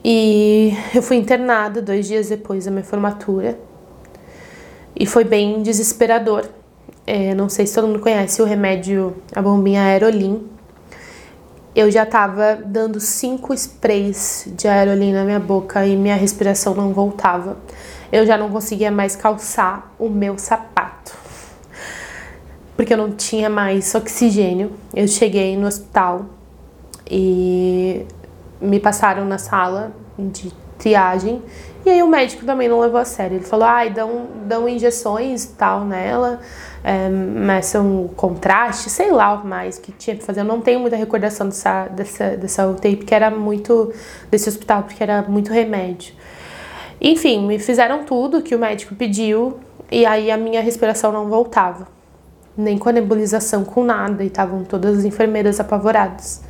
E 0.04 0.74
eu 0.94 1.02
fui 1.02 1.16
internada 1.16 1.80
dois 1.80 2.06
dias 2.06 2.28
depois 2.28 2.66
da 2.66 2.70
minha 2.70 2.84
formatura. 2.84 3.58
E 4.94 5.06
foi 5.06 5.24
bem 5.24 5.62
desesperador. 5.62 6.46
É, 7.06 7.34
não 7.34 7.48
sei 7.48 7.66
se 7.66 7.74
todo 7.74 7.86
mundo 7.86 8.00
conhece 8.00 8.42
o 8.42 8.44
remédio, 8.44 9.16
a 9.34 9.40
bombinha 9.40 9.82
Aerolim. 9.82 10.46
Eu 11.74 11.90
já 11.90 12.04
tava 12.04 12.56
dando 12.56 13.00
cinco 13.00 13.54
sprays 13.54 14.48
de 14.48 14.68
Aerolim 14.68 15.12
na 15.12 15.24
minha 15.24 15.40
boca 15.40 15.86
e 15.86 15.96
minha 15.96 16.16
respiração 16.16 16.74
não 16.74 16.92
voltava 16.92 17.56
eu 18.10 18.26
já 18.26 18.36
não 18.36 18.50
conseguia 18.50 18.90
mais 18.90 19.14
calçar 19.14 19.92
o 19.98 20.08
meu 20.08 20.38
sapato. 20.38 21.16
Porque 22.76 22.92
eu 22.94 22.98
não 22.98 23.10
tinha 23.12 23.50
mais 23.50 23.94
oxigênio. 23.94 24.72
Eu 24.94 25.08
cheguei 25.08 25.56
no 25.56 25.66
hospital 25.66 26.26
e 27.10 28.06
me 28.60 28.78
passaram 28.78 29.24
na 29.24 29.38
sala 29.38 29.92
de 30.18 30.52
triagem. 30.78 31.42
E 31.84 31.90
aí 31.90 32.02
o 32.02 32.08
médico 32.08 32.44
também 32.44 32.68
não 32.68 32.80
levou 32.80 33.00
a 33.00 33.04
sério. 33.04 33.36
Ele 33.36 33.44
falou, 33.44 33.66
ai, 33.66 33.90
dão, 33.90 34.26
dão 34.44 34.68
injeções 34.68 35.44
e 35.44 35.48
tal 35.54 35.84
nela, 35.84 36.40
é, 36.84 37.08
meçam 37.08 38.08
contraste, 38.16 38.90
sei 38.90 39.10
lá 39.10 39.34
o 39.34 39.46
mais 39.46 39.78
que 39.78 39.92
tinha 39.92 40.16
que 40.16 40.22
fazer. 40.22 40.40
Eu 40.40 40.44
não 40.44 40.60
tenho 40.60 40.80
muita 40.80 40.96
recordação 40.96 41.48
dessa, 41.48 41.86
dessa, 41.86 42.36
dessa 42.36 42.68
UTI, 42.68 42.96
porque 42.96 43.14
era 43.14 43.30
muito, 43.30 43.92
desse 44.30 44.48
hospital, 44.48 44.82
porque 44.82 45.02
era 45.02 45.22
muito 45.22 45.52
remédio. 45.52 46.14
Enfim, 47.00 47.46
me 47.46 47.58
fizeram 47.58 48.04
tudo 48.04 48.42
que 48.42 48.54
o 48.54 48.58
médico 48.58 48.94
pediu 48.94 49.58
e 49.90 50.04
aí 50.04 50.30
a 50.30 50.36
minha 50.36 50.60
respiração 50.60 51.12
não 51.12 51.28
voltava. 51.28 51.86
Nem 52.56 52.76
com 52.76 52.88
a 52.88 52.92
nebulização, 52.92 53.64
com 53.64 53.84
nada, 53.84 54.24
e 54.24 54.26
estavam 54.26 54.64
todas 54.64 54.98
as 54.98 55.04
enfermeiras 55.04 55.60
apavoradas. 55.60 56.42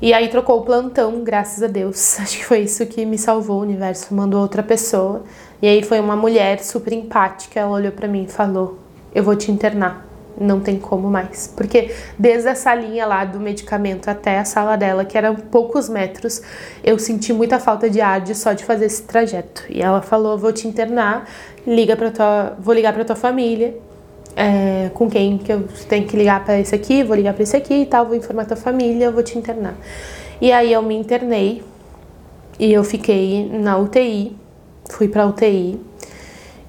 E 0.00 0.14
aí 0.14 0.28
trocou 0.28 0.60
o 0.60 0.62
plantão, 0.62 1.22
graças 1.22 1.62
a 1.62 1.66
Deus. 1.66 2.18
Acho 2.20 2.38
que 2.38 2.44
foi 2.44 2.60
isso 2.60 2.86
que 2.86 3.04
me 3.04 3.18
salvou. 3.18 3.58
O 3.58 3.62
universo 3.62 4.14
mandou 4.14 4.40
outra 4.40 4.62
pessoa. 4.62 5.24
E 5.60 5.66
aí 5.66 5.82
foi 5.82 6.00
uma 6.00 6.16
mulher 6.16 6.62
super 6.62 6.92
empática. 6.92 7.60
Ela 7.60 7.70
olhou 7.70 7.92
para 7.92 8.08
mim 8.08 8.24
e 8.24 8.28
falou: 8.28 8.78
Eu 9.14 9.24
vou 9.24 9.36
te 9.36 9.50
internar 9.50 10.09
não 10.38 10.60
tem 10.60 10.78
como 10.78 11.08
mais. 11.08 11.52
Porque 11.56 11.90
desde 12.18 12.48
a 12.48 12.54
salinha 12.54 13.06
lá 13.06 13.24
do 13.24 13.40
medicamento 13.40 14.08
até 14.08 14.38
a 14.38 14.44
sala 14.44 14.76
dela, 14.76 15.04
que 15.04 15.16
eram 15.16 15.36
poucos 15.36 15.88
metros, 15.88 16.42
eu 16.82 16.98
senti 16.98 17.32
muita 17.32 17.58
falta 17.58 17.88
de 17.88 18.00
ar 18.00 18.20
de 18.20 18.34
só 18.34 18.52
de 18.52 18.64
fazer 18.64 18.86
esse 18.86 19.02
trajeto. 19.02 19.64
E 19.68 19.82
ela 19.82 20.02
falou: 20.02 20.36
vou 20.38 20.52
te 20.52 20.66
internar, 20.66 21.28
liga 21.66 21.96
para 21.96 22.10
tua, 22.10 22.56
vou 22.58 22.74
ligar 22.74 22.92
para 22.92 23.04
tua 23.04 23.16
família. 23.16 23.74
É, 24.36 24.90
com 24.94 25.10
quem 25.10 25.38
que 25.38 25.52
eu 25.52 25.66
tenho 25.88 26.06
que 26.06 26.16
ligar 26.16 26.44
para 26.44 26.58
esse 26.58 26.72
aqui, 26.72 27.02
vou 27.02 27.16
ligar 27.16 27.34
para 27.34 27.42
esse 27.42 27.56
aqui 27.56 27.82
e 27.82 27.86
tal, 27.86 28.06
vou 28.06 28.14
informar 28.14 28.46
tua 28.46 28.56
família, 28.56 29.10
vou 29.10 29.24
te 29.24 29.36
internar. 29.36 29.74
E 30.40 30.52
aí 30.52 30.72
eu 30.72 30.80
me 30.82 30.94
internei 30.94 31.64
e 32.58 32.72
eu 32.72 32.84
fiquei 32.84 33.50
na 33.52 33.76
UTI, 33.76 34.36
fui 34.88 35.08
para 35.08 35.26
UTI 35.26 35.80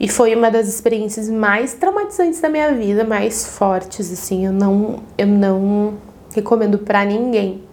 e 0.02 0.10
foi 0.10 0.34
uma 0.34 0.50
das 0.50 0.68
experiências 0.68 1.30
mais 1.30 1.76
traumatizantes 1.76 2.42
da 2.42 2.50
minha 2.50 2.74
vida, 2.74 3.04
mais 3.04 3.46
fortes, 3.46 4.12
assim. 4.12 4.48
Eu 4.48 4.52
não, 4.52 5.04
eu 5.16 5.28
não 5.28 5.94
recomendo 6.34 6.80
para 6.80 7.06
ninguém. 7.06 7.64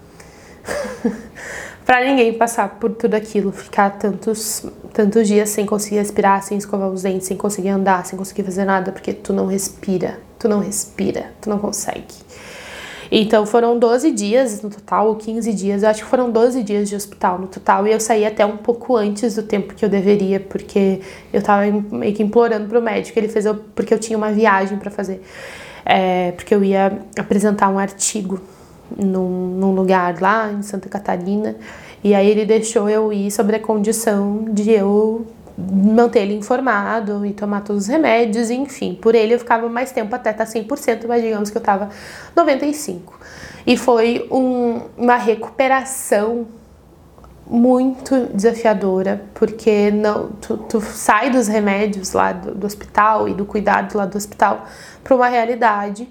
para 1.86 2.04
ninguém 2.04 2.34
passar 2.34 2.68
por 2.78 2.90
tudo 2.90 3.14
aquilo, 3.14 3.50
ficar 3.50 3.96
tantos, 3.96 4.62
tantos 4.92 5.26
dias 5.26 5.48
sem 5.48 5.64
conseguir 5.64 5.96
respirar, 5.96 6.42
sem 6.42 6.58
escovar 6.58 6.90
os 6.90 7.00
dentes, 7.00 7.26
sem 7.26 7.34
conseguir 7.34 7.70
andar, 7.70 8.04
sem 8.04 8.18
conseguir 8.18 8.42
fazer 8.42 8.66
nada, 8.66 8.92
porque 8.92 9.14
tu 9.14 9.32
não 9.32 9.46
respira, 9.46 10.20
tu 10.38 10.50
não 10.50 10.60
respira, 10.60 11.32
tu 11.40 11.48
não 11.48 11.58
consegue. 11.58 12.04
Então 13.10 13.46
foram 13.46 13.78
12 13.78 14.12
dias 14.12 14.62
no 14.62 14.68
total, 14.68 15.08
ou 15.08 15.16
15 15.16 15.52
dias, 15.54 15.82
eu 15.82 15.88
acho 15.88 16.02
que 16.02 16.08
foram 16.08 16.30
12 16.30 16.62
dias 16.62 16.88
de 16.88 16.94
hospital 16.94 17.38
no 17.38 17.46
total, 17.46 17.86
e 17.86 17.92
eu 17.92 18.00
saí 18.00 18.26
até 18.26 18.44
um 18.44 18.56
pouco 18.56 18.96
antes 18.96 19.34
do 19.34 19.42
tempo 19.42 19.74
que 19.74 19.84
eu 19.84 19.88
deveria, 19.88 20.38
porque 20.38 21.00
eu 21.32 21.42
tava 21.42 21.62
meio 21.90 22.14
que 22.14 22.22
implorando 22.22 22.68
pro 22.68 22.82
médico, 22.82 23.18
ele 23.18 23.28
fez 23.28 23.46
eu, 23.46 23.54
porque 23.74 23.94
eu 23.94 23.98
tinha 23.98 24.16
uma 24.16 24.30
viagem 24.30 24.78
para 24.78 24.90
fazer, 24.90 25.22
é, 25.84 26.32
porque 26.32 26.54
eu 26.54 26.62
ia 26.62 26.98
apresentar 27.18 27.70
um 27.70 27.78
artigo 27.78 28.40
num, 28.96 29.56
num 29.58 29.74
lugar 29.74 30.20
lá 30.20 30.52
em 30.52 30.62
Santa 30.62 30.88
Catarina, 30.88 31.56
e 32.04 32.14
aí 32.14 32.28
ele 32.28 32.44
deixou 32.44 32.88
eu 32.88 33.12
ir 33.12 33.30
sobre 33.30 33.56
a 33.56 33.60
condição 33.60 34.44
de 34.50 34.70
eu 34.70 35.26
manter 35.58 36.20
ele 36.20 36.34
informado 36.34 37.26
e 37.26 37.32
tomar 37.32 37.62
todos 37.62 37.84
os 37.84 37.88
remédios, 37.88 38.48
enfim. 38.48 38.94
Por 38.94 39.14
ele 39.14 39.34
eu 39.34 39.38
ficava 39.38 39.68
mais 39.68 39.90
tempo 39.90 40.14
até 40.14 40.30
estar 40.30 40.44
100%, 40.44 41.06
mas 41.08 41.22
digamos 41.22 41.50
que 41.50 41.56
eu 41.56 41.60
estava 41.60 41.88
95%. 42.36 43.00
E 43.66 43.76
foi 43.76 44.26
um, 44.30 44.82
uma 44.96 45.16
recuperação 45.16 46.46
muito 47.50 48.26
desafiadora, 48.32 49.24
porque 49.34 49.90
não, 49.90 50.28
tu, 50.32 50.56
tu 50.56 50.80
sai 50.80 51.30
dos 51.30 51.48
remédios 51.48 52.12
lá 52.12 52.32
do, 52.32 52.54
do 52.54 52.66
hospital 52.66 53.28
e 53.28 53.34
do 53.34 53.44
cuidado 53.44 53.96
lá 53.96 54.06
do 54.06 54.16
hospital 54.16 54.66
para 55.02 55.16
uma 55.16 55.28
realidade 55.28 56.08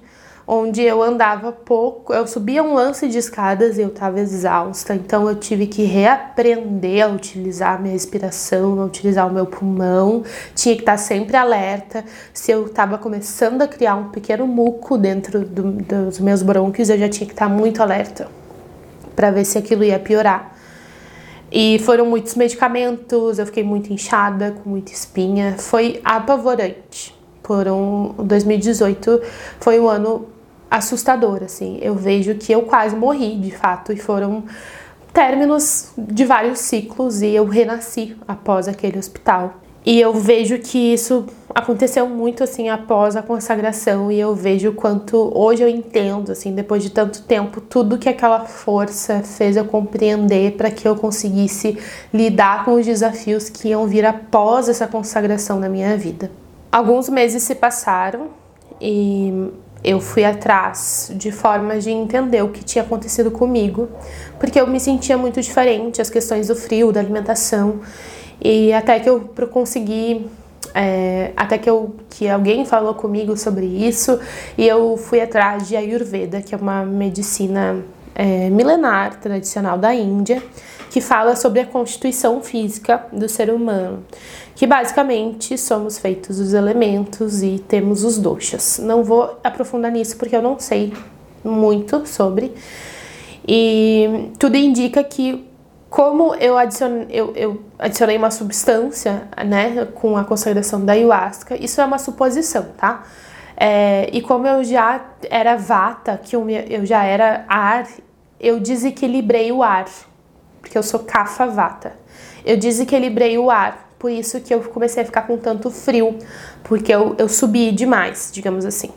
onde 0.48 0.82
eu 0.82 1.04
andava 1.04 1.52
pouco, 1.52 2.14
eu 2.14 2.26
subia 2.26 2.64
um 2.64 2.74
lance 2.74 3.10
de 3.10 3.18
escadas 3.18 3.78
e 3.78 3.82
eu 3.82 3.90
estava 3.90 4.18
exausta, 4.22 4.96
então 4.96 5.28
eu 5.28 5.36
tive 5.36 5.68
que 5.68 5.84
reaprender 5.84 7.06
a 7.06 7.10
utilizar 7.10 7.76
a 7.76 7.78
minha 7.78 7.92
respiração, 7.92 8.80
a 8.80 8.86
utilizar 8.86 9.28
o 9.28 9.34
meu 9.34 9.46
pulmão, 9.46 10.24
tinha 10.56 10.74
que 10.74 10.82
estar 10.82 10.96
sempre 10.96 11.36
alerta. 11.36 12.06
Se 12.34 12.50
eu 12.50 12.68
estava 12.68 12.98
começando 12.98 13.62
a 13.62 13.68
criar 13.68 13.96
um 13.96 14.10
pequeno 14.10 14.48
muco 14.48 14.98
dentro 14.98 15.42
do, 15.42 15.64
dos 15.74 16.20
meus 16.20 16.42
brônquios, 16.42 16.90
eu 16.90 16.98
já 16.98 17.10
tinha 17.10 17.28
que 17.28 17.34
estar 17.34 17.50
muito 17.50 17.84
alerta 17.84 18.30
para 19.14 19.32
ver 19.32 19.44
se 19.44 19.58
aquilo 19.58 19.84
ia 19.84 20.00
piorar. 20.00 20.56
E 21.52 21.80
foram 21.80 22.06
muitos 22.06 22.36
medicamentos, 22.36 23.40
eu 23.40 23.46
fiquei 23.46 23.64
muito 23.64 23.92
inchada, 23.92 24.52
com 24.52 24.70
muita 24.70 24.94
espinha, 24.94 25.56
foi 25.58 26.00
apavorante. 26.06 27.16
Foram 27.44 28.14
2018 28.18 29.22
foi 29.60 29.80
um 29.80 29.88
ano 29.88 30.37
assustador, 30.70 31.44
assim. 31.44 31.80
Eu 31.82 31.96
vejo 31.96 32.36
que 32.36 32.52
eu 32.52 32.64
quase 32.64 32.96
morri, 32.96 33.38
de 33.38 33.52
fato, 33.52 33.92
e 33.92 33.98
foram 33.98 34.44
términos 35.14 35.92
de 35.98 36.26
vários 36.26 36.60
ciclos 36.60 37.22
e 37.22 37.30
eu 37.30 37.46
renasci 37.46 38.16
após 38.28 38.68
aquele 38.68 39.00
hospital. 39.00 39.56
E 39.84 40.02
eu 40.02 40.14
vejo 40.14 40.60
que 40.60 40.78
isso 40.94 41.26
aconteceu 41.56 42.08
muito 42.08 42.44
assim 42.44 42.68
após 42.70 43.16
a 43.16 43.24
consagração 43.24 44.12
e 44.12 44.20
eu 44.20 44.36
vejo 44.36 44.74
quanto 44.74 45.32
hoje 45.34 45.64
eu 45.64 45.68
entendo 45.70 46.32
assim, 46.32 46.54
depois 46.54 46.84
de 46.84 46.90
tanto 46.92 47.24
tempo, 47.24 47.62
tudo 47.62 47.98
que 47.98 48.10
aquela 48.10 48.42
força 48.42 49.24
fez 49.24 49.56
eu 49.56 49.66
compreender 49.66 50.58
para 50.58 50.70
que 50.70 50.88
eu 50.88 50.96
conseguisse 50.96 51.78
lidar 52.14 52.66
com 52.66 52.74
os 52.74 52.86
desafios 52.86 53.50
que 53.50 53.70
iam 53.70 53.88
vir 53.88 54.06
após 54.06 54.70
essa 54.70 54.86
consagração 54.88 55.60
na 55.60 55.70
minha 55.70 55.98
vida. 55.98 56.30
Alguns 56.72 57.08
meses 57.08 57.42
se 57.44 57.56
passaram 57.56 58.28
e 58.82 59.50
eu 59.84 60.00
fui 60.00 60.24
atrás 60.24 61.12
de 61.16 61.32
formas 61.32 61.84
de 61.84 61.92
entender 61.92 62.44
o 62.44 62.50
que 62.50 62.64
tinha 62.64 62.84
acontecido 62.84 63.32
comigo, 63.32 63.88
porque 64.40 64.60
eu 64.60 64.68
me 64.68 64.80
sentia 64.80 65.18
muito 65.18 65.42
diferente, 65.42 66.02
as 66.02 66.10
questões 66.10 66.48
do 66.48 66.56
frio, 66.56 66.92
da 66.92 67.00
alimentação, 67.00 67.80
e 68.42 68.74
até 68.74 69.00
que 69.00 69.10
eu 69.10 69.22
consegui, 69.52 70.28
é, 70.74 71.32
até 71.36 71.58
que, 71.58 71.70
eu, 71.70 71.96
que 72.10 72.28
alguém 72.28 72.66
falou 72.66 72.94
comigo 72.94 73.38
sobre 73.38 73.66
isso, 73.66 74.20
e 74.58 74.68
eu 74.68 74.98
fui 74.98 75.22
atrás 75.22 75.68
de 75.68 75.76
Ayurveda, 75.76 76.42
que 76.42 76.54
é 76.54 76.58
uma 76.58 76.84
medicina 76.84 77.84
é, 78.16 78.50
milenar, 78.50 79.20
tradicional 79.20 79.78
da 79.78 79.94
Índia, 79.94 80.42
que 80.90 81.02
fala 81.02 81.36
sobre 81.36 81.60
a 81.60 81.66
constituição 81.66 82.42
física 82.42 83.06
do 83.12 83.28
ser 83.28 83.50
humano, 83.50 84.06
que 84.56 84.66
basicamente 84.66 85.58
somos 85.58 85.98
feitos 85.98 86.38
dos 86.38 86.54
elementos 86.54 87.44
e 87.44 87.60
temos 87.68 88.04
os 88.04 88.18
doshas. 88.18 88.80
Não 88.80 89.04
vou 89.04 89.40
aprofundar 89.44 89.92
nisso 89.92 90.18
porque 90.18 90.36
eu 90.36 90.42
não 90.42 90.58
sei 90.60 90.94
muito 91.44 92.06
sobre. 92.06 92.54
E 93.48 94.32
tudo 94.40 94.56
indica 94.56 95.04
que 95.04 95.46
como 95.90 96.36
eu 96.36 96.58
adicionei, 96.58 97.08
eu, 97.10 97.34
eu 97.36 97.62
adicionei 97.80 98.18
uma 98.18 98.30
substância, 98.30 99.24
né, 99.46 99.88
com 99.96 100.18
a 100.18 100.24
consagração 100.24 100.84
da 100.84 100.94
ayahuasca, 100.94 101.56
isso 101.56 101.80
é 101.80 101.86
uma 101.86 101.98
suposição, 101.98 102.66
tá? 102.78 103.04
É, 103.56 104.10
e 104.12 104.22
como 104.22 104.46
eu 104.46 104.64
já 104.64 105.02
era 105.30 105.56
vata, 105.56 106.20
que 106.22 106.36
eu, 106.36 106.48
eu 106.50 106.86
já 106.86 107.04
era 107.04 107.46
ar, 107.48 107.88
eu 108.40 108.60
desequilibrei 108.60 109.52
o 109.52 109.64
ar 109.64 109.88
porque 110.68 110.78
eu 110.78 110.84
sou 110.84 111.06
vata. 111.54 111.94
Eu 112.46 112.58
desequilibrei 112.58 113.38
o 113.38 113.50
ar, 113.50 113.90
por 113.98 114.12
isso 114.12 114.42
que 114.42 114.54
eu 114.54 114.62
comecei 114.62 115.02
a 115.02 115.06
ficar 115.06 115.24
com 115.24 115.38
tanto 115.38 115.72
frio, 115.72 116.18
porque 116.64 116.94
eu, 116.94 117.16
eu 117.18 117.28
subi 117.28 117.72
demais, 117.72 118.30
digamos 118.34 118.66
assim. 118.66 118.92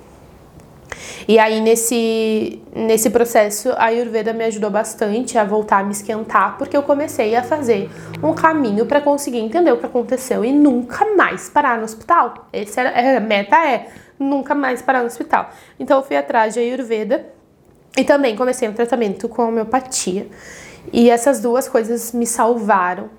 E 1.29 1.39
aí, 1.39 1.61
nesse, 1.61 2.61
nesse 2.75 3.09
processo, 3.11 3.71
a 3.73 3.85
Ayurveda 3.85 4.33
me 4.33 4.45
ajudou 4.45 4.71
bastante 4.71 5.39
a 5.39 5.45
voltar 5.45 5.79
a 5.79 5.85
me 5.85 5.93
esquentar, 5.93 6.59
porque 6.59 6.77
eu 6.77 6.83
comecei 6.83 7.37
a 7.37 7.43
fazer 7.43 7.89
um 8.23 8.35
caminho 8.35 8.85
para 8.85 9.01
conseguir 9.01 9.39
entender 9.39 9.73
o 9.73 9.77
que 9.77 9.87
aconteceu 9.87 10.45
e 10.45 10.53
nunca 10.53 11.15
mais 11.15 11.49
parar 11.49 11.79
no 11.79 11.85
hospital. 11.85 12.49
Essa 12.53 12.81
era, 12.81 13.19
a 13.19 13.21
meta 13.21 13.57
é 13.57 13.89
nunca 14.19 14.55
mais 14.55 14.83
parar 14.83 15.01
no 15.01 15.07
hospital. 15.07 15.51
Então, 15.79 15.99
eu 15.99 16.03
fui 16.03 16.17
atrás 16.17 16.55
de 16.55 16.61
Ayurveda 16.61 17.27
e 17.97 18.05
também 18.05 18.37
comecei 18.37 18.69
um 18.69 18.73
tratamento 18.73 19.29
com 19.29 19.49
homeopatia. 19.49 20.27
E 20.93 21.11
essas 21.11 21.41
duas 21.41 21.69
coisas 21.69 22.13
me 22.13 22.27
salvaram 22.27 23.11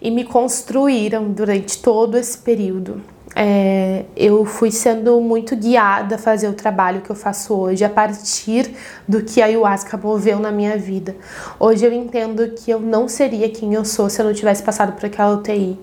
e 0.00 0.10
me 0.10 0.24
construíram 0.24 1.30
durante 1.30 1.82
todo 1.82 2.16
esse 2.16 2.38
período. 2.38 3.02
É, 3.34 4.04
eu 4.16 4.44
fui 4.44 4.70
sendo 4.70 5.20
muito 5.20 5.54
guiada 5.54 6.16
a 6.16 6.18
fazer 6.18 6.48
o 6.48 6.54
trabalho 6.54 7.02
que 7.02 7.10
eu 7.10 7.14
faço 7.14 7.54
hoje 7.54 7.84
a 7.84 7.88
partir 7.88 8.74
do 9.06 9.22
que 9.22 9.40
a 9.40 9.44
ayahuasca 9.44 9.96
moveu 9.96 10.40
na 10.40 10.50
minha 10.50 10.76
vida. 10.76 11.14
Hoje 11.60 11.84
eu 11.84 11.92
entendo 11.92 12.48
que 12.48 12.70
eu 12.70 12.80
não 12.80 13.06
seria 13.06 13.48
quem 13.48 13.74
eu 13.74 13.84
sou 13.84 14.08
se 14.08 14.20
eu 14.20 14.24
não 14.24 14.32
tivesse 14.32 14.62
passado 14.62 14.92
por 14.92 15.06
aquela 15.06 15.34
UTI. 15.34 15.78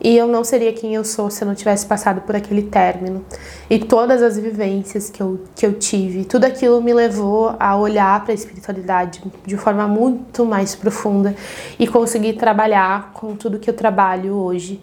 E 0.00 0.16
eu 0.16 0.26
não 0.26 0.44
seria 0.44 0.72
quem 0.72 0.94
eu 0.94 1.04
sou 1.04 1.30
se 1.30 1.42
eu 1.42 1.48
não 1.48 1.54
tivesse 1.54 1.86
passado 1.86 2.20
por 2.20 2.36
aquele 2.36 2.62
término. 2.62 3.24
E 3.68 3.78
todas 3.78 4.22
as 4.22 4.38
vivências 4.38 5.10
que 5.10 5.22
eu, 5.22 5.40
que 5.54 5.66
eu 5.66 5.72
tive, 5.74 6.24
tudo 6.24 6.44
aquilo 6.44 6.80
me 6.82 6.92
levou 6.92 7.56
a 7.58 7.76
olhar 7.76 8.22
para 8.22 8.32
a 8.32 8.34
espiritualidade 8.34 9.22
de 9.44 9.56
forma 9.56 9.88
muito 9.88 10.44
mais 10.44 10.74
profunda 10.74 11.34
e 11.78 11.86
conseguir 11.86 12.34
trabalhar 12.34 13.12
com 13.12 13.34
tudo 13.34 13.58
que 13.58 13.70
eu 13.70 13.74
trabalho 13.74 14.34
hoje. 14.34 14.80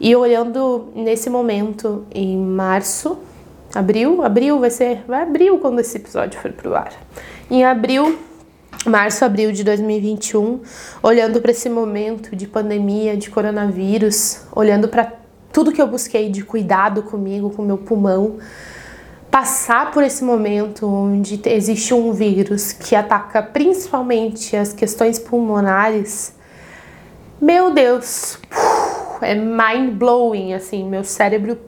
E 0.00 0.14
olhando 0.16 0.88
nesse 0.94 1.30
momento, 1.30 2.04
em 2.12 2.36
março, 2.36 3.18
abril, 3.74 4.22
abril 4.22 4.58
vai 4.58 4.70
ser, 4.70 5.02
vai 5.06 5.22
abril 5.22 5.58
quando 5.58 5.78
esse 5.80 5.96
episódio 5.96 6.40
for 6.40 6.52
pro 6.52 6.74
ar. 6.74 6.92
Em 7.50 7.64
abril 7.64 8.18
março, 8.86 9.24
abril 9.24 9.52
de 9.52 9.62
2021, 9.64 10.60
olhando 11.02 11.40
para 11.40 11.50
esse 11.50 11.68
momento 11.68 12.34
de 12.34 12.46
pandemia, 12.46 13.16
de 13.16 13.30
coronavírus, 13.30 14.40
olhando 14.54 14.88
para 14.88 15.12
tudo 15.52 15.72
que 15.72 15.80
eu 15.80 15.86
busquei 15.86 16.30
de 16.30 16.42
cuidado 16.42 17.02
comigo, 17.02 17.50
com 17.50 17.62
meu 17.62 17.78
pulmão, 17.78 18.38
passar 19.30 19.90
por 19.90 20.02
esse 20.02 20.24
momento 20.24 20.86
onde 20.86 21.40
existe 21.46 21.94
um 21.94 22.12
vírus 22.12 22.72
que 22.72 22.94
ataca 22.94 23.42
principalmente 23.42 24.56
as 24.56 24.72
questões 24.72 25.18
pulmonares, 25.18 26.34
meu 27.40 27.72
Deus, 27.72 28.38
é 29.20 29.34
mind 29.34 29.94
blowing, 29.94 30.52
assim, 30.54 30.88
meu 30.88 31.02
cérebro 31.02 31.58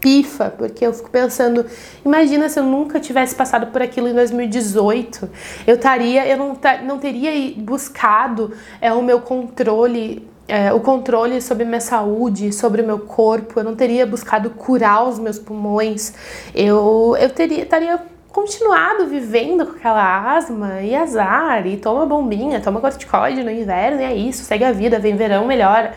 pifa, 0.00 0.50
porque 0.50 0.86
eu 0.86 0.92
fico 0.92 1.10
pensando, 1.10 1.64
imagina 2.04 2.48
se 2.48 2.58
eu 2.58 2.64
nunca 2.64 3.00
tivesse 3.00 3.34
passado 3.34 3.68
por 3.68 3.82
aquilo 3.82 4.08
em 4.08 4.14
2018, 4.14 5.28
eu 5.66 5.74
estaria, 5.74 6.26
eu 6.26 6.36
não, 6.36 6.58
não 6.84 6.98
teria 6.98 7.54
buscado 7.56 8.52
é, 8.80 8.92
o 8.92 9.02
meu 9.02 9.20
controle 9.20 10.26
é, 10.48 10.72
o 10.72 10.78
controle 10.78 11.42
sobre 11.42 11.64
minha 11.64 11.80
saúde, 11.80 12.52
sobre 12.52 12.80
o 12.80 12.86
meu 12.86 13.00
corpo, 13.00 13.58
eu 13.58 13.64
não 13.64 13.74
teria 13.74 14.06
buscado 14.06 14.50
curar 14.50 15.02
os 15.02 15.18
meus 15.18 15.40
pulmões, 15.40 16.14
eu, 16.54 17.16
eu 17.18 17.30
teria, 17.30 17.64
estaria 17.64 18.00
continuado 18.28 19.06
vivendo 19.06 19.66
com 19.66 19.72
aquela 19.72 20.36
asma 20.36 20.82
e 20.82 20.94
azar, 20.94 21.66
e 21.66 21.76
toma 21.78 22.06
bombinha, 22.06 22.60
toma 22.60 22.80
corticoide 22.80 23.42
no 23.42 23.50
inverno, 23.50 24.00
e 24.00 24.04
é 24.04 24.14
isso, 24.14 24.44
segue 24.44 24.62
a 24.62 24.72
vida, 24.72 24.98
vem 24.98 25.16
verão, 25.16 25.46
melhora. 25.46 25.94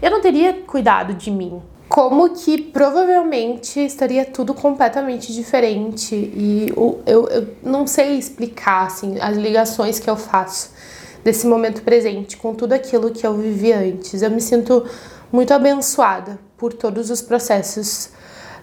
Eu 0.00 0.10
não 0.10 0.20
teria 0.20 0.54
cuidado 0.66 1.12
de 1.12 1.30
mim, 1.30 1.60
como 1.92 2.30
que 2.30 2.56
provavelmente 2.56 3.78
estaria 3.78 4.24
tudo 4.24 4.54
completamente 4.54 5.30
diferente 5.30 6.14
e 6.14 6.72
eu, 6.74 7.02
eu, 7.04 7.28
eu, 7.28 7.48
não 7.62 7.86
sei 7.86 8.16
explicar 8.16 8.86
assim, 8.86 9.20
as 9.20 9.36
ligações 9.36 9.98
que 9.98 10.08
eu 10.08 10.16
faço 10.16 10.72
desse 11.22 11.46
momento 11.46 11.82
presente 11.82 12.38
com 12.38 12.54
tudo 12.54 12.72
aquilo 12.72 13.10
que 13.10 13.26
eu 13.26 13.34
vivi 13.34 13.74
antes. 13.74 14.22
Eu 14.22 14.30
me 14.30 14.40
sinto 14.40 14.86
muito 15.30 15.52
abençoada 15.52 16.38
por 16.56 16.72
todos 16.72 17.10
os 17.10 17.20
processos 17.20 18.08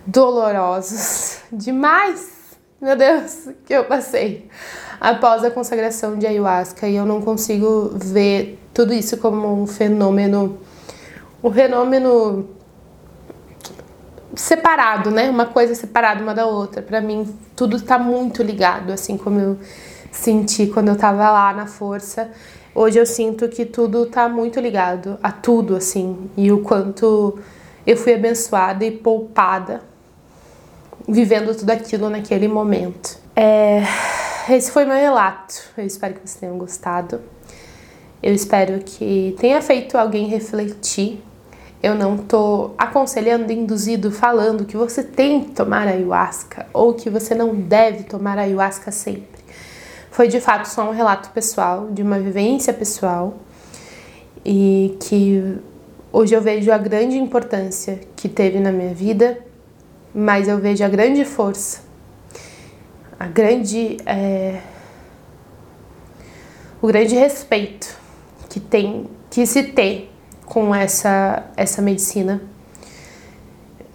dolorosos 0.08 1.38
demais, 1.54 2.32
meu 2.82 2.96
Deus, 2.96 3.50
que 3.64 3.74
eu 3.74 3.86
passei 3.86 4.50
após 5.00 5.44
a 5.44 5.52
consagração 5.52 6.18
de 6.18 6.26
ayahuasca 6.26 6.88
e 6.88 6.96
eu 6.96 7.06
não 7.06 7.22
consigo 7.22 7.92
ver 7.94 8.58
tudo 8.74 8.92
isso 8.92 9.18
como 9.18 9.54
um 9.54 9.68
fenômeno 9.68 10.58
um 11.44 11.52
fenômeno 11.54 12.59
separado, 14.36 15.12
né? 15.12 15.30
Uma 15.30 15.46
coisa 15.46 15.76
separada 15.76 16.22
uma 16.22 16.34
da 16.34 16.46
outra. 16.46 16.82
Para 16.82 17.02
mim, 17.02 17.28
tudo 17.56 17.78
está 17.78 17.98
muito 17.98 18.44
ligado, 18.44 18.92
assim 18.92 19.18
como 19.18 19.40
eu 19.40 19.58
senti 20.12 20.68
quando 20.68 20.90
eu 20.90 20.96
tava 20.96 21.30
lá 21.30 21.54
na 21.54 21.68
força. 21.68 22.30
Hoje 22.74 23.00
eu 23.00 23.06
sinto 23.06 23.50
que 23.50 23.66
tudo 23.66 24.06
tá 24.06 24.30
muito 24.30 24.60
ligado 24.60 25.18
a 25.22 25.32
tudo, 25.32 25.76
assim, 25.76 26.30
e 26.38 26.52
o 26.52 26.62
quanto 26.62 27.40
eu 27.86 27.98
fui 27.98 28.14
abençoada 28.14 28.86
e 28.86 28.92
poupada 28.92 29.82
vivendo 31.08 31.56
tudo 31.56 31.72
aquilo 31.72 32.10
naquele 32.10 32.48
momento. 32.48 33.18
É, 33.36 33.84
esse 34.50 34.72
foi 34.72 34.86
meu 34.86 34.96
relato. 34.96 35.56
Eu 35.78 35.86
espero 35.86 36.14
que 36.14 36.20
vocês 36.20 36.36
tenham 36.36 36.58
gostado. 36.58 37.22
Eu 38.22 38.34
espero 38.34 38.80
que 38.80 39.36
tenha 39.40 39.62
feito 39.62 39.98
alguém 39.98 40.28
refletir. 40.28 41.24
Eu 41.82 41.96
não 41.96 42.18
tô 42.18 42.72
aconselhando, 42.78 43.52
induzido, 43.54 44.12
falando 44.12 44.66
que 44.66 44.76
você 44.76 45.02
tem 45.02 45.46
que 45.46 45.52
tomar 45.52 45.88
ayahuasca 45.88 46.68
ou 46.74 46.94
que 46.94 47.10
você 47.10 47.34
não 47.34 47.56
deve 47.56 48.04
tomar 48.04 48.38
ayahuasca 48.38 48.92
sempre. 48.92 49.40
Foi 50.12 50.28
de 50.28 50.42
fato 50.42 50.66
só 50.66 50.90
um 50.90 50.92
relato 50.92 51.30
pessoal, 51.30 51.88
de 51.92 52.02
uma 52.02 52.20
vivência 52.20 52.74
pessoal 52.74 53.38
e 54.44 54.98
que 55.00 55.58
hoje 56.12 56.36
eu 56.36 56.42
vejo 56.42 56.70
a 56.72 56.78
grande 56.78 57.18
importância 57.18 58.02
que 58.16 58.28
teve 58.28 58.60
na 58.60 58.72
minha 58.72 58.94
vida, 58.94 59.38
mas 60.14 60.50
eu 60.50 60.58
vejo 60.58 60.84
a 60.84 60.90
grande 60.90 61.24
força, 61.24 61.82
a 63.18 63.28
grande. 63.28 63.98
É, 64.06 64.60
o 66.82 66.88
grande 66.88 67.16
respeito 67.16 67.98
que 68.50 68.60
tem 68.60 69.10
que 69.30 69.46
se 69.46 69.64
ter 69.64 70.09
com 70.50 70.76
essa 70.76 71.46
essa 71.56 71.82
medicina. 71.82 72.42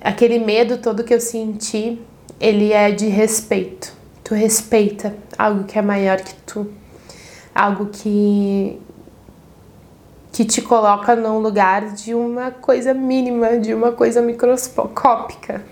Aquele 0.00 0.38
medo 0.38 0.78
todo 0.78 1.04
que 1.04 1.12
eu 1.12 1.20
senti, 1.20 2.00
ele 2.40 2.72
é 2.72 2.90
de 2.90 3.08
respeito. 3.08 3.92
Tu 4.22 4.34
respeita 4.34 5.14
algo 5.36 5.64
que 5.64 5.78
é 5.78 5.82
maior 5.82 6.20
que 6.20 6.34
tu, 6.46 6.70
algo 7.54 7.86
que 7.86 8.80
que 10.32 10.44
te 10.44 10.60
coloca 10.60 11.14
num 11.14 11.38
lugar 11.38 11.92
de 11.92 12.12
uma 12.12 12.50
coisa 12.50 12.92
mínima, 12.92 13.56
de 13.56 13.72
uma 13.72 13.92
coisa 13.92 14.20
microscópica. 14.20 15.64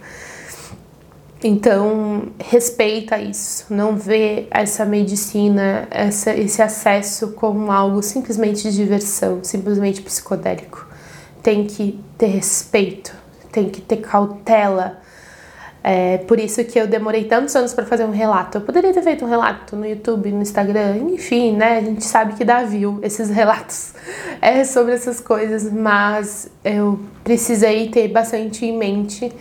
Então, 1.44 2.28
respeita 2.38 3.18
isso, 3.18 3.66
não 3.68 3.96
vê 3.96 4.46
essa 4.50 4.84
medicina, 4.84 5.88
essa, 5.90 6.32
esse 6.36 6.62
acesso 6.62 7.32
como 7.32 7.72
algo 7.72 8.00
simplesmente 8.00 8.62
de 8.62 8.76
diversão, 8.76 9.42
simplesmente 9.42 10.00
psicodélico. 10.02 10.86
Tem 11.42 11.66
que 11.66 11.98
ter 12.16 12.28
respeito, 12.28 13.12
tem 13.50 13.68
que 13.68 13.80
ter 13.80 13.96
cautela. 13.96 15.00
É 15.82 16.18
por 16.18 16.38
isso 16.38 16.64
que 16.64 16.78
eu 16.78 16.86
demorei 16.86 17.24
tantos 17.24 17.56
anos 17.56 17.74
para 17.74 17.84
fazer 17.84 18.04
um 18.04 18.12
relato. 18.12 18.58
Eu 18.58 18.60
poderia 18.60 18.92
ter 18.92 19.02
feito 19.02 19.24
um 19.24 19.28
relato 19.28 19.74
no 19.74 19.84
YouTube, 19.84 20.30
no 20.30 20.42
Instagram, 20.42 20.98
enfim, 21.10 21.56
né? 21.56 21.78
A 21.78 21.80
gente 21.80 22.04
sabe 22.04 22.34
que 22.34 22.44
dá 22.44 22.62
view 22.62 23.00
esses 23.02 23.28
relatos 23.34 23.94
é, 24.40 24.62
sobre 24.62 24.94
essas 24.94 25.18
coisas, 25.18 25.72
mas 25.72 26.48
eu 26.64 27.00
precisei 27.24 27.88
ter 27.88 28.06
bastante 28.06 28.64
em 28.64 28.78
mente 28.78 29.32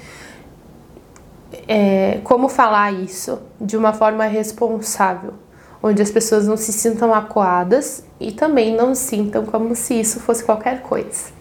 é, 1.68 2.20
como 2.24 2.48
falar 2.48 2.92
isso 2.94 3.40
de 3.60 3.76
uma 3.76 3.94
forma 3.94 4.26
responsável, 4.26 5.34
onde 5.82 6.02
as 6.02 6.12
pessoas 6.12 6.48
não 6.48 6.58
se 6.58 6.72
sintam 6.72 7.14
acuadas 7.14 8.04
e 8.20 8.32
também 8.32 8.76
não 8.76 8.94
sintam 8.94 9.46
como 9.46 9.76
se 9.76 10.00
isso 10.00 10.20
fosse 10.20 10.44
qualquer 10.44 10.82
coisa. 10.82 11.32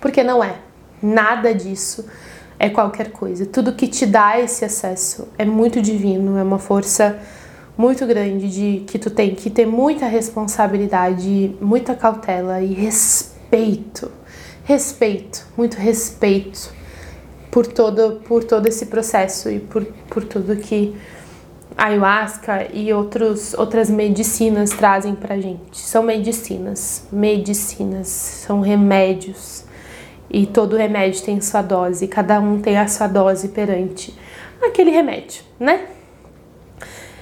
Porque 0.00 0.22
não 0.22 0.42
é. 0.42 0.56
Nada 1.02 1.54
disso 1.54 2.06
é 2.58 2.68
qualquer 2.68 3.10
coisa. 3.10 3.46
Tudo 3.46 3.72
que 3.72 3.86
te 3.86 4.04
dá 4.04 4.38
esse 4.38 4.64
acesso 4.64 5.28
é 5.38 5.44
muito 5.44 5.80
divino, 5.80 6.36
é 6.36 6.42
uma 6.42 6.58
força 6.58 7.18
muito 7.76 8.04
grande 8.06 8.50
de 8.50 8.84
que 8.86 8.98
tu 8.98 9.10
tem 9.10 9.34
que 9.34 9.48
ter 9.48 9.64
muita 9.64 10.06
responsabilidade, 10.06 11.56
muita 11.60 11.94
cautela 11.94 12.60
e 12.60 12.74
respeito. 12.74 14.10
Respeito, 14.64 15.46
muito 15.56 15.76
respeito 15.76 16.77
por 17.50 17.66
todo, 17.66 18.20
por 18.26 18.44
todo 18.44 18.66
esse 18.66 18.86
processo 18.86 19.50
e 19.50 19.60
por, 19.60 19.84
por 20.08 20.24
tudo 20.24 20.56
que 20.56 20.96
a 21.76 21.86
ayahuasca 21.86 22.68
e 22.72 22.92
outros, 22.92 23.54
outras 23.54 23.88
medicinas 23.88 24.70
trazem 24.70 25.14
pra 25.14 25.38
gente. 25.38 25.78
São 25.78 26.02
medicinas, 26.02 27.06
medicinas, 27.12 28.08
são 28.08 28.60
remédios. 28.60 29.64
E 30.30 30.44
todo 30.44 30.76
remédio 30.76 31.22
tem 31.22 31.40
sua 31.40 31.62
dose, 31.62 32.06
cada 32.06 32.38
um 32.40 32.60
tem 32.60 32.76
a 32.76 32.86
sua 32.86 33.06
dose 33.06 33.48
perante 33.48 34.14
aquele 34.60 34.90
remédio, 34.90 35.42
né? 35.58 35.86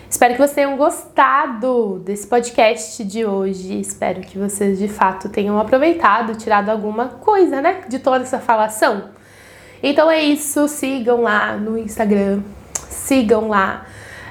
Espero 0.08 0.32
que 0.32 0.38
vocês 0.38 0.54
tenham 0.54 0.76
gostado 0.76 2.00
desse 2.04 2.26
podcast 2.26 3.04
de 3.04 3.26
hoje. 3.26 3.78
Espero 3.78 4.22
que 4.22 4.38
vocês 4.38 4.78
de 4.78 4.88
fato 4.88 5.28
tenham 5.28 5.58
aproveitado, 5.58 6.34
tirado 6.36 6.70
alguma 6.70 7.08
coisa, 7.08 7.60
né, 7.60 7.82
de 7.88 7.98
toda 7.98 8.22
essa 8.24 8.38
falação. 8.38 9.15
Então 9.82 10.10
é 10.10 10.22
isso, 10.22 10.66
sigam 10.68 11.22
lá 11.22 11.56
no 11.56 11.76
Instagram, 11.76 12.40
sigam 12.72 13.48
lá 13.48 13.86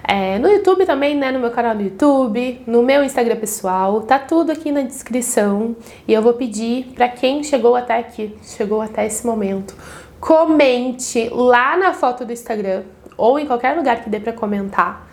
é, 0.08 0.38
no 0.38 0.48
YouTube 0.48 0.86
também, 0.86 1.16
né? 1.16 1.32
No 1.32 1.40
meu 1.40 1.52
canal 1.52 1.74
no 1.74 1.82
YouTube, 1.82 2.62
no 2.68 2.84
meu 2.84 3.04
Instagram 3.04 3.38
pessoal, 3.38 4.02
tá 4.02 4.20
tudo 4.20 4.52
aqui 4.52 4.72
na 4.72 4.82
descrição. 4.82 5.76
E 6.08 6.14
eu 6.14 6.22
vou 6.22 6.34
pedir 6.34 6.94
para 6.94 7.10
quem 7.10 7.44
chegou 7.44 7.76
até 7.76 7.98
aqui, 7.98 8.36
chegou 8.44 8.82
até 8.82 9.06
esse 9.06 9.26
momento, 9.26 9.76
comente 10.20 11.30
lá 11.30 11.76
na 11.76 11.94
foto 11.94 12.24
do 12.24 12.32
Instagram 12.32 12.84
ou 13.18 13.40
em 13.40 13.48
qualquer 13.48 13.76
lugar 13.76 14.04
que 14.04 14.10
dê 14.10 14.20
para 14.20 14.34
comentar. 14.34 15.08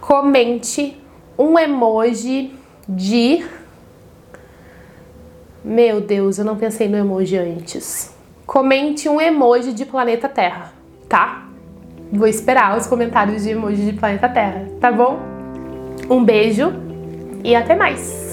Comente 0.00 0.96
um 1.38 1.58
emoji 1.58 2.52
de 2.88 3.44
Meu 5.64 6.00
Deus, 6.00 6.38
eu 6.38 6.44
não 6.44 6.56
pensei 6.56 6.88
no 6.88 6.96
emoji 6.96 7.36
antes 7.36 8.19
comente 8.50 9.08
um 9.08 9.20
emoji 9.20 9.72
de 9.72 9.84
planeta 9.84 10.28
Terra, 10.28 10.72
tá? 11.08 11.46
Vou 12.12 12.26
esperar 12.26 12.76
os 12.76 12.84
comentários 12.84 13.44
de 13.44 13.50
emoji 13.50 13.84
de 13.84 13.92
planeta 13.92 14.28
Terra, 14.28 14.66
tá 14.80 14.90
bom? 14.90 15.20
Um 16.10 16.24
beijo 16.24 16.72
e 17.44 17.54
até 17.54 17.76
mais! 17.76 18.29